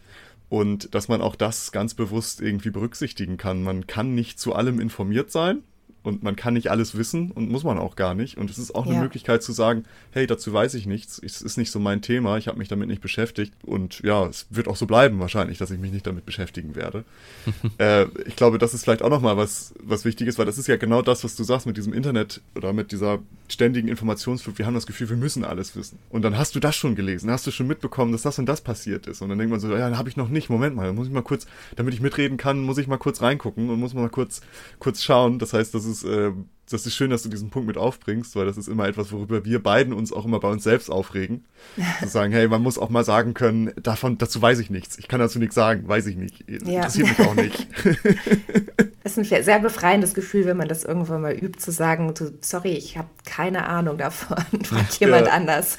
[0.48, 3.62] Und dass man auch das ganz bewusst irgendwie berücksichtigen kann.
[3.62, 5.62] Man kann nicht zu allem informiert sein
[6.02, 8.38] und man kann nicht alles wissen und muss man auch gar nicht.
[8.38, 9.00] Und es ist auch eine ja.
[9.00, 12.48] Möglichkeit zu sagen, hey, dazu weiß ich nichts, es ist nicht so mein Thema, ich
[12.48, 13.52] habe mich damit nicht beschäftigt.
[13.62, 17.04] Und ja, es wird auch so bleiben wahrscheinlich, dass ich mich nicht damit beschäftigen werde.
[17.78, 20.68] äh, ich glaube, das ist vielleicht auch nochmal was, was wichtig ist, weil das ist
[20.68, 24.58] ja genau das, was du sagst mit diesem Internet oder mit dieser ständigen Informationsflut.
[24.58, 25.98] Wir haben das Gefühl, wir müssen alles wissen.
[26.08, 28.60] Und dann hast du das schon gelesen, hast du schon mitbekommen, dass das und das
[28.60, 29.20] passiert ist.
[29.20, 31.22] Und dann denkt man so, ja, habe ich noch nicht, Moment mal, muss ich mal
[31.22, 31.46] kurz,
[31.76, 34.40] damit ich mitreden kann, muss ich mal kurz reingucken und muss mal kurz,
[34.78, 35.38] kurz schauen.
[35.38, 36.32] Das heißt, das ist, äh,
[36.70, 39.44] das ist schön, dass du diesen Punkt mit aufbringst, weil das ist immer etwas, worüber
[39.44, 41.44] wir beiden uns auch immer bei uns selbst aufregen.
[42.00, 44.98] Zu sagen, hey, man muss auch mal sagen können, davon, dazu weiß ich nichts.
[44.98, 46.44] Ich kann dazu nichts sagen, weiß ich nicht.
[46.48, 46.76] Ja.
[46.76, 47.66] Interessiert mich auch nicht.
[49.02, 52.32] Das ist ein sehr befreiendes Gefühl, wenn man das irgendwann mal übt, zu sagen, du,
[52.42, 55.32] sorry, ich habe keine Ahnung davon, frag jemand ja.
[55.32, 55.78] anders.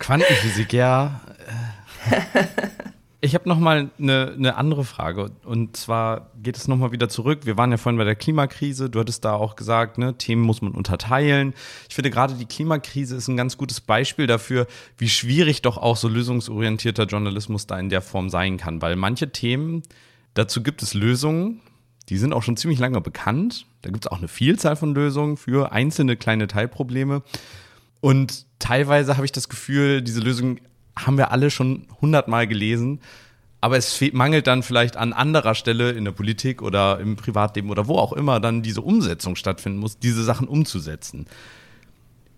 [0.00, 1.20] Quantenphysik, ja.
[3.22, 7.10] Ich habe noch mal eine, eine andere Frage und zwar geht es noch mal wieder
[7.10, 7.40] zurück.
[7.44, 8.88] Wir waren ja vorhin bei der Klimakrise.
[8.88, 11.52] Du hattest da auch gesagt, ne, Themen muss man unterteilen.
[11.90, 14.66] Ich finde gerade die Klimakrise ist ein ganz gutes Beispiel dafür,
[14.96, 19.30] wie schwierig doch auch so lösungsorientierter Journalismus da in der Form sein kann, weil manche
[19.30, 19.82] Themen
[20.32, 21.60] dazu gibt es Lösungen,
[22.08, 23.66] die sind auch schon ziemlich lange bekannt.
[23.82, 27.22] Da gibt es auch eine Vielzahl von Lösungen für einzelne kleine Teilprobleme.
[28.00, 30.58] Und teilweise habe ich das Gefühl, diese Lösungen
[30.96, 33.00] haben wir alle schon hundertmal gelesen.
[33.62, 37.88] Aber es mangelt dann vielleicht an anderer Stelle in der Politik oder im Privatleben oder
[37.88, 41.26] wo auch immer dann diese Umsetzung stattfinden muss, diese Sachen umzusetzen.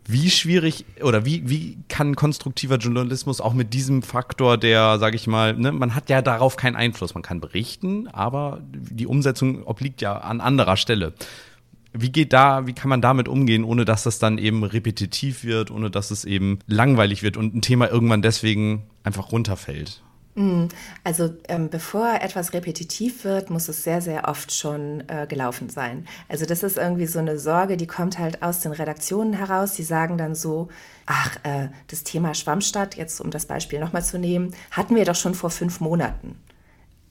[0.05, 5.29] Wie schwierig oder wie, wie kann konstruktiver Journalismus auch mit diesem Faktor, der, sage ich
[5.29, 7.15] mal, ne, man hat ja darauf keinen Einfluss.
[7.15, 11.13] Man kann berichten, aber die Umsetzung obliegt ja an anderer Stelle.
[11.93, 15.71] Wie geht da, wie kann man damit umgehen, ohne dass das dann eben repetitiv wird,
[15.71, 20.03] ohne dass es eben langweilig wird und ein Thema irgendwann deswegen einfach runterfällt?
[20.35, 20.69] Mm,
[21.05, 26.07] also ähm, bevor etwas repetitiv wird, muss es sehr, sehr oft schon äh, gelaufen sein.
[26.29, 29.75] Also das ist irgendwie so eine Sorge, die kommt halt aus den Redaktionen heraus.
[29.75, 30.69] Die sagen dann so,
[31.05, 35.17] ach, äh, das Thema Schwammstadt, jetzt um das Beispiel nochmal zu nehmen, hatten wir doch
[35.17, 36.37] schon vor fünf Monaten.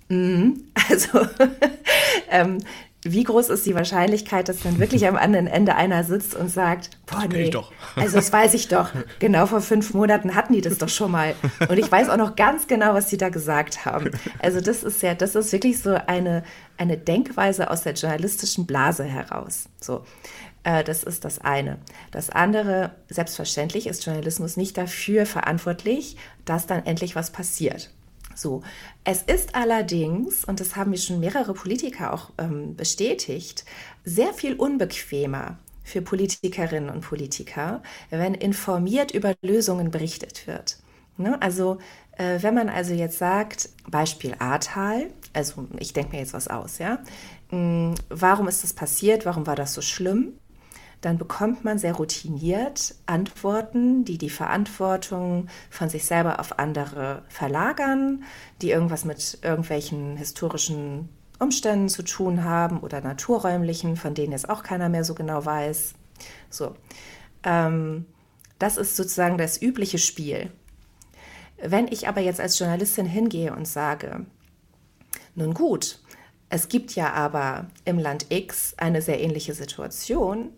[0.09, 0.53] Mm,
[0.89, 1.19] also
[2.31, 2.57] ähm,
[3.03, 6.91] wie groß ist die Wahrscheinlichkeit, dass dann wirklich am anderen Ende einer sitzt und sagt,
[7.07, 7.71] boah, nee, doch.
[7.95, 8.91] also das weiß ich doch.
[9.19, 11.35] Genau vor fünf Monaten hatten die das doch schon mal.
[11.67, 14.11] Und ich weiß auch noch ganz genau, was die da gesagt haben.
[14.39, 16.43] Also das ist ja, das ist wirklich so eine,
[16.77, 19.65] eine Denkweise aus der journalistischen Blase heraus.
[19.79, 20.03] So.
[20.63, 21.77] Äh, das ist das eine.
[22.11, 27.91] Das andere, selbstverständlich ist Journalismus nicht dafür verantwortlich, dass dann endlich was passiert.
[28.35, 28.63] So,
[29.03, 33.65] es ist allerdings, und das haben mir schon mehrere Politiker auch ähm, bestätigt,
[34.03, 40.77] sehr viel unbequemer für Politikerinnen und Politiker, wenn informiert über Lösungen berichtet wird.
[41.17, 41.41] Ne?
[41.41, 41.79] Also
[42.17, 46.77] äh, wenn man also jetzt sagt, Beispiel Ahrtal, also ich denke mir jetzt was aus,
[46.77, 46.99] ja,
[47.49, 50.33] hm, warum ist das passiert, warum war das so schlimm?
[51.01, 58.23] Dann bekommt man sehr routiniert Antworten, die die Verantwortung von sich selber auf andere verlagern,
[58.61, 64.61] die irgendwas mit irgendwelchen historischen Umständen zu tun haben oder naturräumlichen, von denen jetzt auch
[64.61, 65.95] keiner mehr so genau weiß.
[66.51, 66.75] So,
[67.43, 68.05] ähm,
[68.59, 70.51] das ist sozusagen das übliche Spiel.
[71.57, 74.25] Wenn ich aber jetzt als Journalistin hingehe und sage,
[75.33, 75.99] nun gut,
[76.49, 80.49] es gibt ja aber im Land X eine sehr ähnliche Situation,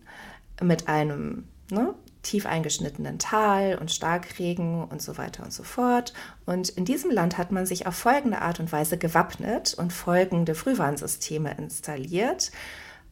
[0.62, 6.12] mit einem ne, tief eingeschnittenen Tal und Starkregen und so weiter und so fort.
[6.46, 10.54] Und in diesem Land hat man sich auf folgende Art und Weise gewappnet und folgende
[10.54, 12.50] Frühwarnsysteme installiert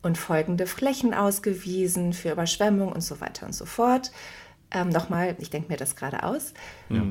[0.03, 4.11] und folgende Flächen ausgewiesen für Überschwemmung und so weiter und so fort.
[4.71, 6.55] Ähm, Nochmal, ich denke mir das gerade aus.
[6.89, 7.03] Ja.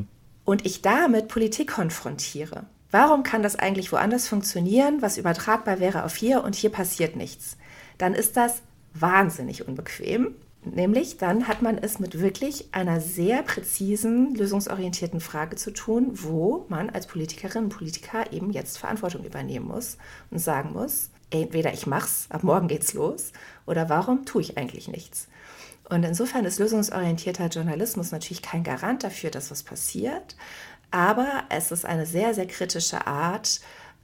[0.43, 2.65] Und ich damit Politik konfrontiere.
[2.89, 7.57] Warum kann das eigentlich woanders funktionieren, was übertragbar wäre auf hier und hier passiert nichts?
[7.97, 8.61] Dann ist das
[8.93, 10.35] wahnsinnig unbequem.
[10.63, 16.65] Nämlich dann hat man es mit wirklich einer sehr präzisen, lösungsorientierten Frage zu tun, wo
[16.69, 19.97] man als Politikerin und Politiker eben jetzt Verantwortung übernehmen muss
[20.29, 23.31] und sagen muss, entweder ich mach's, ab morgen geht's los,
[23.65, 25.27] oder warum tue ich eigentlich nichts?
[25.89, 30.35] Und insofern ist lösungsorientierter Journalismus natürlich kein Garant dafür, dass was passiert,
[30.91, 33.61] aber es ist eine sehr, sehr kritische Art,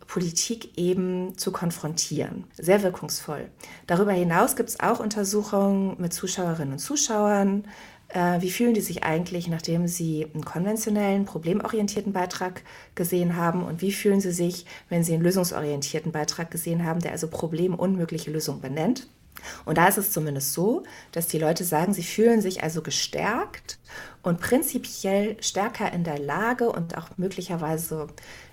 [0.08, 2.45] Politik eben zu konfrontieren.
[2.58, 3.49] Sehr wirkungsvoll.
[3.86, 7.66] Darüber hinaus gibt es auch Untersuchungen mit Zuschauerinnen und Zuschauern.
[8.10, 12.64] Äh, wie fühlen die sich eigentlich, nachdem sie einen konventionellen, problemorientierten Beitrag
[12.95, 13.64] gesehen haben?
[13.64, 18.32] Und wie fühlen sie sich, wenn sie einen lösungsorientierten Beitrag gesehen haben, der also problemunmögliche
[18.32, 19.08] Lösungen benennt?
[19.66, 23.78] Und da ist es zumindest so, dass die Leute sagen, sie fühlen sich also gestärkt
[24.24, 28.08] und prinzipiell stärker in der Lage und auch möglicherweise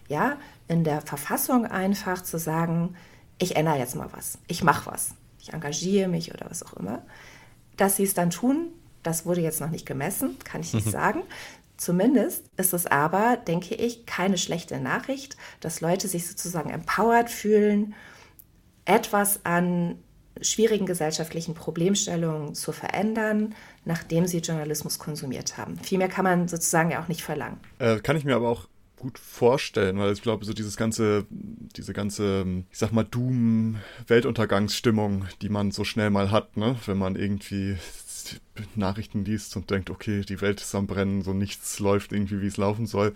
[0.08, 0.36] ja,
[0.68, 2.96] in der Verfassung einfach zu sagen,
[3.38, 7.02] ich ändere jetzt mal was, ich mache was, ich engagiere mich oder was auch immer.
[7.76, 8.68] Dass sie es dann tun,
[9.02, 10.90] das wurde jetzt noch nicht gemessen, kann ich nicht mhm.
[10.90, 11.22] sagen.
[11.76, 17.94] Zumindest ist es aber, denke ich, keine schlechte Nachricht, dass Leute sich sozusagen empowered fühlen,
[18.84, 19.98] etwas an
[20.40, 23.54] schwierigen gesellschaftlichen Problemstellungen zu verändern,
[23.84, 25.78] nachdem sie Journalismus konsumiert haben.
[25.78, 27.58] Viel mehr kann man sozusagen ja auch nicht verlangen.
[27.78, 28.66] Äh, kann ich mir aber auch
[29.04, 35.50] gut vorstellen, weil ich glaube, so dieses ganze, diese ganze, ich sag mal, Doom-Weltuntergangsstimmung, die
[35.50, 37.76] man so schnell mal hat, ne, wenn man irgendwie
[38.76, 42.46] Nachrichten liest und denkt, okay, die Welt ist am Brennen, so nichts läuft irgendwie, wie
[42.46, 43.12] es laufen soll.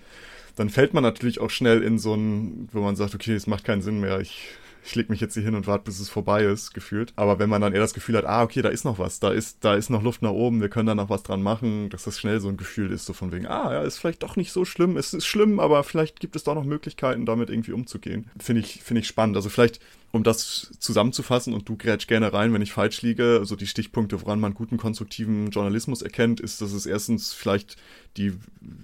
[0.57, 3.64] dann fällt man natürlich auch schnell in so ein, wo man sagt, okay, es macht
[3.64, 4.49] keinen Sinn mehr, ich
[4.84, 7.12] ich leg mich jetzt hier hin und warte, bis es vorbei ist, gefühlt.
[7.16, 9.30] Aber wenn man dann eher das Gefühl hat, ah, okay, da ist noch was, da
[9.30, 12.04] ist, da ist noch Luft nach oben, wir können da noch was dran machen, dass
[12.04, 14.52] das schnell so ein Gefühl ist, so von wegen, ah, ja, ist vielleicht doch nicht
[14.52, 18.30] so schlimm, es ist schlimm, aber vielleicht gibt es doch noch Möglichkeiten, damit irgendwie umzugehen.
[18.38, 19.36] Finde ich, finde ich spannend.
[19.36, 19.80] Also vielleicht
[20.10, 24.20] um das zusammenzufassen, und du grätsch gerne rein, wenn ich falsch liege, also die Stichpunkte,
[24.22, 27.76] woran man guten konstruktiven Journalismus erkennt, ist, dass es erstens vielleicht
[28.16, 28.32] die,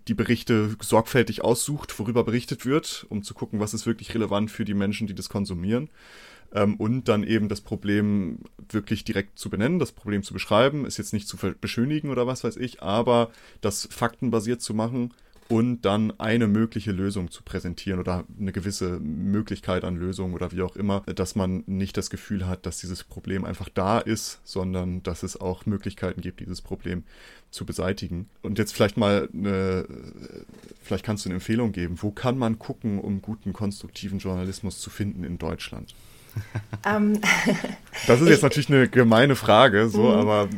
[0.07, 4.67] die Berichte sorgfältig aussucht, worüber berichtet wird, um zu gucken, was ist wirklich relevant für
[4.67, 5.89] die Menschen, die das konsumieren.
[6.53, 10.99] Ähm, und dann eben das Problem wirklich direkt zu benennen, das Problem zu beschreiben, ist
[10.99, 13.31] jetzt nicht zu beschönigen oder was weiß ich, aber
[13.63, 15.15] das faktenbasiert zu machen
[15.49, 20.63] und dann eine mögliche Lösung zu präsentieren oder eine gewisse Möglichkeit an Lösung oder wie
[20.63, 25.03] auch immer, dass man nicht das Gefühl hat, dass dieses Problem einfach da ist, sondern
[25.03, 27.05] dass es auch Möglichkeiten gibt, dieses Problem
[27.51, 28.29] zu beseitigen.
[28.43, 29.87] Und jetzt vielleicht mal eine,
[30.83, 31.99] vielleicht kannst du eine Empfehlung geben.
[32.01, 35.95] Wo kann man gucken, um guten konstruktiven Journalismus zu finden in Deutschland?
[36.85, 37.21] Um,
[38.07, 40.19] das ist jetzt natürlich eine gemeine Frage, so, mhm.
[40.19, 40.49] aber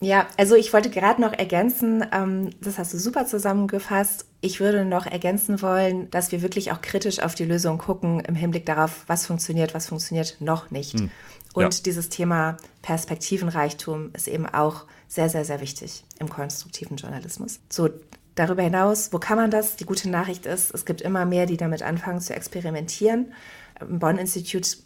[0.00, 4.26] ja, also ich wollte gerade noch ergänzen, ähm, das hast du super zusammengefasst.
[4.42, 8.34] Ich würde noch ergänzen wollen, dass wir wirklich auch kritisch auf die Lösung gucken im
[8.34, 10.92] Hinblick darauf, was funktioniert, was funktioniert noch nicht.
[10.98, 11.10] Hm.
[11.54, 11.80] Und ja.
[11.84, 17.60] dieses Thema Perspektivenreichtum ist eben auch sehr, sehr, sehr wichtig im konstruktiven Journalismus.
[17.70, 17.88] So,
[18.34, 19.76] darüber hinaus, wo kann man das?
[19.76, 23.32] Die gute Nachricht ist, es gibt immer mehr, die damit anfangen zu experimentieren.
[23.80, 24.76] Im Bonn-Institut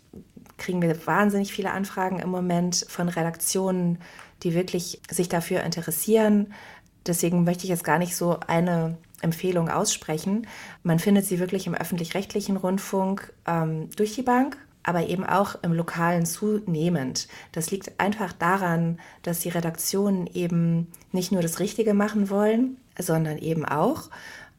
[0.59, 3.99] kriegen wir wahnsinnig viele Anfragen im Moment von Redaktionen,
[4.43, 6.53] die wirklich sich dafür interessieren.
[7.07, 10.47] Deswegen möchte ich jetzt gar nicht so eine Empfehlung aussprechen.
[10.83, 15.73] Man findet sie wirklich im öffentlich-rechtlichen Rundfunk ähm, durch die Bank, aber eben auch im
[15.73, 17.29] lokalen zunehmend.
[17.53, 23.39] Das liegt einfach daran, dass die Redaktionen eben nicht nur das Richtige machen wollen, sondern
[23.39, 24.11] eben auch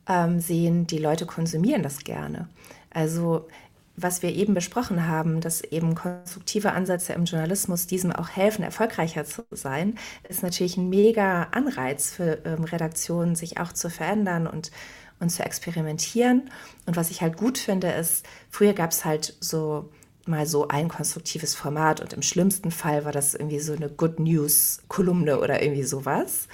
[0.07, 2.47] ähm, sehen, die Leute konsumieren das gerne.
[2.91, 3.47] Also
[3.95, 9.25] was wir eben besprochen haben, dass eben konstruktive Ansätze im Journalismus diesem auch helfen, erfolgreicher
[9.25, 9.95] zu sein,
[10.27, 14.71] ist natürlich ein mega Anreiz für ähm, Redaktionen, sich auch zu verändern und,
[15.19, 16.49] und zu experimentieren.
[16.85, 19.89] Und was ich halt gut finde, ist, früher gab es halt so
[20.25, 24.19] mal so ein konstruktives Format und im schlimmsten Fall war das irgendwie so eine Good
[24.19, 26.47] News Kolumne oder irgendwie sowas.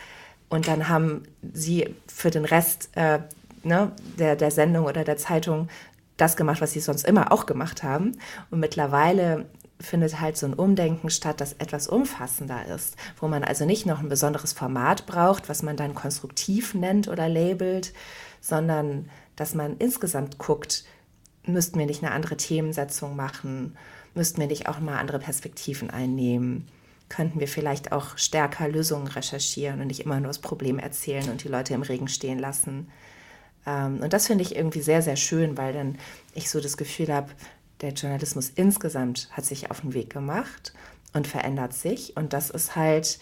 [0.50, 1.24] Und dann haben
[1.54, 3.20] sie für den Rest äh,
[3.64, 5.68] ne, der, der Sendung oder der Zeitung
[6.18, 8.18] das gemacht, was sie sonst immer auch gemacht haben.
[8.50, 9.46] Und mittlerweile
[9.80, 14.00] findet halt so ein Umdenken statt, das etwas umfassender ist, wo man also nicht noch
[14.00, 17.94] ein besonderes Format braucht, was man dann konstruktiv nennt oder labelt,
[18.42, 20.84] sondern dass man insgesamt guckt,
[21.46, 23.78] müssten wir nicht eine andere Themensetzung machen,
[24.16, 26.68] müssten wir nicht auch mal andere Perspektiven einnehmen,
[27.10, 31.44] könnten wir vielleicht auch stärker Lösungen recherchieren und nicht immer nur das Problem erzählen und
[31.44, 32.90] die Leute im Regen stehen lassen.
[33.68, 36.00] Ähm, und das finde ich irgendwie sehr, sehr schön, weil dann
[36.34, 37.30] ich so das Gefühl habe,
[37.82, 40.74] der Journalismus insgesamt hat sich auf den Weg gemacht
[41.14, 42.18] und verändert sich.
[42.18, 43.20] Und das ist halt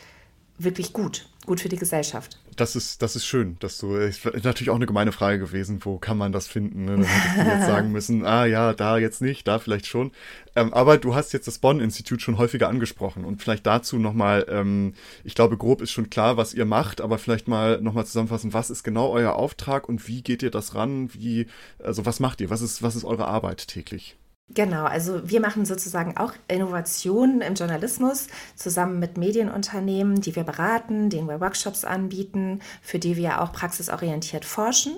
[0.57, 4.69] wirklich gut, gut für die Gesellschaft das ist, das ist schön, dass du, ist natürlich
[4.69, 6.86] auch eine gemeine Frage gewesen, wo kann man das finden?
[6.86, 6.91] Ne?
[6.98, 10.11] Dann hättest du jetzt sagen müssen, ah ja, da jetzt nicht, da vielleicht schon.
[10.56, 14.94] Ähm, aber du hast jetzt das Bonn-Institut schon häufiger angesprochen und vielleicht dazu nochmal, ähm,
[15.23, 18.69] ich glaube, grob ist schon klar, was ihr macht, aber vielleicht mal nochmal zusammenfassen, was
[18.69, 21.14] ist genau euer Auftrag und wie geht ihr das ran?
[21.14, 21.48] Wie,
[21.84, 22.49] also was macht ihr?
[22.49, 24.18] Was ist, was ist eure Arbeit täglich?
[24.49, 31.09] Genau, also wir machen sozusagen auch Innovationen im Journalismus zusammen mit Medienunternehmen, die wir beraten,
[31.09, 34.97] denen wir Workshops anbieten, für die wir auch praxisorientiert forschen,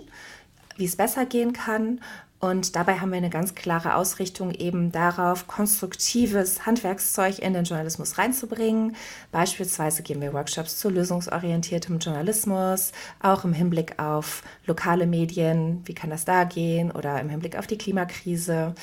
[0.75, 2.01] wie es besser gehen kann.
[2.39, 8.19] Und dabei haben wir eine ganz klare Ausrichtung eben darauf, konstruktives Handwerkszeug in den Journalismus
[8.19, 8.95] reinzubringen.
[9.31, 12.91] Beispielsweise geben wir Workshops zu lösungsorientiertem Journalismus,
[13.21, 17.65] auch im Hinblick auf lokale Medien, wie kann das da gehen, oder im Hinblick auf
[17.65, 18.75] die Klimakrise.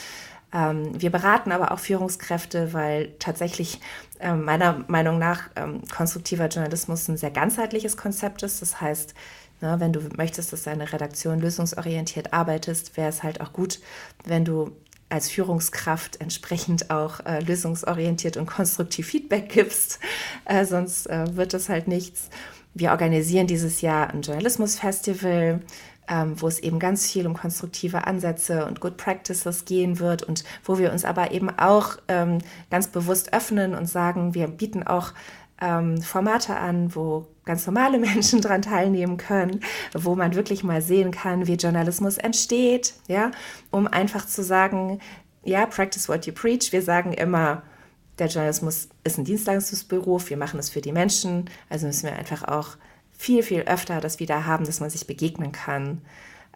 [0.55, 3.81] Ähm, wir beraten aber auch Führungskräfte, weil tatsächlich
[4.21, 8.63] äh, meiner Meinung nach ähm, konstruktiver Journalismus ein sehr ganzheitliches Konzept ist.
[8.63, 9.15] Das heißt,
[9.61, 13.81] ne, wenn du möchtest, dass deine Redaktion lösungsorientiert arbeitest, wäre es halt auch gut,
[14.25, 14.71] wenn du
[15.09, 19.99] als Führungskraft entsprechend auch äh, lösungsorientiert und konstruktiv Feedback gibst.
[20.45, 22.31] Äh, sonst äh, wird das halt nichts.
[22.75, 25.61] Wir organisieren dieses Jahr ein Journalismusfestival
[26.09, 30.45] ähm, wo es eben ganz viel um konstruktive Ansätze und Good Practices gehen wird und
[30.65, 32.39] wo wir uns aber eben auch ähm,
[32.71, 35.13] ganz bewusst öffnen und sagen, wir bieten auch
[35.61, 39.61] ähm, Formate an, wo ganz normale Menschen daran teilnehmen können,
[39.95, 43.31] wo man wirklich mal sehen kann, wie Journalismus entsteht, ja,
[43.71, 45.01] um einfach zu sagen,
[45.45, 46.73] ja, practice what you preach.
[46.73, 47.63] Wir sagen immer,
[48.19, 52.45] der Journalismus ist ein Dienstleistungsberuf, wir machen es für die Menschen, also müssen wir einfach
[52.45, 52.77] auch
[53.17, 56.03] viel, viel öfter das wieder haben, dass man sich begegnen kann.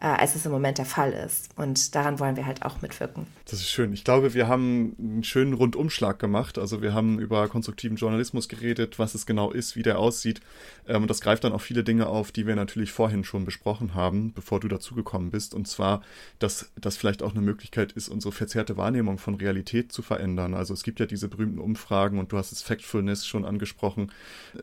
[0.01, 1.51] Äh, als es im Moment der Fall ist.
[1.57, 3.27] Und daran wollen wir halt auch mitwirken.
[3.45, 3.93] Das ist schön.
[3.93, 6.59] Ich glaube, wir haben einen schönen Rundumschlag gemacht.
[6.59, 10.41] Also wir haben über konstruktiven Journalismus geredet, was es genau ist, wie der aussieht.
[10.87, 13.95] Ähm, und das greift dann auch viele Dinge auf, die wir natürlich vorhin schon besprochen
[13.95, 15.53] haben, bevor du dazugekommen bist.
[15.53, 16.03] Und zwar,
[16.39, 20.55] dass das vielleicht auch eine Möglichkeit ist, unsere verzerrte Wahrnehmung von Realität zu verändern.
[20.55, 24.13] Also es gibt ja diese berühmten Umfragen und du hast es Factfulness schon angesprochen,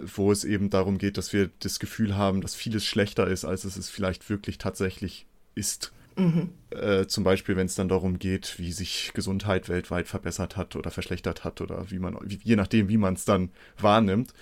[0.01, 3.65] wo es eben darum geht, dass wir das Gefühl haben, dass vieles schlechter ist, als
[3.65, 5.24] es es vielleicht wirklich tatsächlich
[5.55, 5.91] ist.
[6.17, 6.49] Mhm.
[6.69, 10.91] Äh, zum Beispiel, wenn es dann darum geht, wie sich Gesundheit weltweit verbessert hat oder
[10.91, 14.33] verschlechtert hat oder wie man, wie, je nachdem, wie man es dann wahrnimmt.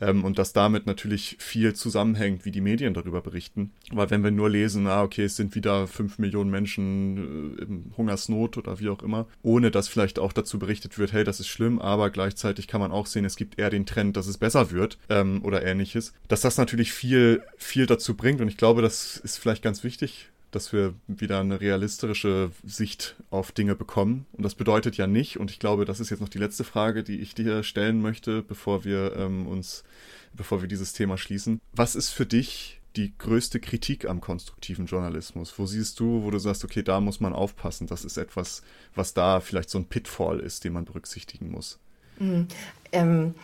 [0.00, 3.72] Ähm, und dass damit natürlich viel zusammenhängt, wie die Medien darüber berichten.
[3.92, 7.92] Weil wenn wir nur lesen, ah, okay, es sind wieder fünf Millionen Menschen äh, in
[7.96, 11.48] Hungersnot oder wie auch immer, ohne dass vielleicht auch dazu berichtet wird, hey, das ist
[11.48, 14.70] schlimm, aber gleichzeitig kann man auch sehen, es gibt eher den Trend, dass es besser
[14.70, 18.40] wird ähm, oder ähnliches, dass das natürlich viel, viel dazu bringt.
[18.40, 23.52] Und ich glaube, das ist vielleicht ganz wichtig, dass wir wieder eine realistische Sicht auf
[23.52, 24.26] Dinge bekommen.
[24.32, 27.02] Und das bedeutet ja nicht, und ich glaube, das ist jetzt noch die letzte Frage,
[27.04, 29.84] die ich dir stellen möchte, bevor wir ähm, uns,
[30.32, 31.60] bevor wir dieses Thema schließen.
[31.72, 35.56] Was ist für dich die größte Kritik am konstruktiven Journalismus?
[35.58, 38.62] Wo siehst du, wo du sagst, okay, da muss man aufpassen, das ist etwas,
[38.94, 41.78] was da vielleicht so ein Pitfall ist, den man berücksichtigen muss?
[42.18, 42.48] Mhm.
[42.92, 43.34] Ähm,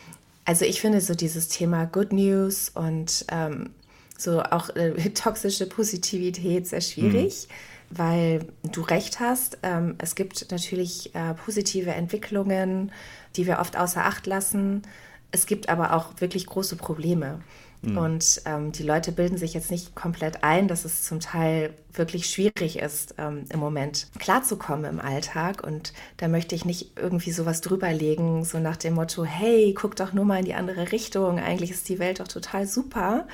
[0.45, 3.71] also ich finde so dieses Thema Good News und ähm,
[4.19, 7.99] so auch äh, toxische Positivität sehr schwierig, mhm.
[7.99, 9.59] weil du recht hast.
[9.63, 12.93] Ähm, es gibt natürlich äh, positive Entwicklungen,
[13.37, 14.83] die wir oft außer Acht lassen.
[15.33, 17.41] Es gibt aber auch wirklich große Probleme.
[17.83, 17.99] Mhm.
[17.99, 22.29] Und ähm, die Leute bilden sich jetzt nicht komplett ein, dass es zum Teil wirklich
[22.29, 25.65] schwierig ist, ähm, im Moment klarzukommen im Alltag.
[25.65, 30.13] Und da möchte ich nicht irgendwie sowas drüberlegen, so nach dem Motto, hey, guck doch
[30.13, 33.27] nur mal in die andere Richtung, eigentlich ist die Welt doch total super,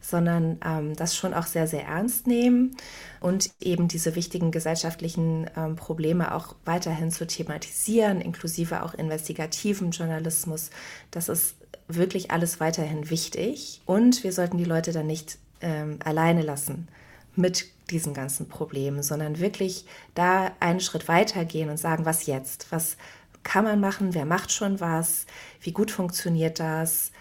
[0.00, 2.76] sondern ähm, das schon auch sehr, sehr ernst nehmen
[3.20, 10.70] und eben diese wichtigen gesellschaftlichen ähm, Probleme auch weiterhin zu thematisieren, inklusive auch investigativen Journalismus.
[11.10, 11.56] Das ist
[11.88, 16.88] wirklich alles weiterhin wichtig und wir sollten die Leute dann nicht ähm, alleine lassen
[17.34, 22.70] mit diesen ganzen Problemen, sondern wirklich da einen Schritt weiter gehen und sagen, was jetzt?
[22.70, 22.96] Was
[23.42, 24.14] kann man machen?
[24.14, 25.26] Wer macht schon was?
[25.60, 27.12] Wie gut funktioniert das?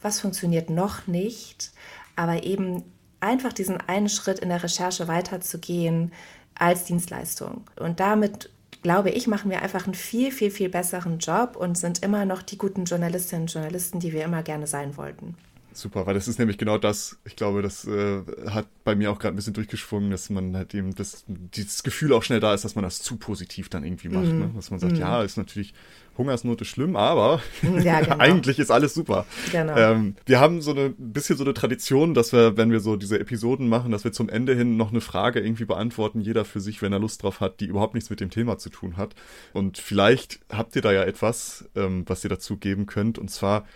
[0.00, 1.72] Was funktioniert noch nicht?
[2.14, 2.84] Aber eben
[3.20, 6.12] einfach diesen einen Schritt in der Recherche weiterzugehen
[6.54, 7.64] als Dienstleistung.
[7.76, 8.50] Und damit
[8.82, 12.42] glaube ich, machen wir einfach einen viel, viel, viel besseren Job und sind immer noch
[12.42, 15.36] die guten Journalistinnen und Journalisten, die wir immer gerne sein wollten.
[15.74, 19.18] Super, weil das ist nämlich genau das, ich glaube, das äh, hat bei mir auch
[19.18, 22.64] gerade ein bisschen durchgeschwungen, dass man halt eben das, dieses Gefühl auch schnell da ist,
[22.64, 24.26] dass man das zu positiv dann irgendwie macht.
[24.26, 24.38] Mm.
[24.38, 24.50] Ne?
[24.54, 24.96] Dass man sagt, mm.
[24.96, 25.72] ja, ist natürlich
[26.18, 27.40] Hungersnot ist schlimm, aber
[27.82, 28.18] ja, genau.
[28.18, 29.26] eigentlich ist alles super.
[29.50, 29.76] Genau.
[29.76, 33.18] Ähm, wir haben so eine bisschen so eine Tradition, dass wir, wenn wir so diese
[33.18, 36.82] Episoden machen, dass wir zum Ende hin noch eine Frage irgendwie beantworten, jeder für sich,
[36.82, 39.14] wenn er Lust drauf hat, die überhaupt nichts mit dem Thema zu tun hat.
[39.52, 43.18] Und vielleicht habt ihr da ja etwas, ähm, was ihr dazu geben könnt.
[43.18, 43.66] Und zwar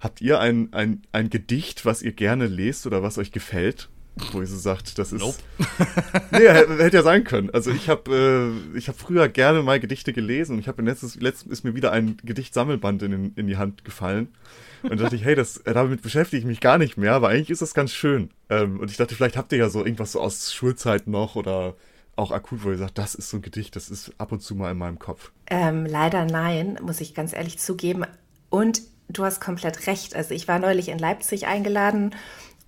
[0.00, 3.88] habt ihr ein, ein, ein Gedicht, was ihr gerne lest oder was euch gefällt?
[4.32, 5.20] Wo ihr so sagt, das ist.
[5.20, 5.38] Nope.
[6.32, 7.50] nee, hätte ja sein können.
[7.50, 11.16] Also ich habe äh, ich habe früher gerne mal Gedichte gelesen und ich habe letztes
[11.16, 14.28] letztens ist mir wieder ein Gedichtsammelband in, in die Hand gefallen
[14.82, 17.62] und dachte ich, hey, das damit beschäftige ich mich gar nicht mehr, aber eigentlich ist
[17.62, 18.30] das ganz schön.
[18.50, 21.74] Ähm, und ich dachte, vielleicht habt ihr ja so irgendwas so aus Schulzeit noch oder
[22.16, 24.54] auch akut, wo ihr sagt, das ist so ein Gedicht, das ist ab und zu
[24.54, 25.32] mal in meinem Kopf.
[25.46, 28.04] Ähm, leider nein, muss ich ganz ehrlich zugeben.
[28.50, 30.14] Und du hast komplett recht.
[30.14, 32.14] Also ich war neulich in Leipzig eingeladen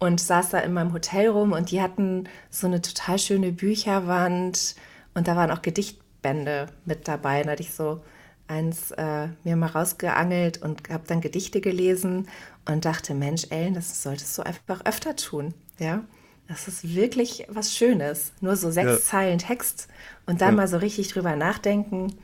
[0.05, 4.75] und saß da in meinem Hotel rum und die hatten so eine total schöne Bücherwand
[5.15, 7.43] und da waren auch Gedichtbände mit dabei.
[7.43, 8.03] Da hatte ich so
[8.47, 12.29] eins äh, mir mal rausgeangelt und habe dann Gedichte gelesen
[12.67, 15.55] und dachte, Mensch, Ellen, das solltest du einfach öfter tun.
[15.79, 16.05] Ja,
[16.49, 18.33] das ist wirklich was Schönes.
[18.41, 19.01] Nur so sechs ja.
[19.01, 19.89] Zeilen Text
[20.27, 20.57] und dann ja.
[20.57, 22.15] mal so richtig drüber nachdenken.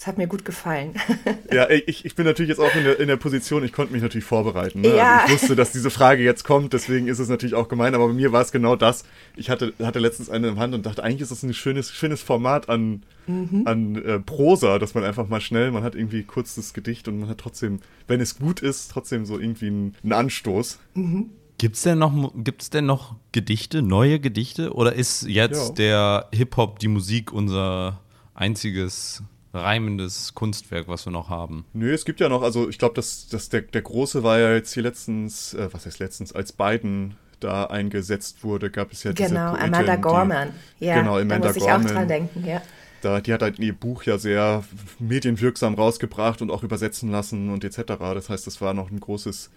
[0.00, 0.94] Das hat mir gut gefallen.
[1.52, 4.02] Ja, ich, ich bin natürlich jetzt auch in der, in der Position, ich konnte mich
[4.02, 4.82] natürlich vorbereiten.
[4.82, 4.96] Ne?
[4.96, 5.22] Ja.
[5.22, 8.06] Also ich wusste, dass diese Frage jetzt kommt, deswegen ist es natürlich auch gemein, aber
[8.06, 9.04] bei mir war es genau das.
[9.34, 11.90] Ich hatte, hatte letztens eine in der Hand und dachte, eigentlich ist das ein schönes,
[11.90, 13.62] schönes Format an, mhm.
[13.64, 17.18] an äh, Prosa, dass man einfach mal schnell, man hat irgendwie kurz das Gedicht und
[17.18, 20.78] man hat trotzdem, wenn es gut ist, trotzdem so irgendwie einen, einen Anstoß.
[20.94, 21.30] Mhm.
[21.58, 24.72] Gibt's denn noch, gibt's denn noch Gedichte, neue Gedichte?
[24.72, 25.74] Oder ist jetzt ja.
[25.74, 28.00] der Hip-Hop, die Musik unser
[28.34, 31.64] einziges reimendes Kunstwerk, was wir noch haben.
[31.72, 34.52] Nö, es gibt ja noch, also ich glaube, dass das der, der große war ja
[34.52, 39.12] jetzt hier letztens, äh, was heißt letztens, als Biden da eingesetzt wurde, gab es ja
[39.12, 40.50] diese Genau, Amanda Gorman.
[40.78, 42.62] Die, ja, genau, Amanda da muss ich Gorman, auch dran denken, ja.
[43.02, 44.62] Da, die hat halt ihr Buch ja sehr
[44.98, 47.82] medienwirksam rausgebracht und auch übersetzen lassen und etc.
[47.98, 49.50] Das heißt, das war noch ein großes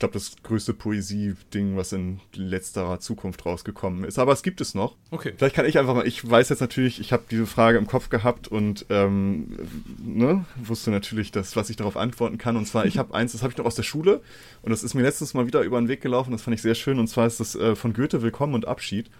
[0.00, 4.18] glaube, das größte Poesie-Ding, was in letzterer Zukunft rausgekommen ist.
[4.18, 4.96] Aber es gibt es noch.
[5.10, 5.34] Okay.
[5.36, 8.08] Vielleicht kann ich einfach mal, ich weiß jetzt natürlich, ich habe diese Frage im Kopf
[8.08, 9.56] gehabt und ähm,
[10.02, 12.56] ne, wusste natürlich, das, was ich darauf antworten kann.
[12.56, 14.20] Und zwar, ich habe eins, das habe ich noch aus der Schule
[14.62, 16.74] und das ist mir letztens mal wieder über den Weg gelaufen, das fand ich sehr
[16.74, 16.98] schön.
[16.98, 19.10] Und zwar ist das äh, von Goethe Willkommen und Abschied.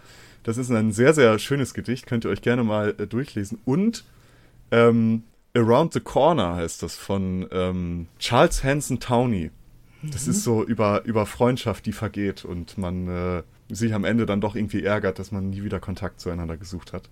[0.43, 3.59] Das ist ein sehr, sehr schönes Gedicht, könnt ihr euch gerne mal äh, durchlesen.
[3.65, 4.05] Und
[4.70, 5.24] ähm,
[5.55, 9.51] Around the Corner heißt das von ähm, Charles Hanson Towney.
[10.02, 14.40] Das ist so über, über Freundschaft, die vergeht und man äh, sich am Ende dann
[14.40, 17.10] doch irgendwie ärgert, dass man nie wieder Kontakt zueinander gesucht hat.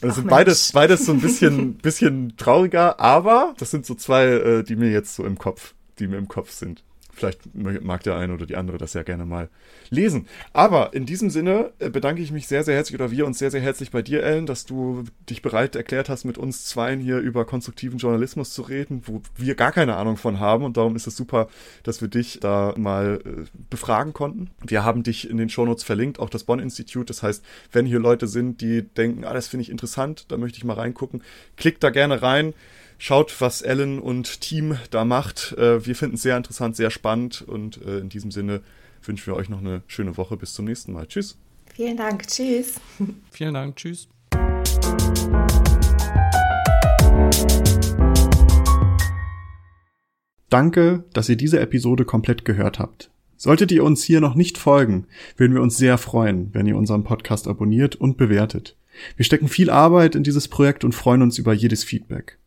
[0.00, 0.36] Das sind Mensch.
[0.36, 4.90] beides, beides so ein bisschen, bisschen trauriger, aber das sind so zwei, äh, die mir
[4.90, 6.82] jetzt so im Kopf, die mir im Kopf sind.
[7.14, 9.48] Vielleicht mag der eine oder die andere das ja gerne mal
[9.90, 10.26] lesen.
[10.52, 13.50] Aber in diesem Sinne äh, bedanke ich mich sehr, sehr herzlich oder wir uns sehr,
[13.50, 17.18] sehr herzlich bei dir, Ellen, dass du dich bereit erklärt hast, mit uns Zweien hier
[17.18, 20.64] über konstruktiven Journalismus zu reden, wo wir gar keine Ahnung von haben.
[20.64, 21.48] Und darum ist es super,
[21.82, 24.50] dass wir dich da mal äh, befragen konnten.
[24.66, 27.10] Wir haben dich in den Shownotes verlinkt, auch das Bonn-Institut.
[27.10, 30.58] Das heißt, wenn hier Leute sind, die denken, ah, das finde ich interessant, da möchte
[30.58, 31.22] ich mal reingucken,
[31.56, 32.54] klickt da gerne rein.
[33.06, 35.52] Schaut, was Ellen und Team da macht.
[35.58, 38.62] Äh, wir finden es sehr interessant, sehr spannend und äh, in diesem Sinne
[39.02, 40.38] wünschen wir euch noch eine schöne Woche.
[40.38, 41.06] Bis zum nächsten Mal.
[41.06, 41.36] Tschüss.
[41.74, 42.26] Vielen Dank.
[42.26, 42.80] Tschüss.
[43.30, 43.76] Vielen Dank.
[43.76, 44.08] Tschüss.
[50.48, 53.10] Danke, dass ihr diese Episode komplett gehört habt.
[53.36, 57.04] Solltet ihr uns hier noch nicht folgen, würden wir uns sehr freuen, wenn ihr unseren
[57.04, 58.78] Podcast abonniert und bewertet.
[59.16, 62.38] Wir stecken viel Arbeit in dieses Projekt und freuen uns über jedes Feedback.